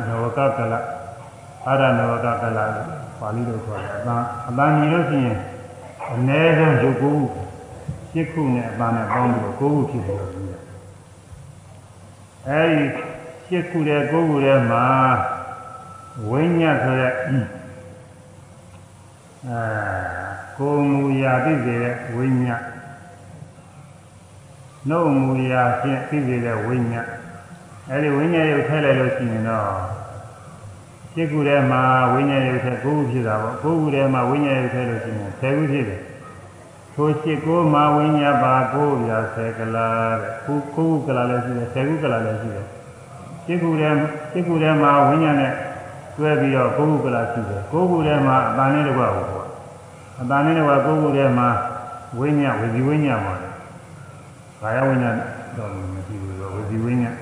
[0.08, 0.80] နဝကကလာ
[1.66, 2.66] အာရနဝကကလာ
[3.20, 5.38] ပါဠိလိုခေါ်တယ်အပန်းအပန်းညီလို့ရှိရင်
[6.14, 7.24] အ ਨੇ ဆုံးရုပ်ကိုယ်
[8.12, 10.64] ရှစ်ခုနဲ့အ ပန်းနဲ့ပေါင်းပြီးတော့ကိုယ်ခုဖြစ်ပြီးတော့ပြီးတယ်
[12.48, 12.86] အဲဒီ
[13.48, 14.86] ရှစ်ခုတဲ့ကိုယ်ခုထဲမှာ
[16.30, 17.32] ဝိညာဉ်ဆိုတဲ့အဲ
[20.58, 22.64] ကိုယ်မူရာသိစေတဲ့ဝိညာဉ်
[24.90, 27.08] နှုတ်မူရာဖြင့်သိစေတဲ့ဝိညာဉ်
[27.92, 29.70] အဲဒီဝိညာဉ်ရုပ်ထည့်လိုက်လို့ရှိရင်တော့
[31.14, 31.82] ရှစ်ခုထဲမှာ
[32.14, 36.02] ဝိညာဉ်ရုပ်ထည့်ကိုယ်ခုဖြစ်တာပေါ့ကိုယ်ခုထဲမှာဝိညာဉ်ရုပ်ထည့်လို့ရှိရင်ဆယ်ခုဖြစ်တယ်
[37.00, 39.88] ထိုရှစ်ကိုမှာဝိညာဉ်ပါကိုယ်ရာဆယ်ကလာ
[40.22, 42.66] တဲ့ခုကိုယ်ခုကလာလည်းရှိတယ်ဆယ်ခုကလာလည်းရှိတယ်
[43.46, 43.90] ရှစ်ခုထဲ
[44.32, 45.54] ရှစ်ခုထဲမှာဝိညာဉ်နဲ့
[46.18, 49.48] တွဲပြီးတော့ကိုယ်ခုကလာရှိတယ်ကိုယ်ခုထဲမှာအတန်နဲ့တကွာပေါ့
[50.22, 51.48] အတန်နဲ့တကွာကိုယ်ခုထဲမှာ
[52.20, 53.54] ဝိညာဉ်ဝစီဝိညာဉ်ပါတယ်
[54.62, 55.16] ကာယဝိညာဉ်
[55.58, 57.16] တော့မရှိဘူးတော့ဝစီဝိညာဉ်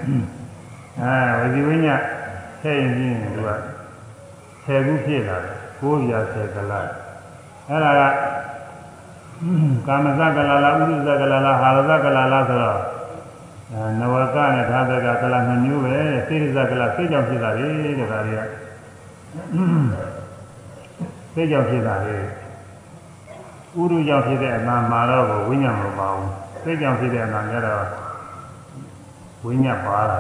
[1.02, 2.02] အဲဝစီဝိညာဉ်
[2.62, 3.50] ထည့်ရင်ချင်းသူက
[4.64, 6.80] ဆယ်ခုဖြစ်လာတယ်ကိုယ်ရာဆယ်ကလာ
[7.70, 8.02] အဲ့ဒါက
[9.87, 12.81] ကာမဇကလာလားဥဒုဇကလာလားဟာရဇကလာလားဆိုတော့
[13.73, 15.97] အဲနဝကနဲ့သာသကကလာနှစ်မျိုးပဲ
[16.27, 17.69] စိရိဇကလာစိတ်ကြောင့်ဖြစ်တာလေ
[17.99, 18.43] တဲ့ဒါတွေက
[21.35, 22.17] စိတ်ကြောင့်ဖြစ်တာလေ
[23.79, 26.31] ဥရုကြောင့်ဖြစ်တဲ့အနာမှာတော့ဝိညာဉ်မပါဘူး
[26.63, 27.85] စိတ်ကြောင့်ဖြစ်တဲ့အနာကျတော့
[29.45, 30.19] ဝိညာဉ်ပါတာ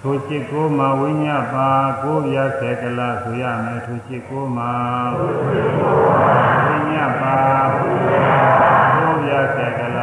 [0.00, 1.68] ထိုจิตကိုမှာဝိညာဉ်ပါ
[2.02, 4.70] ကိုရဆေကလဆိုရမယ်ထိုจิตကိုမှာ
[5.18, 5.28] ဝိ
[6.91, 7.35] ညာဉ်ပါ
[7.75, 9.99] ကိုရဆေကလ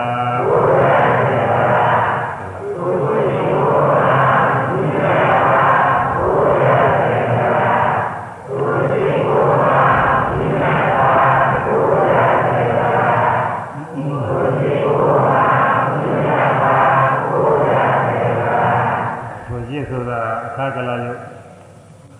[19.47, 21.21] ထိုจิตဆိုတာအခါကလယုတ်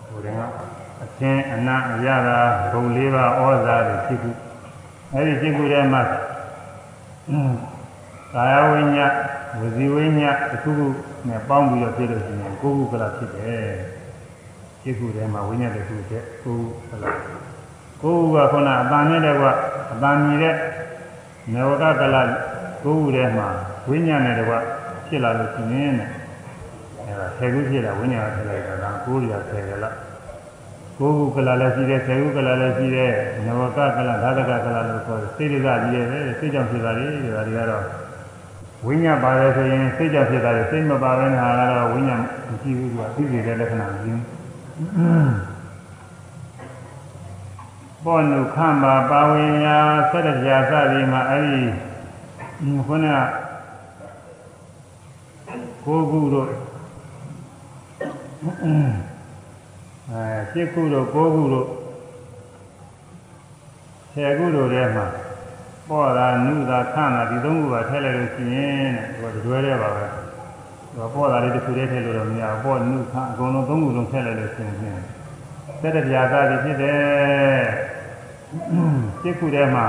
[0.07, 0.41] ဟိုတင်က
[1.03, 2.39] အသင်အနံ့အရတာ
[2.71, 4.29] ဘုံလေးပါဩဇာတွေဖြစ်ခု
[5.13, 6.01] အဲဒီဖြစ်ခုထဲမှာ
[8.33, 9.13] ကာယဝိညာဉ်
[9.59, 10.85] ဝစီဝိညာဉ်တစ်ခုခု
[11.27, 12.33] နဲ့ပေါင်းပြီးတော့ဖြစ်လို့ရှိ
[13.01, 13.67] ရင်ကိုယ်ခုကလဖြစ်တယ်
[14.81, 17.05] ဖြစ်ခုထဲမှာဝိညာဉ်တစ်ခုတည်းကိုယ်ကလ
[18.01, 19.43] ကိုယ်ကခုနအတန်နဲ့တည်းက
[19.91, 20.55] အတန်မြည်တဲ့
[21.53, 22.29] နဝကကလကိုယ်
[22.81, 23.47] ခုထဲမှာ
[23.89, 24.51] ဝိညာဉ်နဲ့တည်းက
[25.07, 26.09] ဖြစ်လာလို့ရှိရင်တဲ့
[27.07, 29.85] အဲဒါဆယ်ခုဖြစ်တာဝိညာဉ်ကထည့်လိုက်တာကကိုယ်ရဆယ်ကလ
[30.97, 33.13] ကိုယ်ခုကလလည်းရှိတယ်ဆယ်ခုကလလည်းရှိတယ်
[33.45, 37.83] နဝကကလဓာတကကလလို့ခေါ်တယ်စိတ်ဒကကြီးရဲ့ပဲစိတ်ကြောင့်ဖြစ်တာလေဒီဟာတွေကတော့
[38.85, 44.19] ဝိညာဉ်ပါတယ်ဆိုရင်စိတ်ကြောင့်ဖြစ်တာလေစိတ်မပါဘဲနဲ့ဟာကတော့ဝိညာဉ်မရှိဘူးသူကသိစေတဲ့လက္ခဏာကြီး
[44.97, 45.53] အဲ
[48.03, 49.77] ပေါ်နုခမ္ပါပါဝင်ညာ
[50.11, 51.63] ဆက်တပြာစသည်မှာအဲ့ဒီ
[52.87, 53.17] ခုနက
[55.85, 56.49] ကိုခုတို့
[60.11, 61.67] အဲရှစ်ခုတို့ကိုခုတို့
[64.13, 65.05] ဆယ်ခုတို့ထဲမှာ
[65.89, 70.05] ပေါ်တာနုတာခန့်တာဒီသုံးခုပါထည့်လိုက်လို့ရှိရင်တဲ့ဒီကတော့တွဲရဲပါပဲ
[70.95, 74.99] တော့ပေါ်တာလေးတစ်ခုတည်းထည့်လို့တော့မရဘူးပေါ်နုခန့်အကုန်လုံးသုံးခုလုံးထည့်လိုက်လို့ရှိရင်
[75.81, 77.61] ဆက်တပြာစသည်ဖြစ်တယ်
[79.21, 79.85] ရှစ်ခုထဲမှာ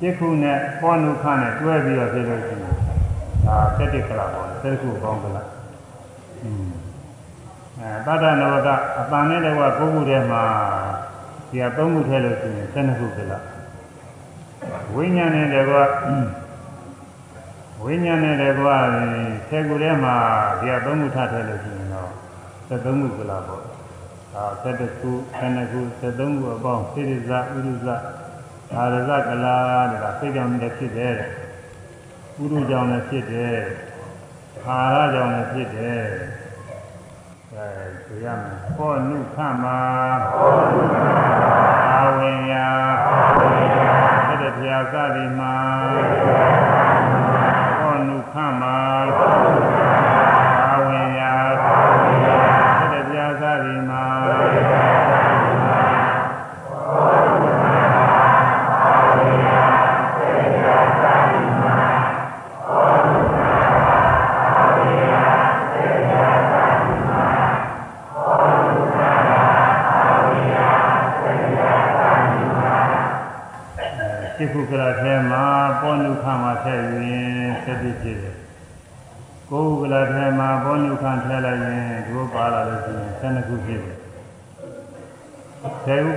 [0.00, 2.74] ရှစ်ခုနဲ့ပေါ်နုခန့်နဲ့တွဲပြီးတော့ဖြစ်လို့ရှိရင်
[3.46, 5.48] ဒါတက်တက်ခလာပေါ့ဆက်ခုကောင်းကလား
[6.42, 6.68] อืม
[7.78, 8.68] အဲတတ္တနဝက
[9.00, 10.42] အပန်နဲ့တကွာကိုးခုထဲမှာ
[11.50, 13.55] ဒီကသုံးခုထဲလို့ရှိရင်၁၂ခုကလား
[14.94, 15.84] ဝိညာဉ်နဲ့တကွာ
[17.82, 18.76] ဝိညာဉ်နဲ့တကွာ
[19.48, 20.16] ဆယ်ခုထဲမှာ
[20.60, 22.10] ဒီကသုံးခုထထဲလို့ရှိရင်တော့
[22.68, 23.62] 73ခုကလားပေါ့
[24.34, 25.10] ဒါ72ခု
[25.40, 27.88] 72ခု73ခုအပေါင်းစိရိဇဥရုဇ
[28.74, 29.56] အာရဇကလာ
[29.90, 31.30] တဲ့ကစိတ်ကြောင့်လည်းဖြစ်တယ်တဲ့
[32.40, 33.56] ဥရုကြောင့်လည်းဖြစ်တယ်
[34.66, 36.02] အာရကြောင့်လည်းဖြစ်တယ်
[37.54, 37.68] အဲ
[38.06, 39.64] ဆိုရမယ်ဟောနုခမ
[41.88, 42.66] အာဝင်ယာ
[43.40, 43.95] တဲ့တ
[44.70, 45.56] ရားစသည်မှာ
[47.78, 48.62] ဟောနုခမ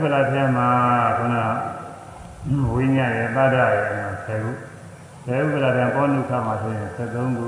[0.10, 0.70] ဆယ်ခုကလာထဲမှာ
[1.18, 1.36] ခုန
[2.72, 3.84] ဝိညာဉ်ရဲ့တတ္တရဲ့
[4.26, 4.52] ဆယ်ခု
[5.26, 7.48] ဆယ်ခုကလာထဲပေါ်နုခမှာဆိုရင်73ခု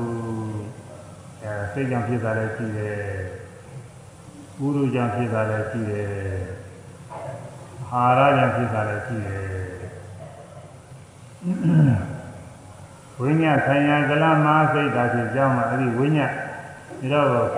[1.43, 2.99] အဲစိတ်ကြောင့်ဖြစ်တာလည်းရှိတယ်
[4.61, 6.09] ဥရုကြောင့်ဖြစ်တာလည်းရှိတယ်
[7.91, 9.45] အာဟာရကြောင့်ဖြစ်တာလည်းရှိတယ်
[13.19, 17.49] ဝိညာဉ်ဆိုင်ရာကလမစိတ်ဓာတ်ဖြစ်ကြောင်းမှာအဲ့ဒီဝိညာဉ်ဒါတော့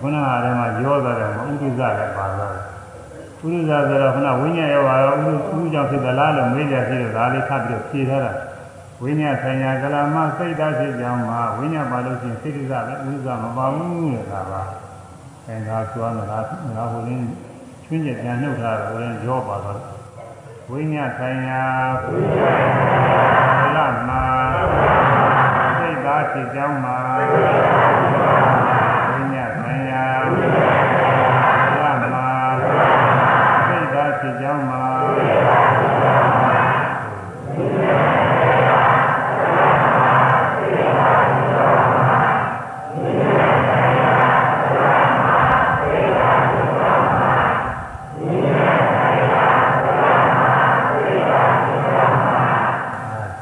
[0.00, 2.75] ခုနကတည်းကရောသွားတယ်ဥဒုဇလည်းပါသွားတယ်
[3.44, 8.32] ဥဒုဇဆိုတော့ခုနဝိညာဉ်ရောပါရောဥဒုဥကြောင့်ဖြစ်သလားလို့မေးကြပြီးတော့ဒါလေးခတ်ပြီးတော့ဖြေထားတာ
[9.02, 14.62] ဝိညာဉ်ဆိုင်ရာကလမစိတ်ဓာတ်ဖြစ်ကြောင်းမှာဝိညာဉ်ပါလို့ရှိရင်စိတ်ဓာတ်လည်းဥဒုဇမပါဘူးတဲ့ဒါပါ
[15.46, 17.26] အဲဒါဆိုတော့ငါငါဟိုရင်း
[17.84, 19.96] ချွင်းကျပြန်နှုတ်ထားတယ်ဟိုရင်းရောပါသွားတယ်
[20.70, 21.62] ဝိညာဉ်ဆိုင်ရာ
[22.04, 24.10] ဝိညာဉ်လမ
[25.78, 26.96] စိတ်သားဖြစ်ကြောင်းမှာ
[29.10, 30.04] ဝိညာဉ်ဆိုင်ရာ
[31.82, 32.16] လမ
[33.68, 34.86] စိတ်သားဖြစ်ကြောင်းမှာ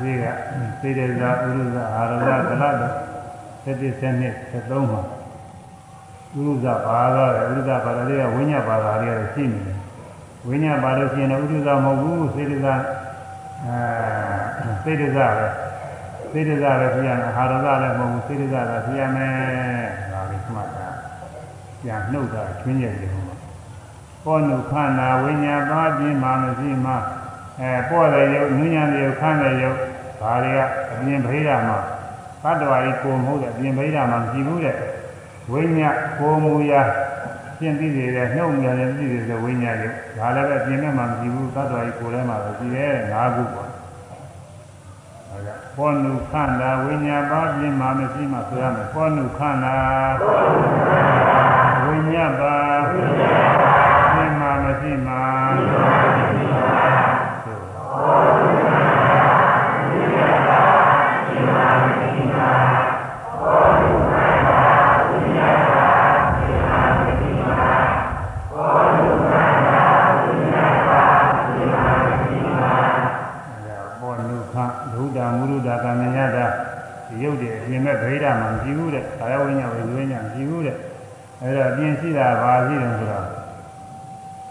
[0.04, 0.24] ဒီက
[0.80, 2.82] စေတဇာဥရုဇအာရဇကလတ်သ
[3.70, 5.00] က်တိစနစ်73မှာ
[6.36, 9.76] ဥရုဇဘာသာဥရုဇဘာသာလေးကဝိညာဉ်ဘာသာလေးကရှိနေတယ်
[10.46, 12.74] ဝိညာဉ်ဘာလို့ရှိရင်ဥရုဇမဟုတ်ဘူးစေတဇာ
[13.64, 15.46] အဲစေတဇာပဲ
[16.32, 19.34] စေတဇာပဲဖြစ်ရမယ်အာရဇလည်းမဟုတ်ဘူးစေတဇာပဲဖြစ်ရမယ်
[20.12, 20.88] ဒါလေးမှတ်တာ
[21.82, 23.24] ပြန်နှုတ်တာချွင်းရတယ်ဟော
[24.24, 26.92] ဘောနုခန္ဓာဝိညာဉ်ပါပြင်းမှမရှိမှ
[27.60, 29.78] အဲပေါ့တဲ့ရုပ်နုညံတဲ့ရုပ်ခန်းတဲ့ရုပ်
[30.20, 30.60] ဒါတွေက
[30.92, 31.78] အပြင်ဗိဓာမှာ
[32.42, 34.76] ဘတ်တော်ကြီးကိုမဟုတ်တဲ့အပြင်ဗိဓာမှာမရှိဘူးတဲ့
[35.52, 36.82] ဝိညာဉ်ကိုမူရာ
[37.58, 43.70] ရှင်းပြီးသေးတယ်နှုတ်မြန်နေပြီးသေးတယ်ဝိညာဉ်တွေဒါလည်းပဲပြင်မဲ့မှာမရှိဘူးဘတ်တော်ကြီးကိုထဲမှာပဲရှိတယ်ငါးခုပေါ့
[45.30, 49.76] အဲဒါဘောနုခန္ဓာဝိညာဉ်ပါပြင်းမှမရှိမှဆိုရမယ်ဘောနုခန္ဓာ
[51.84, 52.54] ဝိညာဉ်ပါ
[52.90, 52.96] ပြ
[54.22, 55.14] င်းမှမရှိမှ
[74.00, 74.54] ဘောနုခ
[74.92, 76.38] ဒုဒ္ဒမုရုဒ္ဒကမညတ
[77.08, 80.76] ဒီရုပ်တွေအပြင်မဲ့ဗိဓာမှာမရှိဘူးတဲ့ ကာယဝိညာဉ်ဝိဝိညာဉ်မရှိဘူးတဲ့
[81.42, 83.26] အဲဒါအပြင်ရှိတာဘာရှိတယ်ဆိုတော့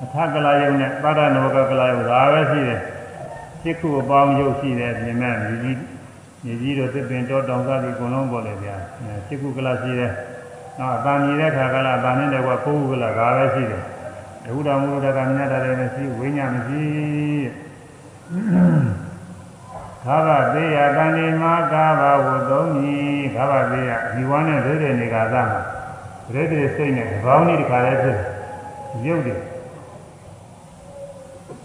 [0.04, 2.82] အထကလာယုံနဲ့ပါဒနောကကလာယုံဒါပဲရှိတယ်
[3.62, 5.80] စိတ်ခုအပေါင်းရုပ်ရှိတယ်အပြင်မဲ့မြည်ကြီး
[6.44, 8.76] မြည်ကြီးတို့သစ်ပင်တောတောင်ကတိအကုန်လုံးပေါ်လေဗျာ
[9.28, 10.12] စိတ်ခုကလာရှိတယ်
[10.80, 13.84] နောက်အတန်မြည်တဲ့ခါကလာအတန်နဲ့တကွာကိုယ်ခုကလာဒါပဲရှိတယ်
[14.46, 16.84] အခုတော်မူတကမြတ်တယ်မရှိဝိညာမရှိ
[20.06, 25.62] သာဘသေးယတန်ဒီမာကာဘဝသုံးကြီးသာဘသေးယဒီဝါနဲ့ဒိဋ္ဌိနေကသာမှာ
[26.34, 28.18] ဒိဋ္ဌိစိတ်နဲ့ဒီပေါင်းကြီးတစ်ခါလဲဖြစ်
[29.06, 29.40] ရုပ်တယ်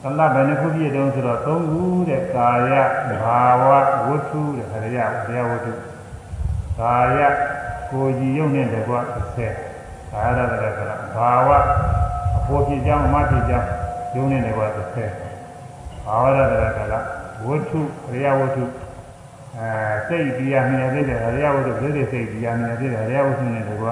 [0.03, 2.73] ကလဘယ်နှခုပြည့်တုံးဆိုတော့သုံးခုတဲ့ကာယ
[3.23, 3.63] ဘာဝ
[4.07, 5.73] ဝတ္ထုတဲ့ခရယတရားဝတ္ထု
[6.79, 7.19] ကာယ
[7.91, 8.95] ကိုယ်ကြီးရုပ်နဲ့တကွ
[9.55, 11.49] 30ကာယရတကလဘာဝ
[12.37, 13.69] အဖို့ဖြစ်ကြောင်းအမဖြစ်ကြောင်း
[14.15, 14.63] ရုပ်နဲ့တကွ
[15.37, 16.95] 30ဘာဝရတကလ
[17.45, 18.65] ဝတ္ထုခရယဝတ္ထု
[19.59, 19.71] အဲ
[20.09, 23.87] စိတ်တရားမြင်ရတဲ့ခရယဝတ္ထုဒိဋ္ဌိစိတ်တရားမြင်ရတဲ့ခရယဝတ္ထုနဲ့တကွ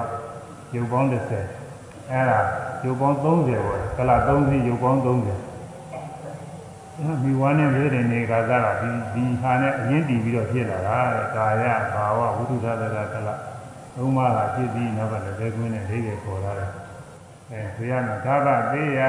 [0.75, 2.39] ရုပ်ပေါင်း30အဲ့ဒါ
[2.85, 5.47] ရုပ်ပေါင်း30ပေါ့ကလ30ရုပ်ပေါင်း30
[7.23, 11.63] မိဝါနဲ့ဝိရိနေကသာကဒီဒီဟာနဲ့အရင်တည်ပြီးတော့ဖြစ်လာတာတဲ့ကာယ
[11.93, 13.29] ဘာဝဝိတုသတကကလ
[13.95, 16.71] သုံးပါးကဖြစ်ပြီးနောက်ကလည်းလက်ကွင်းနဲ့လေးတွေပေါ်လာတယ်
[17.51, 18.99] အဲဆိုရမယ်သာဘသေးယ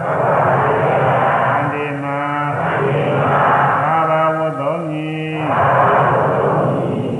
[0.00, 0.24] သာဘ
[0.62, 0.88] သေးယ
[1.54, 2.41] အန္တိမာအန္တိမာသာဘဝ
[4.72, 5.10] တ္တောမြီ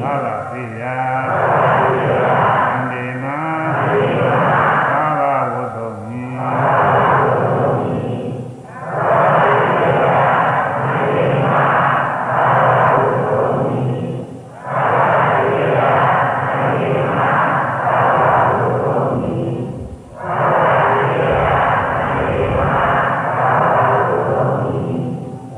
[0.00, 0.82] သာဘသေးယ
[2.70, 3.38] အန္တိမာ
[4.90, 5.22] သာဘ
[5.52, 6.22] ဝတ္တောမြီ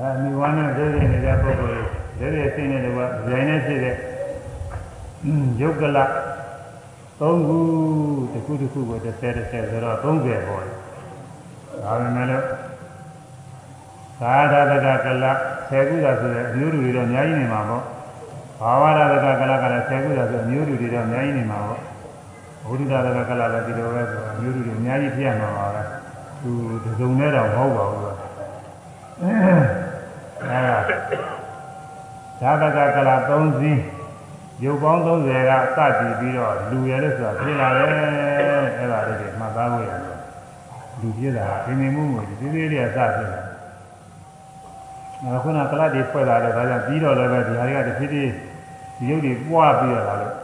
[0.00, 1.84] အဲမိဝါနဲ့ဒိဋ္ဌိနေတဲ့ပုဂ္ဂိုလ်
[2.18, 3.96] တွေဒိဋ္ဌိစိတ်နဲ့တကွာဇိုင်းနဲ့ဖြစ်တဲ့
[5.60, 5.98] ယုတ်ကလ
[7.20, 7.58] သုံးခု
[8.32, 10.40] တစ်ခုတစ်ခုကို30 30ဆိုတော့30ပေါ်တယ်
[11.84, 12.44] ဒါပေမဲ့လို့
[14.20, 15.24] သာဓတကကလ
[15.60, 17.82] 10ခုသာဆိုတဲ့အမျိုးလူတွေတော့အများကြီးနေမှာပေါ့
[18.60, 21.80] ဘာဝရတကကလကလည်း10ခုသာဆိုအမျိုးလူတွေတော့အများကြီးနေမှာပေါ့
[22.66, 25.82] ဘုဒ္ဓတကကလလည်းဒီလိုပဲဆိုအမျိုးလူတွေအများကြီးဖြစ်ရမှာပါပဲ
[26.42, 26.50] သူ
[26.84, 28.14] ဒီစုံနဲ့တော့မဟုတ်ပါဘူးကွာ
[29.22, 33.78] အဲဒါသကကလာ3စီး
[34.62, 35.28] ရုပ်ပေါင်း30
[35.78, 37.88] ကစတည်ပြီးတော့လူရလို့ဆိုတာဖြစ်လာတယ်
[38.78, 40.00] အဲ့ဒါလေးတွေမှတ်သားဖို့ရတယ်
[41.00, 43.40] လူပြည့်တာပြင်းပြင်းမှုမှုဒီသေးလေးကစဖြစ်လာ
[45.22, 48.32] တယ်ခုနကလတ်တွေဖွဲ့လာတော့ဒါကြောင့်ပြီးတော့လည်းပဲဒီဟာတွေကတစ်ဖြည်းဖြည်း
[48.98, 50.34] ဒီရုပ်တွေပွားပြီးတော့လာလို့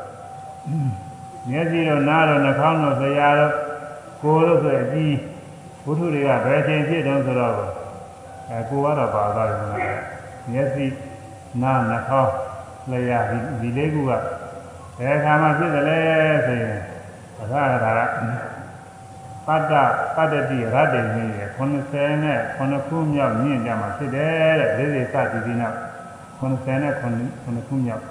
[1.48, 3.54] မျက်စိတော့နားတော့နှာခေါင်းတော့ဆရာတော့
[4.22, 5.16] ကိုယ်လို့ဆိုအကြီး
[5.84, 7.54] ဘုထုတွေကဘယ်ချိန်ဖြစ်တုံးဆိုတော့
[8.50, 9.68] အဲကိုကတော့ပါသွားတယ်ကွာ
[10.52, 10.86] မျက်စိ
[11.62, 12.32] နားနှာခေါင်း
[12.90, 14.12] လျှာဒီဒီလေးခုက
[14.98, 15.98] ဘယ်အခါမှဖြစ်တယ်လဲ
[16.46, 16.78] ဆိုရင်
[17.40, 17.74] အခါက
[19.46, 19.74] ပတ္တ
[20.16, 25.76] ပတ္တတိရတ္တိမြင့်ရ90နဲ့9ခုမြောက်မြင့်ကြမှာဖြစ်တယ်တဲ့လေးလေးစသည်ဒီနောက်
[26.40, 28.04] 90နဲ့9ခုမြောက်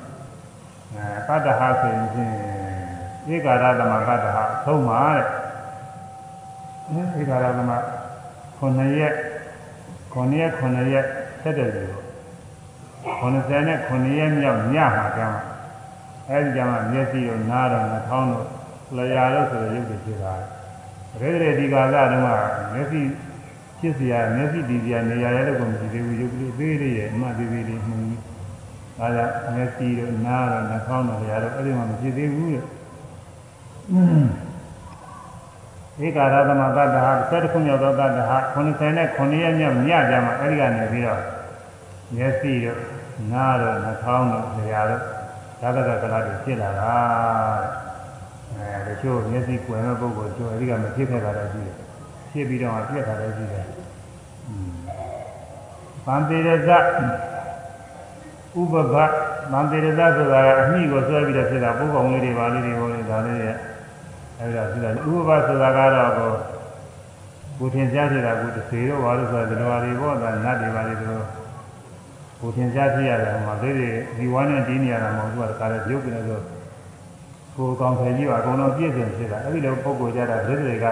[0.95, 2.35] အဲပတ္တဟာဆိုရင်ဖြင့်
[3.33, 5.25] ဧကာရသမပတ္တဟာသုံးပါတဲ့
[7.21, 7.71] ဧကာရသမ
[8.59, 9.13] 9ရက်
[10.13, 11.05] 9ရက်9ရက်
[11.41, 11.98] ဆက်တယ်လို့
[13.20, 15.38] 90နဲ့9ရက်မြောက်ညမှာကျမ်း
[16.28, 18.46] အဲဒီကျမ်းမှာမျက်စိတို့နားတို့နှာခေါင်းတို့
[18.96, 20.34] လျှာတို့ဆိုတဲ့ရုပ်တွေဖြစ်တာ
[21.20, 22.28] ရေရေဒီကာလတုန်းက
[22.72, 23.00] မျက်စိ
[23.78, 28.20] ဖြစ်เสียမျက်စိဒီเสียနေရာရဲလို့ကိုမရှိသေးဘူးရုပ်ကလေးသေးလေးရဲ့အမှတ်သေးသေးလေးမှန်ကြီး
[28.98, 32.66] ဒါကြောင့်မျက်စိတို့နားတို့နှာခေါင်းတို့လျှာတို့အဲ့ဒီမှာမရှိသေးဘူးလို့
[36.02, 41.20] ဧကာရသမတ္တဟာတစ်ခုမြောက်သောတတ္တဟာ90နဲ့9ရက်မြောက်ညကြမှာအဲ့ဒီကနေပြီးတော့
[42.15, 42.79] မျက်စိတို့
[43.31, 45.01] နားတို့နှာခေါင်းတို့လျှာတို့
[45.61, 46.93] သာသကကလာတွေဖြစ်လာတာ
[48.55, 51.75] အဲတချို့မျက်စိကွယ်မဲ့ပုဂ္ဂိုလ်တို့အဲ့ဒီကမဖြစ်ခဲ့တာလည်းရှိတယ်
[52.31, 53.65] ဖြစ်ပြီးတော့ပြက်တာလည်းရှိတယ်
[56.05, 56.69] ဗန္တိရဇ
[58.59, 58.95] ဥပဘ
[59.51, 63.51] ဗန္တိရဇဆိုတာကအမိကိုဆွဲပြီးတော့ဖြစ်တာပုဂ္ဂိုလ်လေးတွေပါလေးတွေဟောနေဒါလေးတွေ
[64.39, 66.31] အဲ့ဒါဆိုတာဥပဘဆိုတာကတော့ကို
[67.59, 71.23] ကိုထင်ရှားဖြစ်တာကိုတစ်စေတော့ဘာလို့ဆိုတော့ဒီလိုပါတွေပေါ့ဒါနတ်တွေပါလေတို့
[72.39, 76.39] ကိုသင်ကြားဖြစ်ရတယ်ဟိုမှာလေးတွေဒီဝမ်းနဲ့တီးနေရတာမဟုတ်ဘူးကတခါလေရုပ်ကနေဆို
[77.55, 80.85] ကိုယ်ကောင်ဖယ်ကြီးပါအကုန်လုံးပြည့်စုံဖြစ်တာအဲ့ဒီလိုပုံကိုကြတာလေးတွေက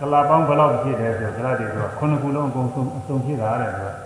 [0.00, 3.96] ကလာပေါင်းဘယ်လောက်ဖြစ်တယ်ဆိုတော့ကလာတွေဆိုခုနှစ်ခုလုံးအကုန်ဆုံးအစုံဖြစ်တာတဲ့ဆိုတော့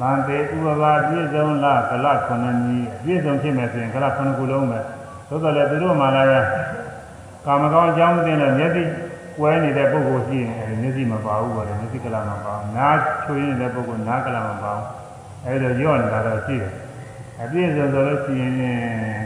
[0.00, 4.78] မန္တေဥပဘာပြည့်စုံလားကလခုနှစ်နည်းပြည့်စုံဖြစ်မယ်ဆိုရင်ကလခုနှစ်ခုလုံးပဲ
[5.28, 6.46] သို့တော်လည်းသူတို့မှလည်း
[7.46, 8.82] ကာမကောင်းအကြောင်းမသိတဲ့မျက်စိ
[9.38, 14.86] ကွဲနေတဲ့ပုဂ္ဂိုလ်ရှိရင်မျက်စိမပါဘူးပေါ့လေမျက်စိကလမပါဘူးနားချွေးနေတဲ့ပုဂ္ဂိုလ်နားကလမပါဘူး
[15.46, 16.72] အဲဒါရော့နေတာတော့ရှိတယ်
[17.42, 18.52] အပြည့်စုံဆိုလို့ရှိရင်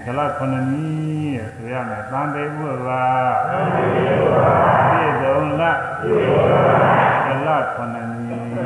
[0.07, 8.61] ကလခုနှစ်နည်းရဲ့ဆိုရမယ်သံပေဘုရားသံပေဘုရားပြည့်စုံလားပြည့်စုံလားကလခုနှစ်နည်းသံပေ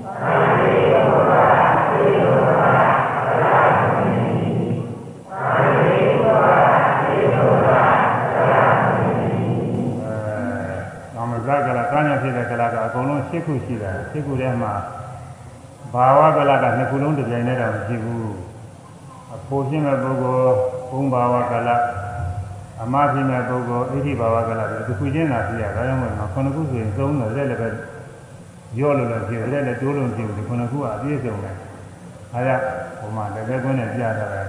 [0.09, 4.77] သံပေဘုရားပြည့်စုံလားကလခုနှစ်နည်း
[5.07, 7.21] သံပေ
[12.95, 14.73] ဘု ခုရှိတာစိတ်ခုထဲမှာ
[15.93, 18.35] ဘာဝကလကနှစ်ခုလုံးတစ်ပြိုင်တည်းတော့မရှိဘူး
[19.35, 20.55] အဖို့ဖြစ်မဲ့ပုဂ္ဂိုလ်
[20.91, 21.71] ဘုံဘာဝကလ
[22.83, 27.69] အမဖြစ်မဲ့ပုဂ္ဂိုလ်ဣတိဘာဝကလဒီတစ်ခုချင်းသာရှိရဒါကြောင့်မို့လို့ခုနှစ်ခုဆိုရင်သုံးတော့လက်လည်းပဲ
[28.79, 31.57] ရောလို့လည်းဖြစ်လက်လည်းတိုးလို့ဖြစ်ဘူးဒီခုနှစ်ခုကအပြည့်စုံတယ်
[32.35, 32.57] အဲဒါ
[32.99, 34.47] ဟိုမှာလည်းပဲကွန်းနဲ့ပြထားတယ်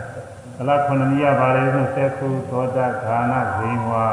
[0.57, 4.07] ကလခုနှစ်နည်းရပါတယ်ဆိုသက္ခုသောတာခာနာဇိန်ဝါ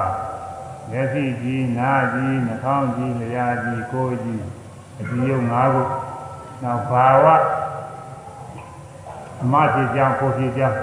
[0.91, 4.45] မျက်စိကြီးနားကြီးနှာခေါင်းကြီးလျှာကြီးကိုယ်ကြီး
[5.01, 5.83] အဒီယုံ၅ခု
[6.62, 7.25] နောက်ဘာဝ
[9.43, 10.79] အမဖြစ်ကြောင်းကိုဖြစ်ကြောင်း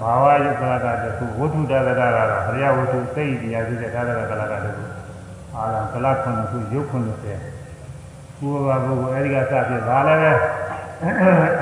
[0.00, 4.82] ဘာဝယုကလကတခုဝတ္ထုတကရကတော့ဘုရားဝတ္ထုစိတ်တရားဖြစ်တဲ့သာသနာကလကတခု
[5.54, 7.38] အားလုံးကလခုနှစ်ခုရုပ်ခုနှစ်ဆယ်
[8.38, 10.32] ဘုရားဘုရားအဲဒီကစဖြစ်ဒါလည်းပဲ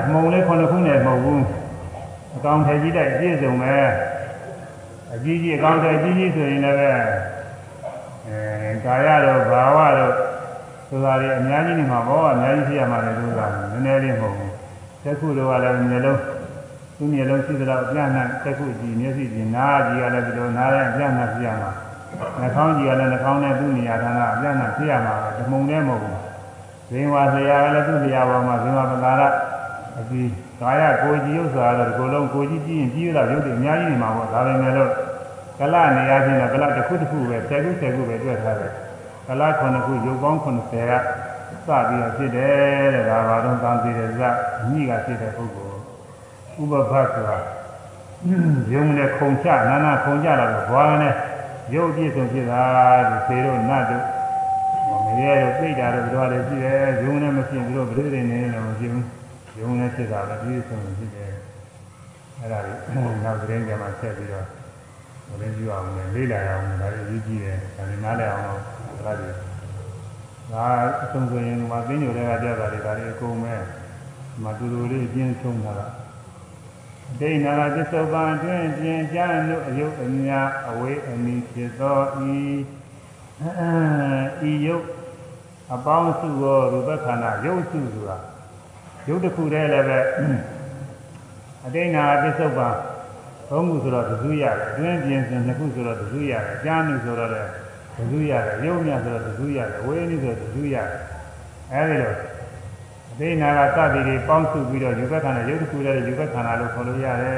[0.01, 1.43] အမုံလေးခုနှစ်ခုနဲ့မဟုတ်ဘူး
[2.35, 3.75] အကောင်ထည်ကြီးတိုက်ပြည့်စုံပဲ
[5.13, 6.91] အကြီးကြီးအကောင်ထည်ကြီးကြီးဆိုရင်လည်းပဲ
[8.27, 10.13] အဲကာယတော့ဘာဝတော့
[10.89, 14.53] ဆိုတာတွေအများကြီးနေမှာဘောအများကြီးဖြစ်ရမှာလေလို့ဆိုတာနည်းနည်းလေးမဟုတ်ဘူး
[15.03, 16.19] သက်ခုတော့ကလည်းမျိုးလုံး
[16.97, 21.71] သူ့မျိုးလုံးရှိသလောက်အပြန့်နဲ့သက်ခုကြည့်မျက်စိကြည့်နားကြည့်ရလည်းဒီလိုနားလည်းအပြန့်နဲ့ဖြစ်ရမှာ
[22.39, 26.19] နှာခေါင်းကြည့်ရလည်းနှာခေါင်းနဲ့သူ့နေရာဌာနအပြန့်နဲ့ဖြစ်ရမှာပဲဓမုံနဲ့မဟုတ်ဘူး
[26.89, 29.21] ဇင်ဝါဆရာကလည်းသူ့နေရာပေါ်မှာဇင်ဝါပလာရ
[29.99, 30.31] အပြီး
[30.61, 34.91] ကာယကိုယ်ကြည့်ရုပ်ဆိုတာတော့ဒီကိုယ်လုံးကိုယ်ကြည့်ကြည့်ရင်ကြည့်ရတော့ရုပ်တွေအများကြီးနေမှာပေါ့ဒါပဲမဲ့လို့
[35.59, 38.73] ကလနေရာချင်းတော့ကလတစ်ခုတစ်ခုပဲဆယ်ခုဆယ်ခုပဲတွေ့ထားတယ်
[39.27, 40.93] ကလခုနှစ်ခုရုပ်ပေါင်း90က
[41.67, 44.21] စပြီးတော့ဖြစ်တယ်တဲ့ဒါပါတော့သံသေးတယ်ဇ
[44.71, 45.77] ညိကဖြစ်တဲ့ပုဂ္ဂိုလ်
[46.61, 47.37] ဥပဘတ်ဆိုတာ
[48.73, 51.13] ယုံနဲ့ခုံချနာနာခုံချလာတော့ဘွားနဲ့
[51.73, 52.61] ရုပ်ပြည့်စုံဖြစ်တာ
[53.09, 54.03] ဒီသေတို့နတ်တို့
[55.05, 59.05] မရေတို့ပြိတာတို့ဘယ်လိုလဲရှိတယ်ယုံနဲ့မဖြစ်ဘူးတို့ဘယ်လိုနေနေလဲမဖြစ်ဘူး
[59.59, 61.33] ယုံနဲ့ဖြစ်တာပဲပြည့်စုံဖြစ်တယ်
[62.39, 62.77] အဲ့ဒါလေး
[63.23, 64.47] နောက်သတင်းကြမှာဆက်ပြီးတော့
[65.27, 69.35] ဘယ်လိုကြည့်အောင်လဲလေးလာအောင်ဒါလေးရေးကြည့်တယ်ဒါလေးနားလည်အောင်တော့ ဒါလေး
[70.51, 70.67] ဒါ
[71.03, 73.61] အဆုံးဆိုရင်မှာသိညိုတွေကပြတာတွေဒါလေးအကုန်မဲ့
[74.43, 75.93] မတူတူလေးအပြင်းဆုံးတာလား
[77.19, 80.31] ဒိဋ္ဌနာသစ္စုပ္ပန်တွင်ပြင်ကြံတို့အယုတ်အမြ
[80.69, 81.99] အဝေးအမိဖြစ်သော
[82.29, 82.33] ဤ
[84.49, 84.85] ဤယုတ်
[85.73, 88.17] အပေါင်းစုသောရူပခန္ဓာယုတ်စုဆိုတာ
[89.07, 89.99] ယုတ်တစ်ခုတည်းလည်းပဲ
[91.65, 92.75] အဒိဋ္ဌနာသစ္စုပ္ပန်
[93.49, 97.51] သုံးခုဆိုတော့သစုရတယ်အတွင်းပြင်စဉ်နှစ်ခုဆိုတော့သစုရတယ်အကျမ်းမှုဆိုတော့လည်း
[97.97, 101.01] သစုရတယ်ယုတ်မြဆိုတော့သစုရတယ်ဝေနိဆိုတော့သစုရတယ်
[101.73, 102.13] အဲဒီလို
[103.11, 107.37] အဒိဋ္ဌနာကစသည်တွေပေါင်းစုပြီးတော့ယူဘက်ခန္ဓာယုတ်တစ်ခုတည်းယူဘက်ခန္ဓာလို့ခေါ်လို့ရတယ်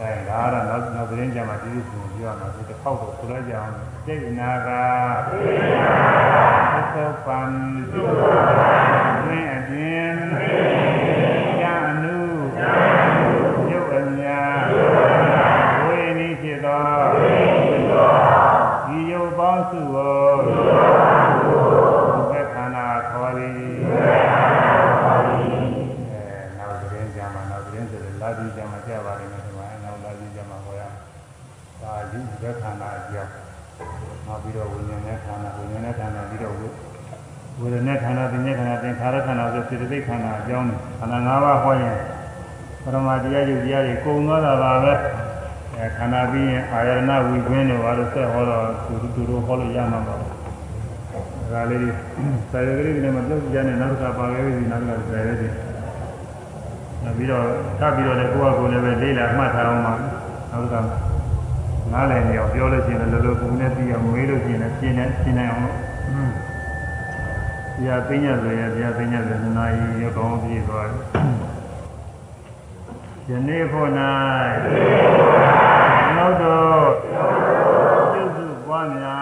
[0.00, 3.72] အဲဒါကတော့နောက်နောက်သတင်းကြမှာဒီလိုဆိုပြောရမှာဒီတစ်ခေါက်တော့ဆိုလိုက်ကြအောင်
[4.06, 4.68] စိတ်နာက
[5.28, 5.92] စိတ်နာ
[6.34, 6.36] က
[6.94, 7.40] သုပံ
[7.92, 8.72] သုပံ
[9.24, 10.16] တွင်အပြင်
[11.60, 12.16] ဉာဏ်အနု
[13.70, 14.26] ယုတ်အမြ
[15.84, 16.86] ဝေနိဖြစ်သော
[18.86, 20.20] ဒီယုတ်ပေါင်းစုကို
[22.30, 24.06] ဘက်ခန္ဓာခေါ်သည်အဲ
[26.58, 30.82] နောက်သတင်းကြမှာနောက်သတင်းဆိုရင်လာပြီးကြမှာကြပါလိမ့်မယ်ဒီမှာနောက်လာပြီးကြမှာဟောရ
[31.82, 33.32] ဒါဒီဘက်ခန္ဓာအကြောင်း
[34.26, 36.68] နောက်ပြီးတော့ဝိညာဉ်နဲ့ခန္ဓာဝိညာဉ်နဲ့ခန္ဓာပြီးတော့ဝိ
[37.92, 41.96] ဝေဒနာခန္ဓာသင်္ညခန္ဓာသင်္ခါရခန္ဓာဆိုစေတသိက်ခန္ဓာအကြောင်းနဲ့ခန္ဓာ၅ပါးဟောရင်
[42.82, 44.92] ပရမတရားယုတ်တရားတွေကုံသွားတာပါပဲ
[45.78, 50.14] အဲခန္ဓာပြီးရင်အာယရဏဝိကွင်းတို့ဘာလို့ဆက်ဟောတော့သူသူတို့ဟောလို့ရမှာပါ
[51.52, 51.90] ဒါလေးတွေ
[52.50, 55.52] ဆယ်ကလေးတွေမှာပြုတ်ကြတဲ့နောက်တစ်ခါပါခဲ့ပြီနောက်တစ်ခါဆယ်ရဲတယ်
[57.04, 57.44] နောက်ပြီးတော့
[57.78, 59.92] ထပ်ပြီးတော့လည်းကိုယ့်အကိုယ်လည်းပဲလေးလာမှတ်ထားအောင်ပါ
[60.50, 60.80] နောက်တစ်ခါ
[61.92, 65.76] နားလည်နေအောင်ပြောလို့ရှိရင်လည်းလောလောကူနဲ့ပြီးအောင်မေးလို့ရှိရင်လည်းရှင်းနေရှင်းနေအောင်လို့
[67.82, 71.02] ဘုရားသိညဆိုရင်ဘုရားသိညဆိုရင်နာယီရကောင်းပြည့်သွားတယ်
[73.28, 73.88] ယနေ့ဖို့၌
[76.16, 76.84] နောက်တော့
[78.12, 79.16] ပြုစုပွားမျာ